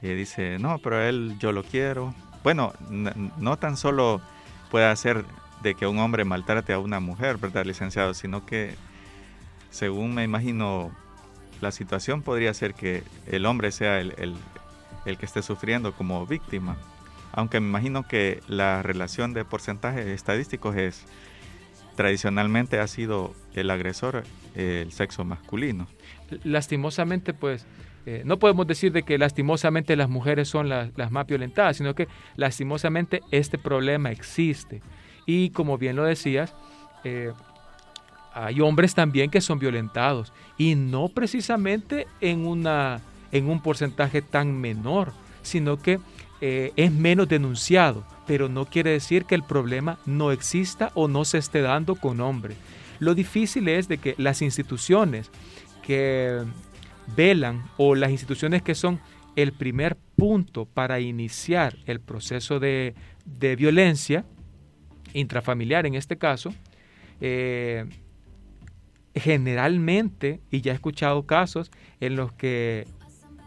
eh, 0.00 0.14
dice, 0.14 0.58
no, 0.58 0.78
pero 0.78 1.02
él 1.02 1.36
yo 1.38 1.52
lo 1.52 1.62
quiero. 1.62 2.14
Bueno, 2.42 2.72
no 2.88 3.58
tan 3.58 3.76
solo 3.76 4.22
puede 4.70 4.86
hacer 4.86 5.26
de 5.62 5.74
que 5.74 5.86
un 5.86 5.98
hombre 5.98 6.24
maltrate 6.24 6.72
a 6.72 6.78
una 6.78 7.00
mujer, 7.00 7.36
¿verdad, 7.36 7.66
licenciado? 7.66 8.14
Sino 8.14 8.46
que, 8.46 8.76
según 9.68 10.14
me 10.14 10.24
imagino, 10.24 10.90
la 11.60 11.72
situación 11.72 12.22
podría 12.22 12.52
ser 12.54 12.74
que 12.74 13.02
el 13.26 13.46
hombre 13.46 13.72
sea 13.72 14.00
el, 14.00 14.14
el 15.06 15.18
que 15.18 15.26
esté 15.26 15.42
sufriendo 15.42 15.92
como 15.92 16.26
víctima. 16.26 16.76
Aunque 17.32 17.60
me 17.60 17.68
imagino 17.68 18.06
que 18.06 18.40
la 18.46 18.82
relación 18.82 19.34
de 19.34 19.44
porcentajes 19.44 20.06
estadísticos 20.06 20.76
es 20.76 21.04
tradicionalmente 21.96 22.78
ha 22.78 22.86
sido 22.86 23.34
el 23.54 23.70
agresor 23.70 24.24
el 24.54 24.92
sexo 24.92 25.24
masculino. 25.24 25.86
Lastimosamente, 26.44 27.34
pues, 27.34 27.66
eh, 28.06 28.22
no 28.24 28.38
podemos 28.38 28.66
decir 28.66 28.92
de 28.92 29.02
que 29.02 29.18
lastimosamente 29.18 29.96
las 29.96 30.08
mujeres 30.08 30.48
son 30.48 30.68
las, 30.68 31.10
más 31.10 31.26
violentadas, 31.26 31.76
sino 31.76 31.94
que 31.94 32.08
lastimosamente 32.36 33.20
este 33.30 33.58
problema 33.58 34.10
existe. 34.10 34.82
Y 35.26 35.50
como 35.50 35.78
bien 35.78 35.96
lo 35.96 36.04
decías, 36.04 36.54
eh, 37.02 37.32
hay 38.34 38.60
hombres 38.60 38.94
también 38.94 39.30
que 39.30 39.40
son 39.40 39.58
violentados 39.58 40.32
y 40.58 40.74
no 40.74 41.08
precisamente 41.08 42.06
en, 42.20 42.46
una, 42.46 43.00
en 43.32 43.48
un 43.48 43.62
porcentaje 43.62 44.22
tan 44.22 44.60
menor, 44.60 45.12
sino 45.42 45.78
que 45.78 46.00
eh, 46.40 46.72
es 46.76 46.92
menos 46.92 47.28
denunciado, 47.28 48.04
pero 48.26 48.48
no 48.48 48.66
quiere 48.66 48.90
decir 48.90 49.24
que 49.24 49.34
el 49.34 49.44
problema 49.44 49.98
no 50.04 50.32
exista 50.32 50.90
o 50.94 51.08
no 51.08 51.24
se 51.24 51.38
esté 51.38 51.62
dando 51.62 51.94
con 51.94 52.20
hombres. 52.20 52.56
Lo 52.98 53.14
difícil 53.14 53.68
es 53.68 53.88
de 53.88 53.98
que 53.98 54.14
las 54.18 54.42
instituciones 54.42 55.30
que 55.82 56.42
velan 57.16 57.64
o 57.76 57.94
las 57.94 58.10
instituciones 58.10 58.62
que 58.62 58.74
son 58.74 59.00
el 59.36 59.52
primer 59.52 59.96
punto 60.16 60.64
para 60.64 61.00
iniciar 61.00 61.76
el 61.86 62.00
proceso 62.00 62.60
de, 62.60 62.94
violencia 63.56 64.24
intrafamiliar 65.12 65.86
en 65.86 65.94
este 65.94 66.18
caso, 66.18 66.52
eh, 67.20 67.84
generalmente, 69.14 70.40
y 70.50 70.60
ya 70.60 70.72
he 70.72 70.74
escuchado 70.74 71.26
casos 71.26 71.70
en 72.00 72.16
los 72.16 72.32
que 72.32 72.86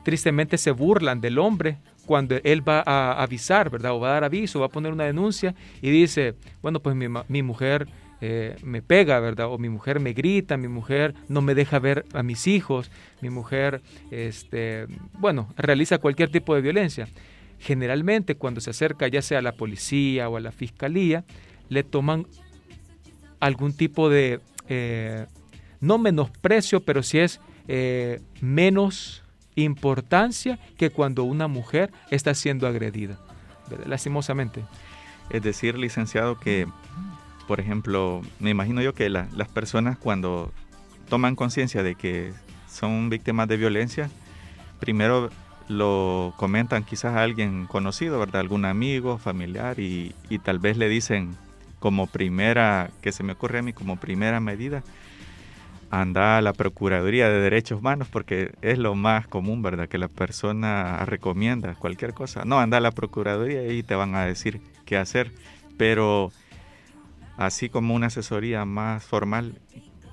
tristemente 0.03 0.57
se 0.57 0.71
burlan 0.71 1.19
del 1.19 1.39
hombre 1.39 1.77
cuando 2.05 2.37
él 2.43 2.67
va 2.67 2.81
a 2.85 3.21
avisar, 3.21 3.69
¿verdad? 3.69 3.91
O 3.91 3.99
va 3.99 4.09
a 4.09 4.13
dar 4.13 4.23
aviso, 4.23 4.61
va 4.61 4.67
a 4.67 4.69
poner 4.69 4.93
una 4.93 5.03
denuncia 5.03 5.53
y 5.81 5.89
dice, 5.89 6.35
bueno, 6.61 6.79
pues 6.79 6.95
mi, 6.95 7.07
mi 7.27 7.43
mujer 7.43 7.87
eh, 8.19 8.55
me 8.63 8.81
pega, 8.81 9.19
¿verdad? 9.19 9.47
O 9.51 9.57
mi 9.59 9.69
mujer 9.69 9.99
me 9.99 10.13
grita, 10.13 10.57
mi 10.57 10.67
mujer 10.67 11.13
no 11.27 11.41
me 11.41 11.53
deja 11.53 11.77
ver 11.77 12.05
a 12.13 12.23
mis 12.23 12.47
hijos, 12.47 12.89
mi 13.21 13.29
mujer, 13.29 13.81
este, 14.09 14.87
bueno, 15.19 15.53
realiza 15.55 15.99
cualquier 15.99 16.31
tipo 16.31 16.55
de 16.55 16.61
violencia. 16.61 17.07
Generalmente 17.59 18.35
cuando 18.35 18.61
se 18.61 18.71
acerca 18.71 19.07
ya 19.07 19.21
sea 19.21 19.39
a 19.39 19.43
la 19.43 19.51
policía 19.51 20.29
o 20.29 20.37
a 20.37 20.39
la 20.39 20.51
fiscalía, 20.51 21.25
le 21.69 21.83
toman 21.83 22.25
algún 23.39 23.73
tipo 23.73 24.09
de, 24.09 24.39
eh, 24.67 25.27
no 25.79 25.97
menosprecio, 25.97 26.81
pero 26.81 27.03
sí 27.03 27.19
es 27.19 27.39
eh, 27.67 28.21
menos 28.41 29.23
importancia 29.55 30.59
que 30.77 30.89
cuando 30.89 31.23
una 31.23 31.47
mujer 31.47 31.91
está 32.11 32.33
siendo 32.35 32.67
agredida, 32.67 33.19
lastimosamente. 33.85 34.63
Es 35.29 35.41
decir, 35.41 35.77
licenciado, 35.77 36.39
que, 36.39 36.67
por 37.47 37.59
ejemplo, 37.59 38.21
me 38.39 38.51
imagino 38.51 38.81
yo 38.81 38.93
que 38.93 39.09
las 39.09 39.47
personas 39.53 39.97
cuando 39.97 40.53
toman 41.09 41.35
conciencia 41.35 41.83
de 41.83 41.95
que 41.95 42.33
son 42.69 43.09
víctimas 43.09 43.47
de 43.47 43.57
violencia, 43.57 44.09
primero 44.79 45.29
lo 45.67 46.33
comentan 46.37 46.85
quizás 46.85 47.15
a 47.15 47.23
alguien 47.23 47.65
conocido, 47.65 48.19
¿verdad? 48.19 48.41
Algún 48.41 48.63
amigo, 48.63 49.17
familiar, 49.17 49.79
y, 49.79 50.15
y 50.29 50.39
tal 50.39 50.59
vez 50.59 50.77
le 50.77 50.87
dicen 50.87 51.35
como 51.79 52.07
primera, 52.07 52.89
que 53.01 53.11
se 53.11 53.23
me 53.23 53.33
ocurre 53.33 53.59
a 53.59 53.61
mí 53.61 53.73
como 53.73 53.97
primera 53.97 54.39
medida, 54.39 54.83
anda 55.89 56.37
a 56.37 56.41
la 56.41 56.53
Procuraduría 56.53 57.29
de 57.29 57.39
Derechos 57.39 57.79
Humanos 57.79 58.07
porque 58.11 58.51
es 58.61 58.77
lo 58.77 58.95
más 58.95 59.27
común, 59.27 59.61
¿verdad? 59.61 59.87
Que 59.87 59.97
la 59.97 60.07
persona 60.07 61.03
recomienda 61.05 61.75
cualquier 61.75 62.13
cosa. 62.13 62.43
No, 62.45 62.59
anda 62.59 62.77
a 62.77 62.81
la 62.81 62.91
Procuraduría 62.91 63.71
y 63.71 63.83
te 63.83 63.95
van 63.95 64.15
a 64.15 64.25
decir 64.25 64.61
qué 64.85 64.97
hacer. 64.97 65.31
Pero 65.77 66.31
así 67.37 67.69
como 67.69 67.95
una 67.95 68.07
asesoría 68.07 68.65
más 68.65 69.03
formal, 69.03 69.59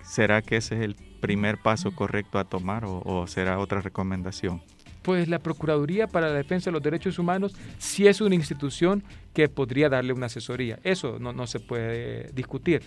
¿será 0.03 0.43
que 0.43 0.57
ese 0.57 0.77
es 0.77 0.83
el 0.83 0.97
primer 1.21 1.59
paso 1.59 1.95
correcto 1.95 2.39
a 2.39 2.45
tomar 2.45 2.85
o, 2.87 3.27
será 3.27 3.59
otra 3.59 3.81
recomendación? 3.81 4.63
Pues 5.03 5.29
la 5.29 5.39
Procuraduría 5.39 6.07
para 6.07 6.29
la 6.29 6.35
Defensa 6.35 6.71
de 6.71 6.73
los 6.73 6.83
Derechos 6.83 7.19
Humanos 7.19 7.55
sí 7.79 8.07
es 8.07 8.21
una 8.21 8.35
institución 8.35 9.03
que 9.35 9.49
podría 9.49 9.89
darle 9.89 10.13
una 10.13 10.27
asesoría. 10.27 10.79
Eso 10.83 11.19
no, 11.19 11.33
no 11.33 11.47
se 11.47 11.61
puede 11.61 12.31
discutir. 12.33 12.83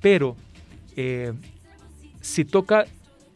Pero 0.00 0.36
eh, 0.96 1.32
si 2.22 2.46
toca 2.46 2.86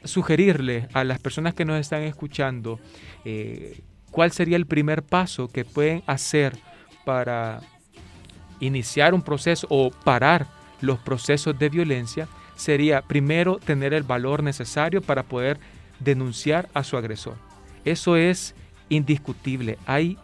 sugerirle 0.04 0.88
a 0.94 1.04
las 1.04 1.18
personas 1.18 1.52
que 1.52 1.64
nos 1.64 1.78
están 1.78 2.02
escuchando 2.02 2.80
eh, 3.24 3.82
cuál 4.10 4.32
sería 4.32 4.56
el 4.56 4.66
primer 4.66 5.02
paso 5.02 5.48
que 5.48 5.64
pueden 5.64 6.02
hacer 6.06 6.56
para 7.04 7.60
iniciar 8.60 9.12
un 9.12 9.22
proceso 9.22 9.66
o 9.68 9.90
parar 9.90 10.46
los 10.80 10.98
procesos 10.98 11.58
de 11.58 11.68
violencia, 11.68 12.28
sería 12.54 13.02
primero 13.02 13.58
tener 13.58 13.92
el 13.92 14.04
valor 14.04 14.42
necesario 14.42 15.02
para 15.02 15.24
poder 15.24 15.58
denunciar 16.00 16.68
a 16.72 16.84
su 16.84 16.96
agresor. 16.96 17.36
Eso 17.84 18.16
es 18.16 18.54
indiscutible. 18.88 19.78
Hay 19.86 20.16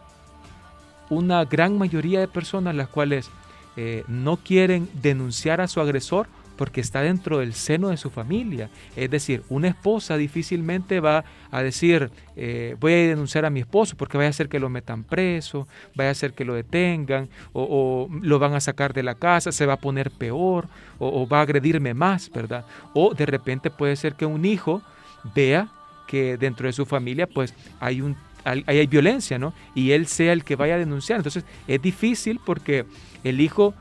una 1.10 1.44
gran 1.44 1.76
mayoría 1.76 2.20
de 2.20 2.28
personas 2.28 2.74
las 2.74 2.88
cuales 2.88 3.30
eh, 3.76 4.04
no 4.08 4.36
quieren 4.36 4.88
denunciar 4.94 5.60
a 5.60 5.68
su 5.68 5.80
agresor 5.80 6.28
porque 6.62 6.80
está 6.80 7.02
dentro 7.02 7.40
del 7.40 7.54
seno 7.54 7.88
de 7.88 7.96
su 7.96 8.08
familia. 8.08 8.70
Es 8.94 9.10
decir, 9.10 9.42
una 9.48 9.66
esposa 9.66 10.16
difícilmente 10.16 11.00
va 11.00 11.24
a 11.50 11.60
decir, 11.60 12.12
eh, 12.36 12.76
voy 12.78 12.92
a 12.92 12.96
denunciar 13.08 13.44
a 13.44 13.50
mi 13.50 13.58
esposo 13.58 13.96
porque 13.96 14.16
vaya 14.16 14.28
a 14.28 14.30
hacer 14.30 14.48
que 14.48 14.60
lo 14.60 14.68
metan 14.68 15.02
preso, 15.02 15.66
vaya 15.96 16.10
a 16.10 16.12
hacer 16.12 16.34
que 16.34 16.44
lo 16.44 16.54
detengan, 16.54 17.28
o, 17.52 18.08
lo 18.22 18.38
van 18.38 18.54
a 18.54 18.60
sacar 18.60 18.92
de 18.92 19.02
la 19.02 19.16
casa, 19.16 19.50
se 19.50 19.66
va 19.66 19.72
a 19.72 19.76
poner 19.76 20.12
peor, 20.12 20.68
o, 21.00 21.26
va 21.26 21.40
a 21.40 21.42
agredirme 21.42 21.94
más, 21.94 22.30
¿verdad? 22.30 22.64
O 22.94 23.12
de 23.12 23.26
repente 23.26 23.68
puede 23.68 23.96
ser 23.96 24.14
que 24.14 24.24
un 24.24 24.44
hijo 24.44 24.82
vea 25.34 25.66
que 26.06 26.36
dentro 26.36 26.68
de 26.68 26.72
su 26.72 26.86
familia 26.86 27.26
pues 27.26 27.54
hay 27.80 28.14
hay 28.44 28.86
violencia, 28.86 29.36
¿no? 29.36 29.52
Y 29.74 29.90
él 29.90 30.06
sea 30.06 30.32
el 30.32 30.44
que 30.44 30.54
vaya 30.54 30.76
a 30.76 30.78
denunciar. 30.78 31.18
Entonces 31.18 31.44
es 31.66 31.82
difícil 31.82 32.38
porque 32.44 32.84
el 33.24 33.40
hijo 33.40 33.74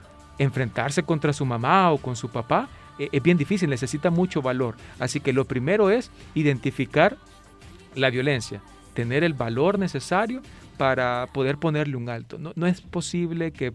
enfrentarse 0.43 1.03
contra 1.03 1.33
su 1.33 1.45
mamá 1.45 1.91
o 1.91 1.97
con 1.97 2.15
su 2.15 2.29
papá 2.29 2.67
eh, 2.97 3.09
es 3.11 3.21
bien 3.21 3.37
difícil, 3.37 3.69
necesita 3.69 4.09
mucho 4.09 4.41
valor. 4.41 4.75
Así 4.99 5.19
que 5.19 5.33
lo 5.33 5.45
primero 5.45 5.89
es 5.89 6.11
identificar 6.33 7.17
la 7.95 8.09
violencia, 8.09 8.61
tener 8.93 9.23
el 9.23 9.33
valor 9.33 9.77
necesario 9.77 10.41
para 10.77 11.27
poder 11.31 11.57
ponerle 11.57 11.95
un 11.95 12.09
alto. 12.09 12.39
No, 12.39 12.53
no 12.55 12.65
es 12.65 12.81
posible 12.81 13.51
que 13.51 13.73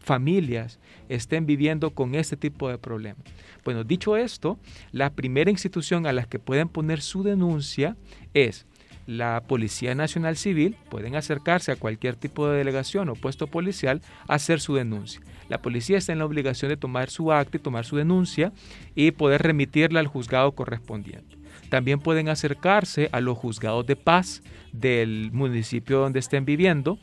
familias 0.00 0.78
estén 1.08 1.46
viviendo 1.46 1.90
con 1.90 2.14
este 2.14 2.36
tipo 2.36 2.68
de 2.68 2.78
problemas. 2.78 3.24
Bueno, 3.64 3.84
dicho 3.84 4.16
esto, 4.16 4.58
la 4.92 5.10
primera 5.10 5.50
institución 5.50 6.06
a 6.06 6.12
la 6.12 6.24
que 6.24 6.38
pueden 6.38 6.68
poner 6.68 7.00
su 7.00 7.22
denuncia 7.22 7.96
es 8.34 8.66
la 9.06 9.42
Policía 9.46 9.94
Nacional 9.94 10.36
Civil, 10.36 10.76
pueden 10.90 11.16
acercarse 11.16 11.72
a 11.72 11.76
cualquier 11.76 12.14
tipo 12.14 12.46
de 12.46 12.58
delegación 12.58 13.08
o 13.08 13.14
puesto 13.14 13.46
policial 13.46 14.02
a 14.28 14.34
hacer 14.34 14.60
su 14.60 14.74
denuncia. 14.74 15.22
La 15.48 15.62
policía 15.62 15.98
está 15.98 16.12
en 16.12 16.18
la 16.18 16.26
obligación 16.26 16.68
de 16.68 16.76
tomar 16.76 17.10
su 17.10 17.32
acta 17.32 17.56
y 17.56 17.60
tomar 17.60 17.84
su 17.84 17.96
denuncia 17.96 18.52
y 18.94 19.10
poder 19.12 19.42
remitirla 19.42 20.00
al 20.00 20.06
juzgado 20.06 20.52
correspondiente. 20.52 21.36
También 21.70 22.00
pueden 22.00 22.28
acercarse 22.28 23.08
a 23.12 23.20
los 23.20 23.36
juzgados 23.36 23.86
de 23.86 23.96
paz 23.96 24.42
del 24.72 25.30
municipio 25.32 26.00
donde 26.00 26.18
estén 26.18 26.44
viviendo 26.44 26.98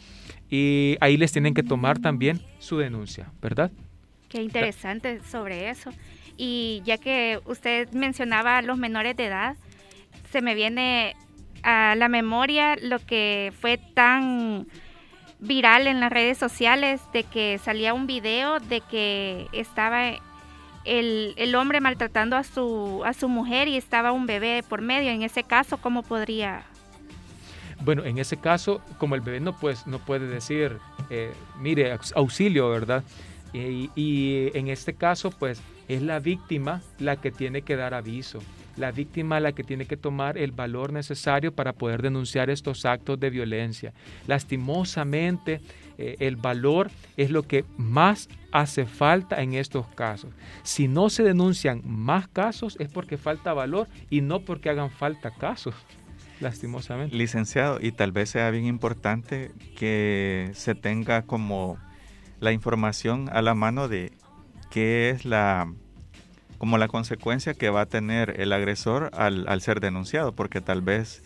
y 0.50 0.98
ahí 1.02 1.18
les 1.18 1.32
tienen 1.32 1.54
que 1.54 1.64
tomar 1.64 2.00
también 2.00 2.42
su 2.60 2.78
denuncia, 2.78 3.32
¿verdad? 3.42 3.72
Qué 4.30 4.42
interesante 4.42 5.22
sobre 5.24 5.70
eso. 5.70 5.92
Y 6.38 6.82
ya 6.86 6.98
que 6.98 7.40
usted 7.46 7.92
mencionaba 7.92 8.58
a 8.58 8.62
los 8.62 8.78
menores 8.78 9.16
de 9.16 9.26
edad, 9.26 9.56
se 10.32 10.42
me 10.42 10.56
viene 10.56 11.16
a 11.64 11.96
la 11.96 12.10
memoria 12.10 12.76
lo 12.82 13.00
que 13.00 13.54
fue 13.60 13.78
tan 13.78 14.68
viral 15.40 15.88
en 15.88 16.00
las 16.00 16.12
redes 16.12 16.38
sociales 16.38 17.02
de 17.14 17.24
que 17.24 17.60
salía 17.64 17.94
un 17.94 18.08
video 18.08 18.60
de 18.60 18.82
que 18.82 19.48
estaba 19.52 20.10
el, 20.86 21.34
el, 21.38 21.56
hombre 21.56 21.82
maltratando 21.82 22.36
a 22.36 22.44
su, 22.44 23.04
a 23.06 23.14
su 23.14 23.28
mujer 23.28 23.68
y 23.68 23.78
estaba 23.78 24.12
un 24.12 24.26
bebé 24.28 24.64
por 24.68 24.82
medio. 24.82 25.12
En 25.12 25.24
ese 25.24 25.44
caso, 25.44 25.78
¿cómo 25.78 26.04
podría 26.04 26.64
bueno, 27.84 28.04
en 28.04 28.18
ese 28.18 28.38
caso, 28.38 28.82
como 28.98 29.16
el 29.16 29.22
bebé 29.22 29.40
no, 29.40 29.54
pues, 29.54 29.86
no 29.86 30.00
puede 30.00 30.28
decir, 30.28 30.80
eh, 31.10 31.34
mire, 31.60 31.98
auxilio, 32.16 32.70
¿verdad? 32.70 33.04
Y, 33.54 33.92
y, 33.96 34.50
en 34.58 34.70
este 34.70 34.94
caso, 34.94 35.30
pues, 35.30 35.62
es 35.88 36.02
la 36.02 36.20
víctima 36.20 36.82
la 37.00 37.18
que 37.18 37.32
tiene 37.32 37.62
que 37.62 37.76
dar 37.76 37.94
aviso. 37.94 38.40
La 38.78 38.92
víctima 38.92 39.40
la 39.40 39.54
que 39.54 39.64
tiene 39.64 39.86
que 39.86 39.98
tomar 39.98 40.38
el 40.38 40.52
valor 40.52 40.92
necesario 40.92 41.54
para 41.54 41.74
poder 41.74 42.02
denunciar 42.02 42.50
estos 42.50 42.86
actos 42.86 43.20
de 43.20 43.30
violencia. 43.30 43.94
Lastimosamente, 44.28 45.62
eh, 45.98 46.18
el 46.20 46.36
valor 46.36 46.92
es 47.16 47.32
lo 47.32 47.44
que 47.44 47.64
más 47.78 48.30
hace 48.52 48.86
falta 48.86 49.42
en 49.42 49.54
estos 49.54 49.88
casos. 49.88 50.32
Si 50.64 50.88
no 50.88 51.10
se 51.10 51.24
denuncian 51.24 51.82
más 51.86 52.28
casos 52.28 52.76
es 52.80 52.90
porque 52.90 53.18
falta 53.18 53.54
valor 53.54 53.88
y 54.10 54.22
no 54.22 54.42
porque 54.42 54.70
hagan 54.70 54.92
falta 54.92 55.32
casos 55.32 55.76
lastimosamente. 56.40 57.16
Licenciado, 57.16 57.80
y 57.82 57.92
tal 57.92 58.12
vez 58.12 58.30
sea 58.30 58.50
bien 58.52 58.66
importante 58.66 59.52
que 59.78 60.52
se 60.54 60.76
tenga 60.76 61.24
como 61.24 61.78
la 62.40 62.52
información 62.52 63.30
a 63.32 63.42
la 63.42 63.56
mano 63.56 63.88
de 63.88 64.12
qué 64.70 65.10
es 65.10 65.26
la 65.26 65.72
como 66.66 66.80
la 66.80 66.88
consecuencia 66.88 67.54
que 67.54 67.70
va 67.70 67.82
a 67.82 67.86
tener 67.86 68.42
el 68.42 68.52
agresor 68.52 69.12
al, 69.14 69.48
al 69.48 69.62
ser 69.62 69.82
denunciado, 69.82 70.32
porque 70.32 70.62
tal 70.62 70.82
vez 70.82 71.22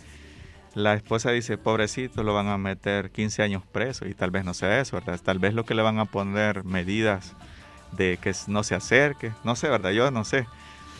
la 0.73 0.95
esposa 0.95 1.31
dice, 1.31 1.57
pobrecito, 1.57 2.23
lo 2.23 2.33
van 2.33 2.47
a 2.47 2.57
meter 2.57 3.09
15 3.09 3.43
años 3.43 3.63
preso 3.71 4.05
y 4.05 4.13
tal 4.13 4.31
vez 4.31 4.43
no 4.43 4.53
sea 4.53 4.81
eso, 4.81 4.97
¿verdad? 4.97 5.17
Tal 5.23 5.39
vez 5.39 5.53
lo 5.53 5.63
que 5.63 5.75
le 5.75 5.81
van 5.81 5.97
a 5.97 6.03
poner 6.03 6.65
medidas 6.65 7.37
de 7.93 8.19
que 8.21 8.33
no 8.47 8.63
se 8.63 8.75
acerque, 8.75 9.31
no 9.45 9.55
sé, 9.55 9.69
¿verdad? 9.69 9.91
Yo 9.91 10.11
no 10.11 10.25
sé, 10.25 10.45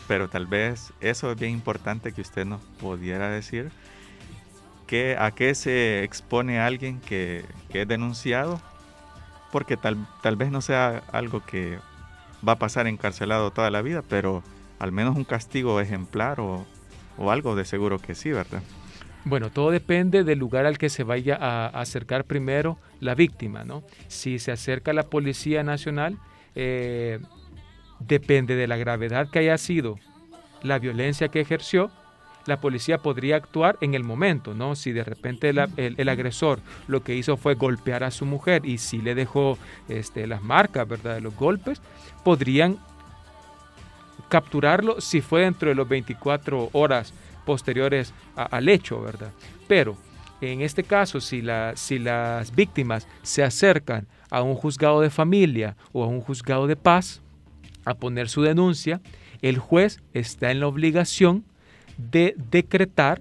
pero 0.08 0.30
tal 0.30 0.46
vez 0.46 0.94
eso 1.02 1.30
es 1.30 1.38
bien 1.38 1.52
importante 1.52 2.12
que 2.14 2.22
usted 2.22 2.46
nos 2.46 2.62
pudiera 2.80 3.28
decir 3.28 3.70
a 5.18 5.32
qué 5.32 5.54
se 5.54 6.02
expone 6.02 6.60
alguien 6.60 6.98
que, 6.98 7.44
es 7.68 7.86
denunciado, 7.86 8.58
porque 9.52 9.76
tal, 9.76 9.98
tal 10.22 10.36
vez 10.36 10.50
no 10.50 10.62
sea 10.62 11.02
algo 11.12 11.44
que 11.44 11.78
va 12.46 12.52
a 12.52 12.58
pasar 12.58 12.86
encarcelado 12.86 13.50
toda 13.50 13.70
la 13.70 13.82
vida, 13.82 14.02
pero 14.08 14.42
al 14.78 14.92
menos 14.92 15.16
un 15.16 15.24
castigo 15.24 15.80
ejemplar 15.80 16.40
o, 16.40 16.66
algo 17.18 17.54
de 17.54 17.66
seguro 17.66 17.98
que 17.98 18.14
sí, 18.14 18.32
¿verdad? 18.32 18.62
Bueno, 19.24 19.50
todo 19.50 19.70
depende 19.70 20.24
del 20.24 20.38
lugar 20.38 20.64
al 20.64 20.78
que 20.78 20.88
se 20.88 21.04
vaya 21.04 21.36
a 21.36 21.66
acercar 21.66 22.24
primero 22.24 22.78
la 22.98 23.14
víctima, 23.14 23.62
¿no? 23.62 23.82
Si 24.08 24.38
se 24.38 24.52
acerca 24.52 24.94
la 24.94 25.02
Policía 25.02 25.62
Nacional, 25.62 26.18
eh, 26.54 27.18
depende 27.98 28.56
de 28.56 28.66
la 28.66 28.78
gravedad 28.78 29.28
que 29.28 29.40
haya 29.40 29.58
sido 29.58 29.98
la 30.62 30.78
violencia 30.78 31.28
que 31.28 31.40
ejerció, 31.40 31.90
la 32.46 32.60
policía 32.60 32.98
podría 32.98 33.36
actuar 33.36 33.76
en 33.80 33.94
el 33.94 34.04
momento, 34.04 34.54
¿no? 34.54 34.74
Si 34.74 34.92
de 34.92 35.04
repente 35.04 35.50
el, 35.50 36.08
agresor 36.08 36.60
lo 36.88 37.02
que 37.02 37.14
hizo 37.14 37.36
fue 37.36 37.54
golpear 37.54 38.04
a 38.04 38.10
su 38.10 38.26
mujer 38.26 38.64
y 38.64 38.78
si 38.78 38.98
le 38.98 39.14
dejó 39.14 39.58
este, 39.88 40.26
las 40.26 40.42
marcas, 40.42 40.88
¿verdad? 40.88 41.14
De 41.14 41.20
los 41.20 41.34
golpes, 41.36 41.80
podrían 42.24 42.78
capturarlo 44.28 45.00
si 45.00 45.20
fue 45.20 45.42
dentro 45.42 45.68
de 45.68 45.74
los 45.74 45.88
24 45.88 46.70
horas 46.72 47.12
posteriores 47.44 48.14
al 48.36 48.68
hecho, 48.68 49.00
¿verdad? 49.00 49.32
Pero 49.66 49.96
en 50.40 50.62
este 50.62 50.84
caso, 50.84 51.20
si, 51.20 51.42
la, 51.42 51.72
si 51.76 51.98
las 51.98 52.54
víctimas 52.54 53.06
se 53.22 53.42
acercan 53.42 54.06
a 54.30 54.42
un 54.42 54.54
juzgado 54.54 55.00
de 55.00 55.10
familia 55.10 55.76
o 55.92 56.04
a 56.04 56.06
un 56.06 56.20
juzgado 56.20 56.66
de 56.66 56.76
paz 56.76 57.20
a 57.84 57.94
poner 57.94 58.28
su 58.28 58.42
denuncia, 58.42 59.00
el 59.42 59.58
juez 59.58 60.00
está 60.12 60.50
en 60.50 60.60
la 60.60 60.66
obligación 60.66 61.44
de 62.10 62.34
decretar 62.50 63.20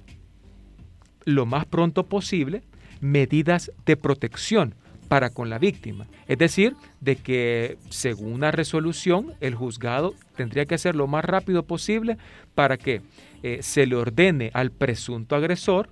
lo 1.25 1.45
más 1.45 1.65
pronto 1.65 2.07
posible 2.07 2.63
medidas 3.01 3.71
de 3.85 3.97
protección 3.97 4.75
para 5.07 5.31
con 5.31 5.49
la 5.49 5.57
víctima. 5.57 6.07
Es 6.27 6.37
decir, 6.37 6.75
de 7.01 7.15
que 7.15 7.77
según 7.89 8.33
una 8.33 8.51
resolución 8.51 9.33
el 9.41 9.55
juzgado 9.55 10.13
tendría 10.35 10.65
que 10.65 10.75
hacer 10.75 10.95
lo 10.95 11.07
más 11.07 11.25
rápido 11.25 11.63
posible 11.63 12.17
para 12.55 12.77
que 12.77 13.01
eh, 13.41 13.59
se 13.61 13.85
le 13.85 13.95
ordene 13.95 14.51
al 14.53 14.71
presunto 14.71 15.35
agresor 15.35 15.89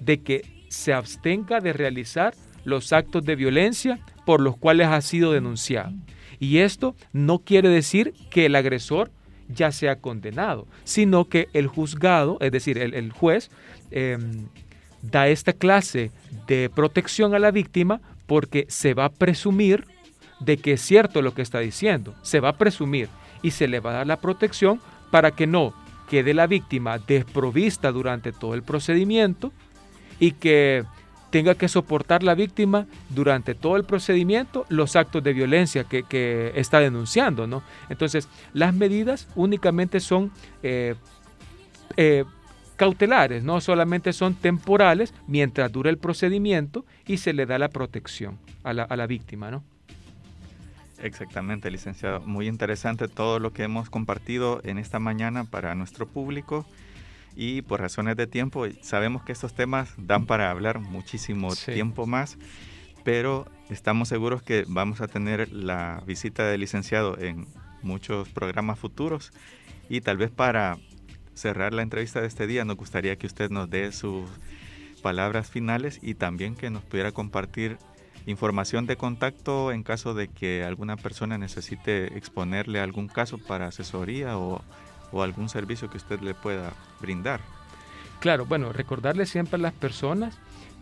de 0.00 0.22
que 0.22 0.64
se 0.68 0.92
abstenga 0.92 1.60
de 1.60 1.72
realizar 1.72 2.34
los 2.64 2.92
actos 2.92 3.24
de 3.24 3.36
violencia 3.36 4.00
por 4.24 4.40
los 4.40 4.56
cuales 4.56 4.88
ha 4.88 5.00
sido 5.00 5.32
denunciado. 5.32 5.92
Y 6.38 6.58
esto 6.58 6.94
no 7.12 7.40
quiere 7.40 7.68
decir 7.68 8.14
que 8.30 8.46
el 8.46 8.54
agresor 8.54 9.10
ya 9.48 9.72
sea 9.72 9.96
condenado, 9.96 10.66
sino 10.84 11.24
que 11.26 11.48
el 11.52 11.66
juzgado, 11.66 12.38
es 12.40 12.52
decir, 12.52 12.78
el, 12.78 13.12
juez, 13.12 13.50
em, 13.90 14.46
da 15.02 15.28
esta 15.28 15.52
clase 15.52 16.10
de 16.46 16.70
protección 16.74 17.34
a 17.34 17.38
la 17.38 17.50
víctima 17.50 18.00
porque 18.26 18.66
se 18.68 18.94
va 18.94 19.06
a 19.06 19.10
presumir 19.10 19.86
de 20.40 20.58
que 20.58 20.72
es 20.72 20.80
cierto 20.80 21.22
lo 21.22 21.34
que 21.34 21.42
está 21.42 21.60
diciendo, 21.60 22.14
se 22.22 22.40
va 22.40 22.50
a 22.50 22.58
presumir 22.58 23.08
y 23.42 23.52
se 23.52 23.68
le 23.68 23.80
va 23.80 23.90
a 23.90 23.94
dar 23.94 24.06
la 24.06 24.20
protección 24.20 24.80
para 25.10 25.30
que 25.32 25.46
no 25.46 25.72
quede 26.08 26.34
la 26.34 26.46
víctima 26.46 26.98
desprovista 26.98 27.92
durante 27.92 28.32
todo 28.32 28.54
el 28.54 28.62
procedimiento 28.62 29.52
y 30.18 30.32
que 30.32 30.84
tenga 31.30 31.54
que 31.54 31.68
soportar 31.68 32.22
la 32.22 32.34
víctima 32.34 32.86
durante 33.10 33.54
todo 33.54 33.76
el 33.76 33.84
procedimiento 33.84 34.64
los 34.68 34.96
actos 34.96 35.22
de 35.22 35.32
violencia 35.32 35.84
que, 35.84 36.52
está 36.54 36.80
denunciando. 36.80 37.46
¿no? 37.46 37.62
Entonces, 37.88 38.28
las 38.52 38.74
medidas 38.74 39.28
únicamente 39.34 40.00
son 40.00 40.30
eh, 40.62 40.94
eh, 41.96 42.24
cautelares, 42.76 43.42
no 43.42 43.60
solamente 43.60 44.12
son 44.12 44.34
temporales 44.34 45.12
mientras 45.26 45.70
dura 45.70 45.90
el 45.90 45.98
procedimiento 45.98 46.84
y 47.06 47.18
se 47.18 47.32
le 47.32 47.46
da 47.46 47.58
la 47.58 47.68
protección 47.68 48.38
a 48.62 48.72
la, 48.72 48.84
a 48.84 48.96
la 48.96 49.06
víctima. 49.06 49.50
¿no? 49.50 49.64
Exactamente, 51.00 51.70
licenciado. 51.70 52.20
Muy 52.20 52.48
interesante 52.48 53.08
todo 53.08 53.38
lo 53.38 53.52
que 53.52 53.64
hemos 53.64 53.90
compartido 53.90 54.60
en 54.64 54.78
esta 54.78 54.98
mañana 54.98 55.44
para 55.44 55.74
nuestro 55.74 56.06
público 56.06 56.66
y 57.36 57.62
por 57.62 57.80
razones 57.80 58.16
de 58.16 58.26
tiempo 58.26 58.66
sabemos 58.82 59.22
que 59.22 59.32
estos 59.32 59.54
temas 59.54 59.94
dan 59.96 60.26
para 60.26 60.50
hablar 60.50 60.80
muchísimo 60.80 61.54
tiempo 61.54 62.06
más, 62.06 62.38
pero 63.04 63.46
estamos 63.70 64.08
seguros 64.08 64.42
que 64.42 64.64
vamos 64.68 65.00
a 65.00 65.08
tener 65.08 65.52
la 65.52 66.02
visita 66.06 66.44
del 66.44 66.60
licenciado 66.60 67.18
en 67.18 67.46
muchos 67.82 68.28
programas 68.28 68.78
futuros. 68.78 69.32
Y 69.88 70.00
tal 70.00 70.16
vez 70.16 70.30
para 70.30 70.78
cerrar 71.34 71.72
la 71.72 71.82
entrevista 71.82 72.20
de 72.20 72.26
este 72.26 72.46
día 72.46 72.64
nos 72.64 72.76
gustaría 72.76 73.16
que 73.16 73.26
usted 73.26 73.50
nos 73.50 73.70
dé 73.70 73.92
sus 73.92 74.28
palabras 75.02 75.50
finales 75.50 76.00
y 76.02 76.14
también 76.14 76.56
que 76.56 76.70
nos 76.70 76.82
pudiera 76.82 77.12
compartir 77.12 77.78
información 78.26 78.86
de 78.86 78.96
contacto 78.96 79.72
en 79.72 79.82
caso 79.82 80.12
de 80.12 80.28
que 80.28 80.64
alguna 80.64 80.96
persona 80.96 81.38
necesite 81.38 82.18
exponerle 82.18 82.80
algún 82.80 83.08
caso 83.08 83.38
para 83.38 83.68
asesoría 83.68 84.36
o 84.36 84.62
o 85.12 85.22
algún 85.22 85.48
servicio 85.48 85.90
que 85.90 85.96
usted 85.96 86.20
le 86.20 86.34
pueda 86.34 86.72
brindar. 87.00 87.40
Claro, 88.20 88.46
bueno, 88.46 88.72
recordarle 88.72 89.26
siempre 89.26 89.56
a 89.56 89.62
las 89.62 89.72
personas 89.72 90.38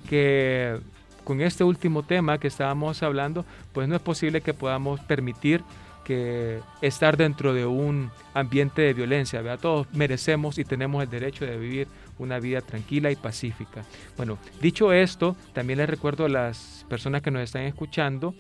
que 0.09 0.79
con 1.25 1.41
este 1.41 1.65
último 1.65 2.03
tema 2.05 2.39
que 2.39 2.49
estábamos 2.49 3.03
hablando, 3.03 3.45
pues 3.73 3.89
no 3.89 3.97
es 3.97 4.03
posible 4.03 4.41
que 4.41 4.55
podamos 4.55 5.01
permitir 5.01 5.63
que 6.05 6.61
estar 6.83 7.17
dentro 7.17 7.53
de 7.53 7.67
un 7.67 8.13
ambiente 8.33 8.81
de 8.83 8.95
violencia. 8.95 9.43
¿verdad? 9.43 9.59
Todos 9.59 9.93
merecemos 9.93 10.57
y 10.57 10.65
tenemos 10.65 11.03
el 11.03 11.11
derecho 11.11 11.45
de 11.45 11.59
vivir 11.59 11.89
una 12.21 12.39
vida 12.39 12.61
tranquila 12.61 13.11
y 13.11 13.17
pacífica. 13.17 13.85
Bueno, 14.17 14.39
dicho 14.61 14.93
esto, 14.93 15.37
también 15.53 15.81
les 15.81 15.91
recuerdo 15.91 16.27
a 16.27 16.29
las 16.29 16.87
personas 16.89 17.23
que 17.23 17.33
nos 17.33 17.43
están 17.43 17.63
escuchando 17.63 18.37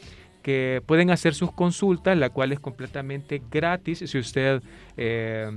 que 0.46 0.80
pueden 0.86 1.10
hacer 1.10 1.34
sus 1.34 1.50
consultas, 1.50 2.16
la 2.16 2.30
cual 2.30 2.52
es 2.52 2.60
completamente 2.60 3.42
gratis. 3.50 4.04
Si 4.06 4.16
usted 4.16 4.62
eh, 4.96 5.50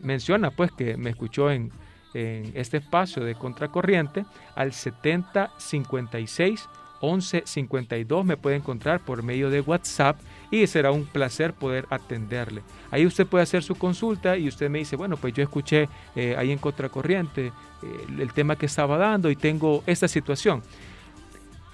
menciona 0.00 0.50
pues 0.50 0.72
que 0.72 0.96
me 0.96 1.10
escuchó 1.10 1.50
en, 1.50 1.70
en, 2.14 2.50
este 2.54 2.78
espacio 2.78 3.22
de 3.22 3.34
contracorriente, 3.34 4.24
al 4.54 4.72
7056 4.72 6.70
1152 7.02 8.24
me 8.24 8.38
puede 8.38 8.56
encontrar 8.56 9.00
por 9.00 9.22
medio 9.22 9.50
de 9.50 9.60
WhatsApp 9.60 10.18
y 10.50 10.66
será 10.66 10.90
un 10.90 11.04
placer 11.04 11.52
poder 11.52 11.84
atenderle. 11.90 12.62
Ahí 12.90 13.04
usted 13.04 13.26
puede 13.26 13.42
hacer 13.42 13.62
su 13.62 13.74
consulta 13.74 14.38
y 14.38 14.48
usted 14.48 14.70
me 14.70 14.78
dice, 14.78 14.96
bueno, 14.96 15.18
pues 15.18 15.34
yo 15.34 15.42
escuché 15.42 15.86
eh, 16.16 16.34
ahí 16.38 16.50
en 16.50 16.56
Contracorriente 16.56 17.48
eh, 17.48 17.52
el 18.18 18.32
tema 18.32 18.56
que 18.56 18.64
estaba 18.64 18.96
dando 18.96 19.30
y 19.30 19.36
tengo 19.36 19.84
esta 19.86 20.08
situación 20.08 20.62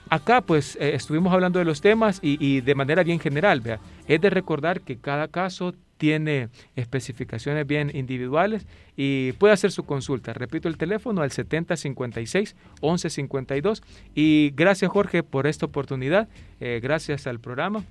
acá 0.09 0.41
pues 0.41 0.77
eh, 0.77 0.95
estuvimos 0.95 1.33
hablando 1.33 1.59
de 1.59 1.65
los 1.65 1.81
temas 1.81 2.21
y, 2.23 2.61
de 2.61 2.75
manera 2.75 3.03
bien 3.03 3.21
general, 3.21 3.61
vea, 3.61 3.81
es 4.07 4.21
de 4.21 4.31
recordar 4.31 4.81
que 4.81 4.97
cada 4.99 5.29
caso 5.29 5.75
tiene 5.99 6.51
especificaciones 6.75 7.67
bien 7.67 7.91
individuales 7.95 8.67
y 8.97 9.33
puede 9.33 9.55
hacer 9.55 9.73
su 9.73 9.85
consulta. 9.85 10.33
Repito 10.35 10.69
el 10.69 10.77
teléfono 10.77 11.23
al 11.23 11.31
7056 11.31 12.55
1152 12.83 13.83
y 14.15 14.53
gracias 14.55 14.91
Jorge 14.91 15.23
por 15.23 15.47
esta 15.47 15.67
oportunidad, 15.67 16.29
eh, 16.61 16.81
gracias 16.83 17.27
al 17.27 17.41
programa 17.41 17.83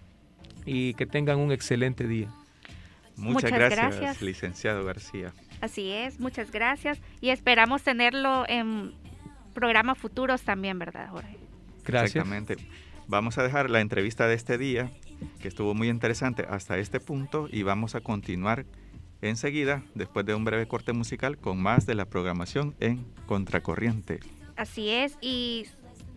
y 0.65 0.93
que 0.93 1.05
tengan 1.05 1.39
un 1.39 1.51
excelente 1.51 2.07
día. 2.07 2.29
Muchas, 3.17 3.51
gracias, 3.51 4.21
licenciado 4.21 4.83
García. 4.83 5.31
Así 5.61 5.89
es, 5.89 6.19
muchas 6.19 6.51
gracias 6.51 6.99
y 7.21 7.29
esperamos 7.29 7.81
tenerlo 7.81 8.43
en 8.47 8.93
programas 9.53 9.97
futuros 9.97 10.41
también, 10.41 10.77
¿verdad, 10.77 11.09
Jorge? 11.09 11.44
Gracias. 11.85 12.15
Exactamente. 12.15 12.57
Vamos 13.07 13.37
a 13.37 13.43
dejar 13.43 13.69
la 13.69 13.81
entrevista 13.81 14.27
de 14.27 14.33
este 14.33 14.57
día, 14.57 14.91
que 15.39 15.47
estuvo 15.47 15.73
muy 15.73 15.89
interesante 15.89 16.45
hasta 16.49 16.77
este 16.77 16.99
punto, 16.99 17.47
y 17.51 17.63
vamos 17.63 17.95
a 17.95 18.01
continuar 18.01 18.65
enseguida, 19.21 19.83
después 19.93 20.25
de 20.25 20.33
un 20.33 20.43
breve 20.43 20.67
corte 20.67 20.93
musical, 20.93 21.37
con 21.37 21.61
más 21.61 21.85
de 21.85 21.95
la 21.95 22.05
programación 22.05 22.75
en 22.79 23.05
Contracorriente. 23.27 24.19
Así 24.55 24.89
es, 24.89 25.17
y 25.21 25.67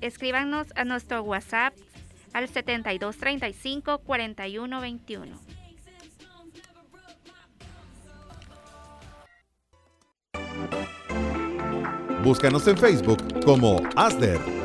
escríbanos 0.00 0.68
a 0.76 0.84
nuestro 0.84 1.22
WhatsApp 1.22 1.74
al 2.32 2.48
7235 2.48 3.98
4121. 3.98 5.38
Búscanos 12.22 12.66
en 12.66 12.76
Facebook 12.76 13.22
como 13.44 13.80
ASDER. 13.96 14.57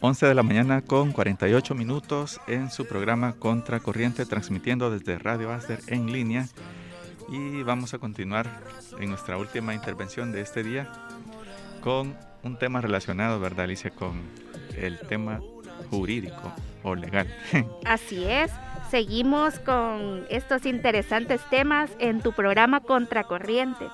Once 0.00 0.24
de 0.24 0.34
la 0.34 0.44
mañana 0.44 0.80
con 0.80 1.10
48 1.10 1.74
minutos 1.74 2.40
en 2.46 2.70
su 2.70 2.86
programa 2.86 3.32
Contracorriente, 3.32 4.26
transmitiendo 4.26 4.92
desde 4.92 5.18
Radio 5.18 5.52
Asder 5.52 5.80
en 5.88 6.12
línea. 6.12 6.46
Y 7.28 7.64
vamos 7.64 7.94
a 7.94 7.98
continuar 7.98 8.46
en 9.00 9.10
nuestra 9.10 9.36
última 9.36 9.74
intervención 9.74 10.30
de 10.30 10.42
este 10.42 10.62
día 10.62 10.92
con 11.80 12.16
un 12.44 12.56
tema 12.58 12.80
relacionado, 12.80 13.40
¿verdad, 13.40 13.64
Alicia? 13.64 13.90
Con 13.90 14.22
el 14.76 15.00
tema 15.00 15.40
jurídico 15.90 16.52
o 16.84 16.94
legal. 16.94 17.26
Así 17.84 18.24
es. 18.24 18.52
Seguimos 18.92 19.58
con 19.58 20.26
estos 20.30 20.64
interesantes 20.64 21.40
temas 21.50 21.90
en 21.98 22.20
tu 22.20 22.32
programa 22.32 22.80
Contracorriente. 22.80 23.88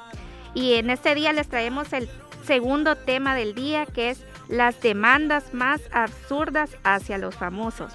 Y 0.53 0.75
en 0.75 0.91
este 0.91 1.15
día 1.15 1.33
les 1.33 1.49
traemos 1.49 1.95
el 1.95 2.11
segundo 2.45 2.95
tema 2.95 3.35
del 3.35 3.55
día 3.55 3.87
que 3.87 4.11
es 4.11 4.23
las 4.49 4.81
demandas 4.81 5.55
más 5.55 5.81
absurdas 5.93 6.71
hacia 6.85 7.19
los 7.19 7.35
famosos. 7.35 7.93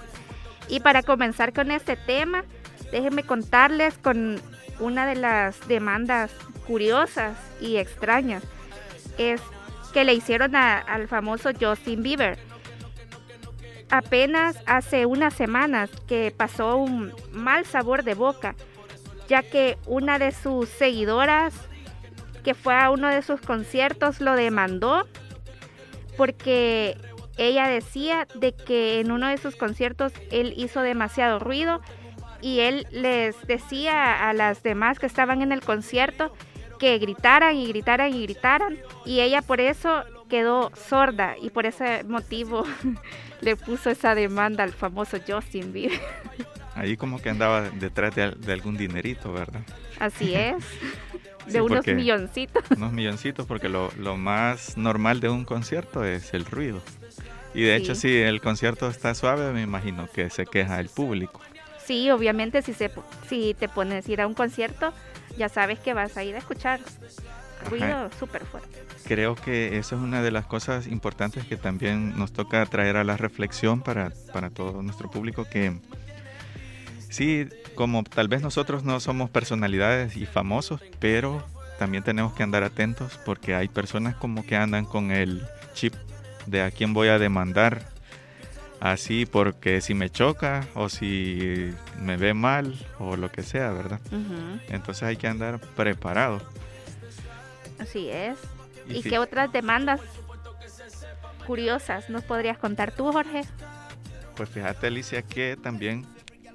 Y 0.67 0.79
para 0.81 1.03
comenzar 1.03 1.53
con 1.53 1.71
este 1.71 1.95
tema, 1.95 2.43
déjenme 2.91 3.23
contarles 3.23 3.97
con 3.97 4.39
una 4.79 5.05
de 5.05 5.15
las 5.15 5.67
demandas 5.67 6.31
curiosas 6.67 7.37
y 7.59 7.77
extrañas. 7.77 8.43
Es 9.17 9.41
que 9.93 10.03
le 10.03 10.13
hicieron 10.13 10.55
al 10.55 11.07
famoso 11.07 11.49
Justin 11.59 12.03
Bieber 12.03 12.37
apenas 13.89 14.57
hace 14.65 15.05
unas 15.05 15.33
semanas 15.33 15.89
que 16.07 16.33
pasó 16.35 16.77
un 16.77 17.13
mal 17.31 17.65
sabor 17.65 18.03
de 18.03 18.13
boca, 18.13 18.55
ya 19.27 19.43
que 19.43 19.77
una 19.85 20.19
de 20.19 20.31
sus 20.31 20.69
seguidoras 20.69 21.53
que 22.43 22.53
fue 22.53 22.75
a 22.75 22.89
uno 22.91 23.09
de 23.09 23.21
sus 23.21 23.41
conciertos 23.41 24.21
lo 24.21 24.35
demandó 24.35 25.07
porque 26.19 26.97
ella 27.37 27.69
decía 27.69 28.27
de 28.35 28.53
que 28.53 28.99
en 28.99 29.09
uno 29.09 29.29
de 29.29 29.37
sus 29.37 29.55
conciertos 29.55 30.11
él 30.31 30.53
hizo 30.57 30.81
demasiado 30.81 31.39
ruido 31.39 31.79
y 32.41 32.59
él 32.59 32.85
les 32.91 33.41
decía 33.47 34.27
a 34.27 34.33
las 34.33 34.61
demás 34.61 34.99
que 34.99 35.05
estaban 35.05 35.41
en 35.41 35.53
el 35.53 35.61
concierto 35.61 36.33
que 36.77 36.97
gritaran 36.97 37.55
y 37.55 37.67
gritaran 37.67 38.13
y 38.13 38.23
gritaran 38.23 38.77
y 39.05 39.21
ella 39.21 39.41
por 39.41 39.61
eso 39.61 40.03
quedó 40.29 40.71
sorda 40.75 41.35
y 41.41 41.51
por 41.51 41.65
ese 41.65 42.03
motivo 42.03 42.65
le 43.39 43.55
puso 43.55 43.89
esa 43.89 44.13
demanda 44.13 44.65
al 44.65 44.73
famoso 44.73 45.19
Justin 45.25 45.71
Bieber. 45.71 46.01
Ahí 46.75 46.97
como 46.97 47.21
que 47.21 47.29
andaba 47.29 47.69
detrás 47.69 48.13
de, 48.13 48.51
algún 48.51 48.75
dinerito, 48.75 49.31
¿verdad? 49.31 49.61
Así 49.99 50.35
es. 50.35 50.65
De 51.51 51.61
unos 51.61 51.85
milloncitos. 51.87 52.63
Unos 52.77 52.91
milloncitos, 52.91 53.45
porque 53.45 53.69
lo, 53.69 53.91
más 54.17 54.77
normal 54.77 55.19
de 55.19 55.29
un 55.29 55.45
concierto 55.45 56.03
es 56.03 56.33
el 56.33 56.45
ruido. 56.45 56.81
Y 57.53 57.63
de 57.63 57.75
hecho, 57.75 57.95
si 57.95 58.17
el 58.17 58.41
concierto 58.41 58.87
está 58.87 59.15
suave, 59.15 59.51
me 59.51 59.61
imagino 59.61 60.07
que 60.11 60.29
se 60.29 60.45
queja 60.45 60.79
el 60.79 60.89
público. 60.89 61.41
Sí, 61.83 62.11
obviamente, 62.11 62.61
si, 62.61 62.73
se, 62.73 62.91
si 63.27 63.55
te 63.55 63.67
pones 63.67 64.07
a 64.07 64.11
ir 64.11 64.21
a 64.21 64.27
un 64.27 64.35
concierto, 64.35 64.93
ya 65.37 65.49
sabes 65.49 65.79
que 65.79 65.93
vas 65.93 66.15
a 66.17 66.23
ir 66.23 66.35
a 66.35 66.37
escuchar 66.37 66.79
ruido 67.67 68.09
súper 68.19 68.45
fuerte. 68.45 68.69
Creo 69.05 69.35
que 69.35 69.77
eso 69.77 69.95
es 69.95 70.01
una 70.01 70.21
de 70.21 70.31
las 70.31 70.45
cosas 70.45 70.87
importantes 70.87 71.45
que 71.45 71.57
también 71.57 72.17
nos 72.17 72.31
toca 72.31 72.65
traer 72.67 72.97
a 72.97 73.03
la 73.03 73.17
reflexión 73.17 73.81
para, 73.81 74.11
para 74.31 74.49
todo 74.49 74.81
nuestro 74.83 75.09
público, 75.09 75.45
que 75.45 75.79
sí, 77.09 77.47
como 77.75 78.03
tal 78.03 78.27
vez 78.27 78.41
nosotros 78.41 78.83
no 78.83 78.99
somos 78.99 79.29
personalidades 79.29 80.15
y 80.15 80.25
famosos, 80.25 80.81
pero 80.99 81.43
también 81.77 82.03
tenemos 82.03 82.33
que 82.33 82.43
andar 82.43 82.63
atentos 82.63 83.19
porque 83.25 83.55
hay 83.55 83.67
personas 83.67 84.15
como 84.15 84.45
que 84.45 84.55
andan 84.55 84.85
con 84.85 85.11
el 85.11 85.43
chip 85.73 85.93
de 86.45 86.61
a 86.61 86.71
quién 86.71 86.93
voy 86.93 87.07
a 87.07 87.19
demandar 87.19 87.83
así 88.79 89.25
porque 89.25 89.81
si 89.81 89.93
me 89.93 90.09
choca 90.09 90.67
o 90.73 90.89
si 90.89 91.71
me 91.99 92.17
ve 92.17 92.33
mal 92.33 92.75
o 92.97 93.15
lo 93.15 93.31
que 93.31 93.43
sea, 93.43 93.71
¿verdad? 93.71 93.99
Entonces 94.67 95.03
hay 95.03 95.17
que 95.17 95.27
andar 95.27 95.59
preparado. 95.59 96.41
Así 97.79 98.09
es. 98.09 98.37
¿Y, 98.87 99.03
qué 99.03 99.19
otras 99.19 99.51
demandas 99.51 100.01
curiosas 101.45 102.09
nos 102.09 102.23
podrías 102.23 102.57
contar 102.57 102.91
tú, 102.91 103.11
Jorge? 103.11 103.43
Pues 104.35 104.49
fíjate, 104.49 104.87
Alicia, 104.87 105.21
que 105.21 105.57
también 105.61 106.05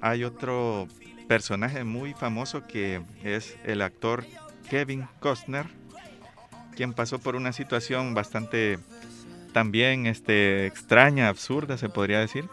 hay 0.05 0.23
otro 0.23 0.87
personaje 1.27 1.83
muy 1.83 2.13
famoso 2.13 2.67
que 2.67 3.01
es 3.23 3.57
el 3.63 3.81
actor 3.81 4.23
Kevin 4.69 5.07
Costner, 5.19 5.65
quien 6.75 6.93
pasó 6.93 7.17
por 7.17 7.35
una 7.35 7.51
situación 7.53 8.13
bastante 8.13 8.77
también 9.51 10.05
este, 10.05 10.67
extraña, 10.67 11.27
absurda, 11.27 11.79
se 11.79 11.89
podría 11.89 12.19
decir, 12.19 12.45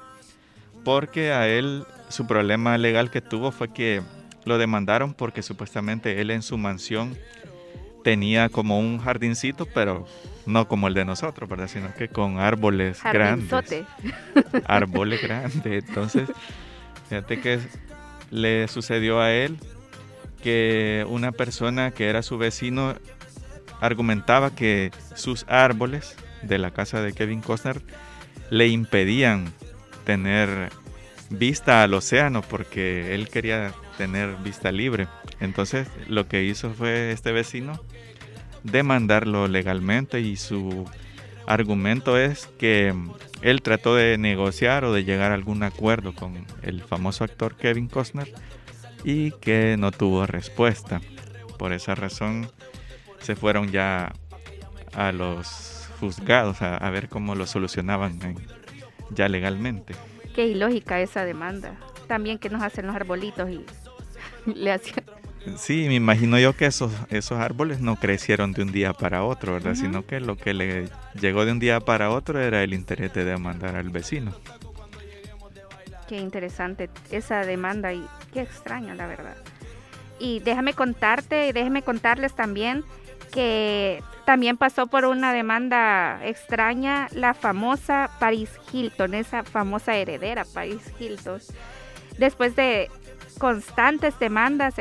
porque 0.83 1.33
a 1.33 1.47
él 1.47 1.85
su 2.09 2.27
problema 2.27 2.79
legal 2.79 3.11
que 3.11 3.21
tuvo 3.21 3.53
fue 3.53 3.71
que 3.71 4.01
lo 4.47 4.57
demandaron 4.57 5.13
porque 5.13 5.43
supuestamente 5.43 6.23
él 6.23 6.31
en 6.31 6.41
su 6.41 6.57
mansión 6.57 7.19
tenía 8.03 8.49
como 8.49 8.79
un 8.79 8.99
jardincito, 8.99 9.67
pero 9.67 10.07
no 10.47 10.69
como 10.69 10.89
el 10.89 10.95
de 10.95 11.05
nosotros, 11.05 11.51
¿verdad? 11.51 11.69
Sino 11.69 11.93
que 11.93 12.09
con 12.09 12.39
árboles 12.39 13.03
grandes. 13.03 13.85
Árboles 14.65 15.21
grandes. 15.23 15.85
Entonces, 15.87 16.31
fíjate 17.13 17.41
que 17.43 17.59
le 18.31 18.69
sucedió 18.69 19.21
a 19.21 19.31
él 19.33 19.59
que 20.43 21.05
una 21.11 21.31
persona 21.31 21.91
que 21.91 22.09
era 22.09 22.23
su 22.23 22.39
vecino 22.39 22.95
argumentaba 23.83 24.55
que 24.55 24.91
sus 25.15 25.45
árboles 25.47 26.17
de 26.41 26.57
la 26.57 26.71
casa 26.71 27.03
de 27.03 27.13
Kevin 27.13 27.43
Costner 27.43 27.83
le 28.49 28.69
impedían 28.69 29.53
tener 30.07 30.71
vista 31.29 31.83
al 31.83 31.93
océano 31.93 32.41
porque 32.41 33.15
él 33.15 33.29
quería 33.29 33.75
tener 33.99 34.37
vista 34.37 34.73
libre. 34.73 35.07
Entonces 35.39 35.89
lo 36.09 36.29
que 36.29 36.45
hizo 36.45 36.71
fue 36.71 37.13
este 37.13 37.31
vecino 37.31 37.79
demandarlo 38.63 39.49
legalmente 39.49 40.21
y 40.21 40.37
su 40.37 40.87
argumento 41.47 42.19
es 42.19 42.47
que 42.59 42.95
él 43.43 43.63
trató 43.63 43.95
de 43.97 44.19
negociar 44.19 44.85
o 44.85 44.93
de 44.93 45.05
llegar 45.05 45.33
a 45.33 45.35
algún 45.35 45.63
acuerdo 45.63 46.15
con 46.15 46.47
el 46.63 46.83
famoso 46.83 47.25
actor 47.25 47.57
Kevin 47.57 47.89
Costner 47.89 48.33
y 49.05 49.33
que 49.33 49.77
no 49.79 49.91
tuvo 49.91 50.27
respuesta. 50.27 51.01
Por 51.59 51.73
esa 51.73 51.95
razón 51.95 52.51
se 53.21 53.37
fueron 53.37 53.71
ya 53.71 54.13
a 54.95 55.13
los 55.13 55.89
juzgados 56.01 56.63
a, 56.63 56.91
ver 56.91 57.09
cómo 57.09 57.35
lo 57.35 57.47
solucionaban 57.47 58.19
ya 59.11 59.29
legalmente. 59.29 59.95
Qué 60.35 60.47
ilógica 60.47 61.01
esa 61.01 61.25
demanda. 61.25 61.77
También 62.07 62.39
que 62.39 62.51
nos 62.51 62.63
hacen 62.63 62.87
los 62.87 62.97
arbolitos 62.97 63.49
y 63.51 63.65
le 64.55 64.73
hacían 64.73 65.05
Sí, 65.57 65.87
me 65.89 65.95
imagino 65.95 66.39
yo 66.39 66.57
que 66.57 66.67
esos, 66.67 66.93
esos 67.11 67.39
árboles 67.39 67.81
no 67.81 67.97
crecieron 67.97 68.53
de 68.53 68.63
un 68.63 68.73
día 68.73 68.93
para 68.93 69.25
otro, 69.25 69.55
¿verdad? 69.55 69.75
Sino 69.75 70.07
que 70.07 70.21
lo 70.21 70.37
que 70.37 70.55
le 70.55 70.89
llegó 71.21 71.45
de 71.45 71.53
un 71.53 71.59
día 71.59 71.81
para 71.81 72.11
otro 72.11 72.41
era 72.41 72.63
el 72.63 72.75
interés 72.75 73.13
de 73.13 73.25
demandar 73.25 73.77
al 73.77 73.91
vecino. 73.91 74.33
Qué 76.09 76.19
interesante 76.19 76.91
esa 77.11 77.45
demanda 77.45 77.93
y 77.93 78.07
qué 78.33 78.43
extraña, 78.43 78.95
la 78.95 79.07
verdad. 79.07 79.37
Y 80.19 80.41
déjame 80.41 80.75
contarte, 80.75 81.49
y 81.49 81.53
déjame 81.53 81.83
contarles 81.83 82.35
también 82.35 82.85
que 83.33 84.03
también 84.27 84.57
pasó 84.57 84.87
por 84.87 85.05
una 85.07 85.33
demanda 85.33 86.21
extraña 86.25 87.09
la 87.13 87.35
famosa 87.35 88.11
Paris 88.21 88.51
Hilton, 88.73 89.15
esa 89.15 89.43
famosa 89.43 89.97
heredera 89.97 90.45
Paris 90.45 90.83
Hilton. 91.01 91.41
Después 92.19 92.55
de 92.55 92.89
constantes 93.39 94.19
demandas 94.21 94.75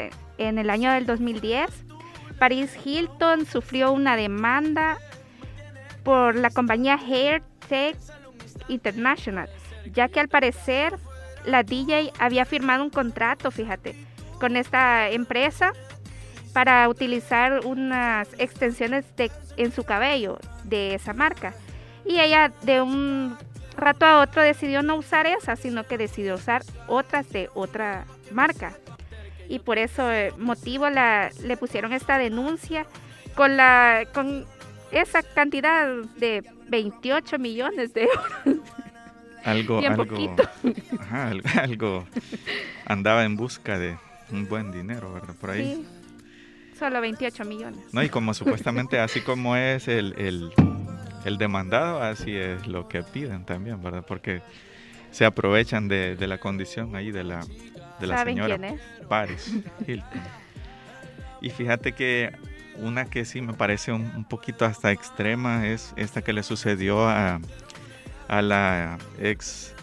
en 0.47 0.57
el 0.57 0.69
año 0.69 0.91
del 0.91 1.05
2010, 1.05 1.69
Paris 2.39 2.75
Hilton 2.83 3.45
sufrió 3.45 3.91
una 3.91 4.15
demanda 4.15 4.97
por 6.03 6.35
la 6.35 6.49
compañía 6.49 6.95
Hair 6.95 7.43
Tech 7.69 7.95
International, 8.67 9.49
ya 9.93 10.07
que 10.07 10.19
al 10.19 10.27
parecer 10.27 10.97
la 11.45 11.63
DJ 11.63 12.11
había 12.19 12.45
firmado 12.45 12.83
un 12.83 12.89
contrato, 12.89 13.51
fíjate, 13.51 13.95
con 14.39 14.57
esta 14.57 15.09
empresa 15.09 15.73
para 16.53 16.89
utilizar 16.89 17.65
unas 17.65 18.27
extensiones 18.37 19.05
en 19.57 19.71
su 19.71 19.83
cabello 19.83 20.39
de 20.63 20.95
esa 20.95 21.13
marca. 21.13 21.53
Y 22.05 22.19
ella 22.19 22.51
de 22.63 22.81
un 22.81 23.37
rato 23.77 24.05
a 24.05 24.19
otro 24.19 24.41
decidió 24.41 24.81
no 24.81 24.95
usar 24.95 25.27
esa, 25.27 25.55
sino 25.55 25.85
que 25.85 25.97
decidió 25.97 26.35
usar 26.35 26.63
otras 26.87 27.29
de 27.29 27.49
otra 27.53 28.05
marca. 28.31 28.73
Y 29.51 29.59
por 29.59 29.77
eso 29.77 30.09
eh, 30.09 30.31
motivo 30.37 30.89
la, 30.89 31.29
le 31.43 31.57
pusieron 31.57 31.91
esta 31.91 32.17
denuncia 32.17 32.85
con 33.35 33.57
la 33.57 34.05
con 34.13 34.45
esa 34.93 35.23
cantidad 35.23 35.89
de 36.15 36.41
28 36.69 37.37
millones 37.37 37.93
de 37.93 38.03
euros. 38.03 38.65
Algo, 39.43 39.79
algo, 39.79 40.35
ajá, 40.99 41.33
algo 41.63 42.07
andaba 42.85 43.25
en 43.25 43.35
busca 43.35 43.77
de 43.77 43.97
un 44.31 44.47
buen 44.47 44.71
dinero, 44.71 45.11
¿verdad? 45.11 45.35
Por 45.41 45.49
ahí. 45.49 45.83
Sí, 45.83 45.87
solo 46.79 47.01
28 47.01 47.43
millones. 47.43 47.79
No, 47.91 48.03
y 48.03 48.07
como 48.07 48.33
supuestamente 48.33 48.99
así 48.99 49.19
como 49.19 49.57
es 49.57 49.89
el, 49.89 50.13
el, 50.17 50.53
el, 51.25 51.37
demandado, 51.37 52.01
así 52.01 52.33
es 52.35 52.67
lo 52.67 52.87
que 52.87 53.03
piden 53.03 53.43
también, 53.43 53.83
¿verdad? 53.83 54.05
Porque 54.07 54.41
se 55.09 55.25
aprovechan 55.25 55.89
de, 55.89 56.15
de 56.15 56.27
la 56.27 56.37
condición 56.37 56.95
ahí 56.95 57.11
de 57.11 57.23
la, 57.25 57.41
de 58.01 58.07
la 58.07 58.23
señora 58.23 58.57
Paris 59.07 59.53
Hilton. 59.87 60.21
Y 61.41 61.49
fíjate 61.49 61.93
que 61.93 62.35
una 62.75 63.05
que 63.05 63.25
sí 63.25 63.41
me 63.41 63.53
parece 63.53 63.91
un, 63.91 64.25
poquito 64.25 64.65
hasta 64.65 64.91
extrema 64.91 65.67
es 65.67 65.93
esta 65.95 66.21
que 66.21 66.33
le 66.33 66.43
sucedió 66.43 67.07
a, 67.07 67.39
a 68.27 68.41
la 68.41 68.97
ex 69.19 69.73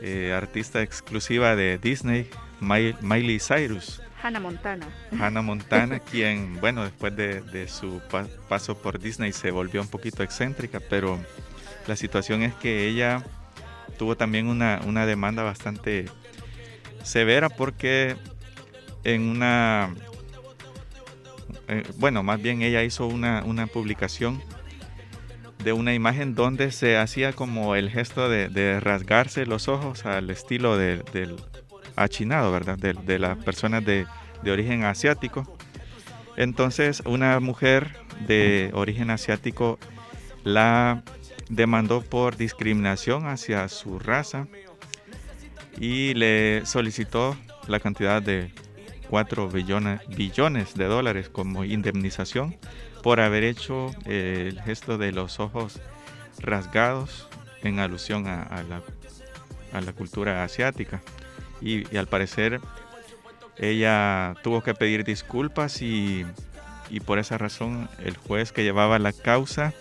eh, 0.00 0.32
artista 0.32 0.82
exclusiva 0.82 1.56
de 1.56 1.78
Disney, 1.78 2.28
Miley 2.60 3.38
Cyrus. 3.40 4.00
Hannah 4.22 4.40
Montana. 4.40 4.86
Hannah 5.18 5.42
Montana, 5.42 5.98
quien, 6.10 6.60
bueno, 6.60 6.84
después 6.84 7.16
de, 7.16 7.66
su 7.68 8.00
paso 8.48 8.78
por 8.78 8.98
Disney 8.98 9.32
se 9.32 9.50
volvió 9.50 9.80
un 9.80 9.88
poquito 9.88 10.22
excéntrica, 10.22 10.80
pero 10.80 11.18
la 11.86 11.96
situación 11.96 12.42
es 12.42 12.54
que 12.54 12.86
ella 12.86 13.24
tuvo 13.96 14.16
también 14.16 14.46
una, 14.46 14.80
una 14.86 15.06
demanda 15.06 15.42
bastante 15.42 16.06
severa 17.02 17.48
porque 17.48 18.16
en 19.04 19.22
una 19.22 19.94
eh, 21.68 21.82
bueno, 21.96 22.22
más 22.22 22.40
bien 22.40 22.62
ella 22.62 22.82
hizo 22.82 23.06
una, 23.06 23.42
publicación 23.70 24.42
de 25.62 25.74
una 25.74 25.92
imagen 25.92 26.34
donde 26.34 26.72
se 26.72 26.96
hacía 26.96 27.34
como 27.34 27.74
el 27.74 27.90
gesto 27.90 28.30
de, 28.30 28.80
rasgarse 28.80 29.44
los 29.44 29.68
ojos 29.68 30.06
al 30.06 30.30
estilo 30.30 30.78
del 30.78 31.36
achinado, 31.94 32.50
¿verdad? 32.50 32.78
De, 32.78 33.18
las 33.18 33.36
personas 33.38 33.84
de, 33.84 34.06
origen 34.50 34.84
asiático. 34.84 35.58
Entonces, 36.36 37.02
una 37.04 37.38
mujer 37.40 37.96
de 38.26 38.70
origen 38.72 39.10
asiático 39.10 39.78
la 40.44 41.02
demandó 41.50 42.00
por 42.00 42.36
discriminación 42.36 43.26
hacia 43.26 43.68
su 43.68 43.98
raza 43.98 44.46
y 45.78 46.14
le 46.14 46.64
solicitó 46.66 47.36
la 47.66 47.80
cantidad 47.80 48.22
de 48.22 48.50
4 49.08 49.48
billones, 49.48 50.74
de 50.74 50.84
dólares 50.84 51.28
como 51.28 51.64
indemnización 51.64 52.56
por 53.02 53.20
haber 53.20 53.44
hecho 53.44 53.90
eh, 54.04 54.46
el 54.48 54.60
gesto 54.62 54.98
de 54.98 55.12
los 55.12 55.40
ojos 55.40 55.80
rasgados 56.40 57.28
en 57.62 57.78
alusión 57.78 58.26
a, 58.26 58.64
la, 58.68 59.92
cultura 59.92 60.44
asiática. 60.44 61.02
Y, 61.60 61.96
al 61.96 62.06
parecer 62.06 62.60
ella 63.56 64.34
tuvo 64.42 64.62
que 64.62 64.74
pedir 64.74 65.04
disculpas 65.04 65.82
y, 65.82 66.24
y 66.90 67.00
por 67.00 67.18
esa 67.18 67.38
razón 67.38 67.88
el 68.04 68.16
juez 68.16 68.52
que 68.52 68.62
llevaba 68.62 68.98
la 69.00 69.12
causa 69.12 69.74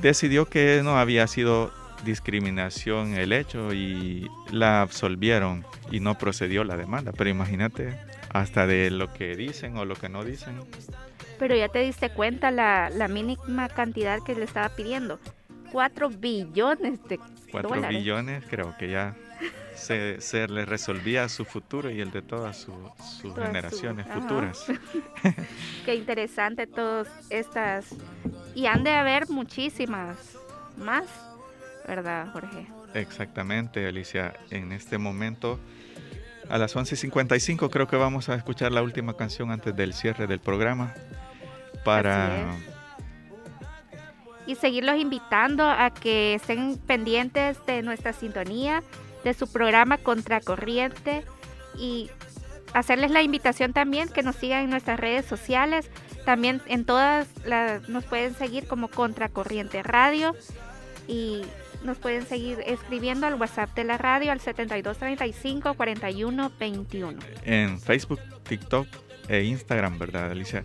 decidió 0.00 0.46
que 0.46 0.80
no 0.84 0.98
había 0.98 1.26
sido 1.26 1.72
discriminación 2.04 3.14
el 3.14 3.32
hecho 3.32 3.72
y 3.72 4.28
la 4.50 4.82
absolvieron 4.82 5.64
y 5.90 6.00
no 6.00 6.16
procedió 6.16 6.64
la 6.64 6.76
demanda. 6.76 7.12
Pero 7.12 7.30
imagínate 7.30 7.98
hasta 8.30 8.66
de 8.66 8.90
lo 8.90 9.12
que 9.12 9.34
dicen 9.36 9.76
o 9.76 9.84
lo 9.84 9.94
que 9.94 10.08
no 10.08 10.24
dicen. 10.24 10.60
Pero 11.38 11.54
ya 11.54 11.68
te 11.68 11.80
diste 11.80 12.10
cuenta 12.10 12.50
la, 12.50 13.08
mínima 13.08 13.68
cantidad 13.68 14.22
que 14.22 14.34
le 14.34 14.44
estaba 14.44 14.68
pidiendo. 14.70 15.18
4 15.72 16.10
billones 16.10 17.02
de 17.08 17.18
4 17.50 17.88
billones, 17.88 18.44
creo 18.48 18.76
que 18.78 18.88
ya 18.88 19.16
se, 19.74 20.20
se, 20.20 20.48
le 20.48 20.64
resolvía 20.64 21.28
su 21.28 21.44
futuro 21.44 21.90
y 21.90 22.00
el 22.00 22.10
de 22.10 22.22
todas 22.22 22.56
sus 22.56 23.34
generaciones 23.34 24.06
futuras. 24.06 24.64
Qué 25.84 25.94
interesante 25.94 26.66
todas 26.66 27.08
estas. 27.30 27.94
Y 28.54 28.66
han 28.66 28.84
de 28.84 28.94
haber 28.94 29.28
muchísimas 29.28 30.16
más 30.78 31.04
¿verdad, 31.86 32.28
Jorge? 32.32 32.66
Exactamente, 32.94 33.86
Alicia. 33.86 34.34
En 34.50 34.72
este 34.72 34.98
momento, 34.98 35.60
a 36.48 36.58
las 36.58 36.76
11.55, 36.76 37.70
creo 37.70 37.86
que 37.86 37.96
vamos 37.96 38.28
a 38.28 38.34
escuchar 38.34 38.72
la 38.72 38.82
última 38.82 39.16
canción 39.16 39.50
antes 39.50 39.74
del 39.74 39.94
cierre 39.94 40.26
del 40.26 40.40
programa. 40.40 40.94
Para. 41.84 42.56
Y 44.46 44.54
seguirlos 44.54 44.96
invitando 44.96 45.64
a 45.64 45.90
que 45.90 46.34
estén 46.34 46.78
pendientes 46.78 47.58
de 47.66 47.82
nuestra 47.82 48.12
sintonía, 48.12 48.82
de 49.24 49.34
su 49.34 49.50
programa 49.50 49.98
Contracorriente 49.98 51.24
y 51.76 52.10
hacerles 52.72 53.10
la 53.10 53.22
invitación 53.22 53.72
también 53.72 54.08
que 54.08 54.22
nos 54.22 54.36
sigan 54.36 54.64
en 54.64 54.70
nuestras 54.70 55.00
redes 55.00 55.26
sociales. 55.26 55.90
También 56.24 56.60
en 56.66 56.84
todas 56.84 57.28
las, 57.44 57.88
nos 57.88 58.04
pueden 58.04 58.34
seguir 58.34 58.66
como 58.66 58.88
Contracorriente 58.88 59.82
Radio 59.82 60.34
y 61.08 61.42
nos 61.86 61.98
pueden 61.98 62.26
seguir 62.26 62.62
escribiendo 62.66 63.26
al 63.26 63.34
WhatsApp 63.34 63.74
de 63.74 63.84
la 63.84 63.96
radio 63.96 64.32
al 64.32 64.40
7235 64.40 65.74
4121. 65.74 67.18
En 67.44 67.80
Facebook, 67.80 68.20
TikTok 68.48 68.86
e 69.28 69.44
Instagram, 69.44 69.98
¿verdad, 69.98 70.30
Alicia? 70.30 70.62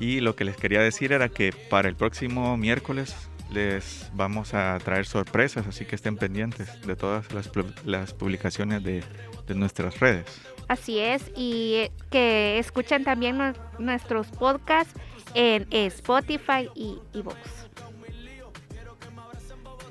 Y 0.00 0.20
lo 0.20 0.34
que 0.34 0.44
les 0.44 0.56
quería 0.56 0.80
decir 0.80 1.12
era 1.12 1.28
que 1.28 1.52
para 1.68 1.88
el 1.88 1.96
próximo 1.96 2.56
miércoles 2.56 3.14
les 3.52 4.10
vamos 4.14 4.54
a 4.54 4.78
traer 4.78 5.06
sorpresas, 5.06 5.66
así 5.66 5.84
que 5.84 5.96
estén 5.96 6.16
pendientes 6.16 6.80
de 6.86 6.96
todas 6.96 7.26
las, 7.32 8.12
publicaciones 8.14 8.82
de, 8.82 9.02
de, 9.46 9.54
nuestras 9.54 9.98
redes. 9.98 10.40
Así 10.68 11.00
es, 11.00 11.32
y 11.36 11.90
que 12.10 12.58
escuchen 12.58 13.02
también 13.02 13.54
nuestros 13.78 14.28
podcasts 14.28 14.94
en 15.34 15.66
Spotify 15.70 16.68
y 16.74 16.98
Evox. 17.12 17.36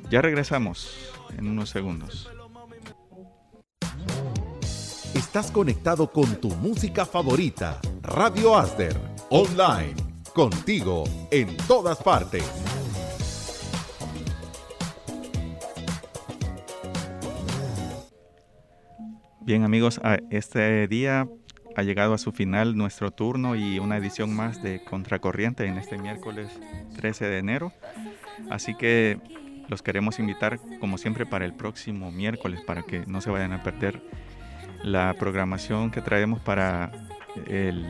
Ya 0.09 0.23
regresamos 0.23 1.13
en 1.37 1.47
unos 1.47 1.69
segundos. 1.69 2.31
Estás 5.13 5.51
conectado 5.51 6.11
con 6.11 6.41
tu 6.41 6.49
música 6.49 7.05
favorita, 7.05 7.79
Radio 8.01 8.57
Asder, 8.57 8.99
online, 9.29 9.93
contigo 10.33 11.03
en 11.29 11.55
todas 11.67 12.01
partes. 12.01 12.43
Bien 19.41 19.63
amigos, 19.63 20.01
este 20.31 20.87
día 20.87 21.29
ha 21.75 21.83
llegado 21.83 22.15
a 22.15 22.17
su 22.17 22.31
final 22.31 22.75
nuestro 22.75 23.11
turno 23.11 23.55
y 23.55 23.77
una 23.77 23.97
edición 23.97 24.35
más 24.35 24.63
de 24.63 24.83
Contracorriente 24.83 25.65
en 25.67 25.77
este 25.77 25.99
miércoles 25.99 26.49
13 26.95 27.25
de 27.25 27.37
enero. 27.37 27.73
Así 28.49 28.73
que 28.73 29.19
los 29.69 29.81
queremos 29.81 30.19
invitar, 30.19 30.59
como 30.79 30.97
siempre, 30.97 31.25
para 31.25 31.45
el 31.45 31.53
próximo 31.53 32.11
miércoles, 32.11 32.61
para 32.65 32.83
que 32.83 33.05
no 33.05 33.21
se 33.21 33.29
vayan 33.29 33.53
a 33.53 33.63
perder 33.63 34.01
la 34.83 35.13
programación 35.13 35.91
que 35.91 36.01
traemos 36.01 36.39
para 36.39 36.91
el 37.47 37.85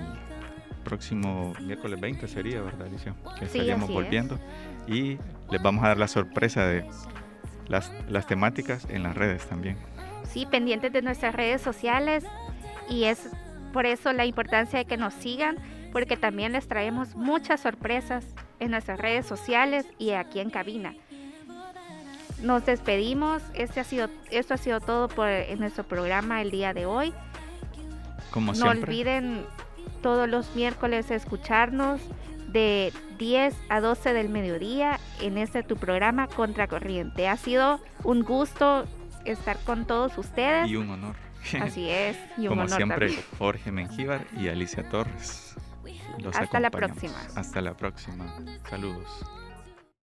próximo 0.83 1.53
miércoles 1.61 1.99
20 1.99 2.27
sería, 2.27 2.61
¿verdad, 2.61 2.87
Alicia? 2.87 3.15
Que 3.37 3.45
estaríamos 3.45 3.89
volviendo. 3.89 4.39
Y 4.87 5.17
les 5.51 5.61
vamos 5.61 5.83
a 5.83 5.89
dar 5.89 5.97
la 5.97 6.07
sorpresa 6.07 6.65
de 6.65 6.85
las, 7.67 7.91
las 8.09 8.27
temáticas 8.27 8.87
en 8.89 9.03
las 9.03 9.15
redes 9.15 9.47
también. 9.47 9.77
Sí, 10.23 10.45
pendientes 10.45 10.91
de 10.91 11.01
nuestras 11.01 11.33
redes 11.35 11.61
sociales 11.61 12.25
y 12.89 13.05
es 13.05 13.29
por 13.71 13.85
eso 13.85 14.13
la 14.13 14.25
importancia 14.25 14.79
de 14.79 14.85
que 14.85 14.97
nos 14.97 15.13
sigan 15.13 15.57
porque 15.91 16.17
también 16.17 16.51
les 16.51 16.67
traemos 16.67 17.15
muchas 17.15 17.61
sorpresas 17.61 18.25
en 18.59 18.71
nuestras 18.71 18.99
redes 18.99 19.25
sociales 19.25 19.85
y 19.97 20.11
aquí 20.11 20.39
en 20.39 20.49
cabina. 20.49 20.95
Nos 22.41 22.65
despedimos. 22.65 23.41
Este 23.53 23.79
ha 23.79 23.83
sido, 23.83 24.09
esto 24.31 24.53
ha 24.53 24.57
sido 24.57 24.79
todo 24.79 25.07
por 25.07 25.27
en 25.27 25.59
nuestro 25.59 25.83
programa 25.83 26.41
el 26.41 26.51
día 26.51 26.73
de 26.73 26.85
hoy. 26.85 27.13
Como 28.31 28.53
no 28.53 28.69
olviden 28.69 29.45
todos 30.01 30.29
los 30.29 30.55
miércoles 30.55 31.11
escucharnos 31.11 32.01
de 32.47 32.93
10 33.17 33.55
a 33.69 33.81
12 33.81 34.13
del 34.13 34.29
mediodía 34.29 34.99
en 35.21 35.37
este 35.37 35.63
tu 35.63 35.75
programa 35.77 36.27
Contracorriente. 36.27 37.27
Ha 37.27 37.37
sido 37.37 37.79
un 38.03 38.23
gusto 38.23 38.85
estar 39.25 39.57
con 39.59 39.85
todos 39.85 40.17
ustedes. 40.17 40.69
Y 40.69 40.75
un 40.75 40.89
honor. 40.89 41.15
Así 41.61 41.89
es. 41.89 42.17
Y 42.37 42.47
un 42.47 42.49
Como 42.49 42.67
siempre, 42.67 43.13
Jorge 43.37 43.71
Mengíbar 43.71 44.25
y 44.37 44.47
Alicia 44.47 44.87
Torres. 44.89 45.55
Hasta 46.33 46.59
la 46.59 46.69
próxima. 46.69 47.15
Hasta 47.35 47.61
la 47.61 47.75
próxima. 47.75 48.25
Saludos. 48.69 49.07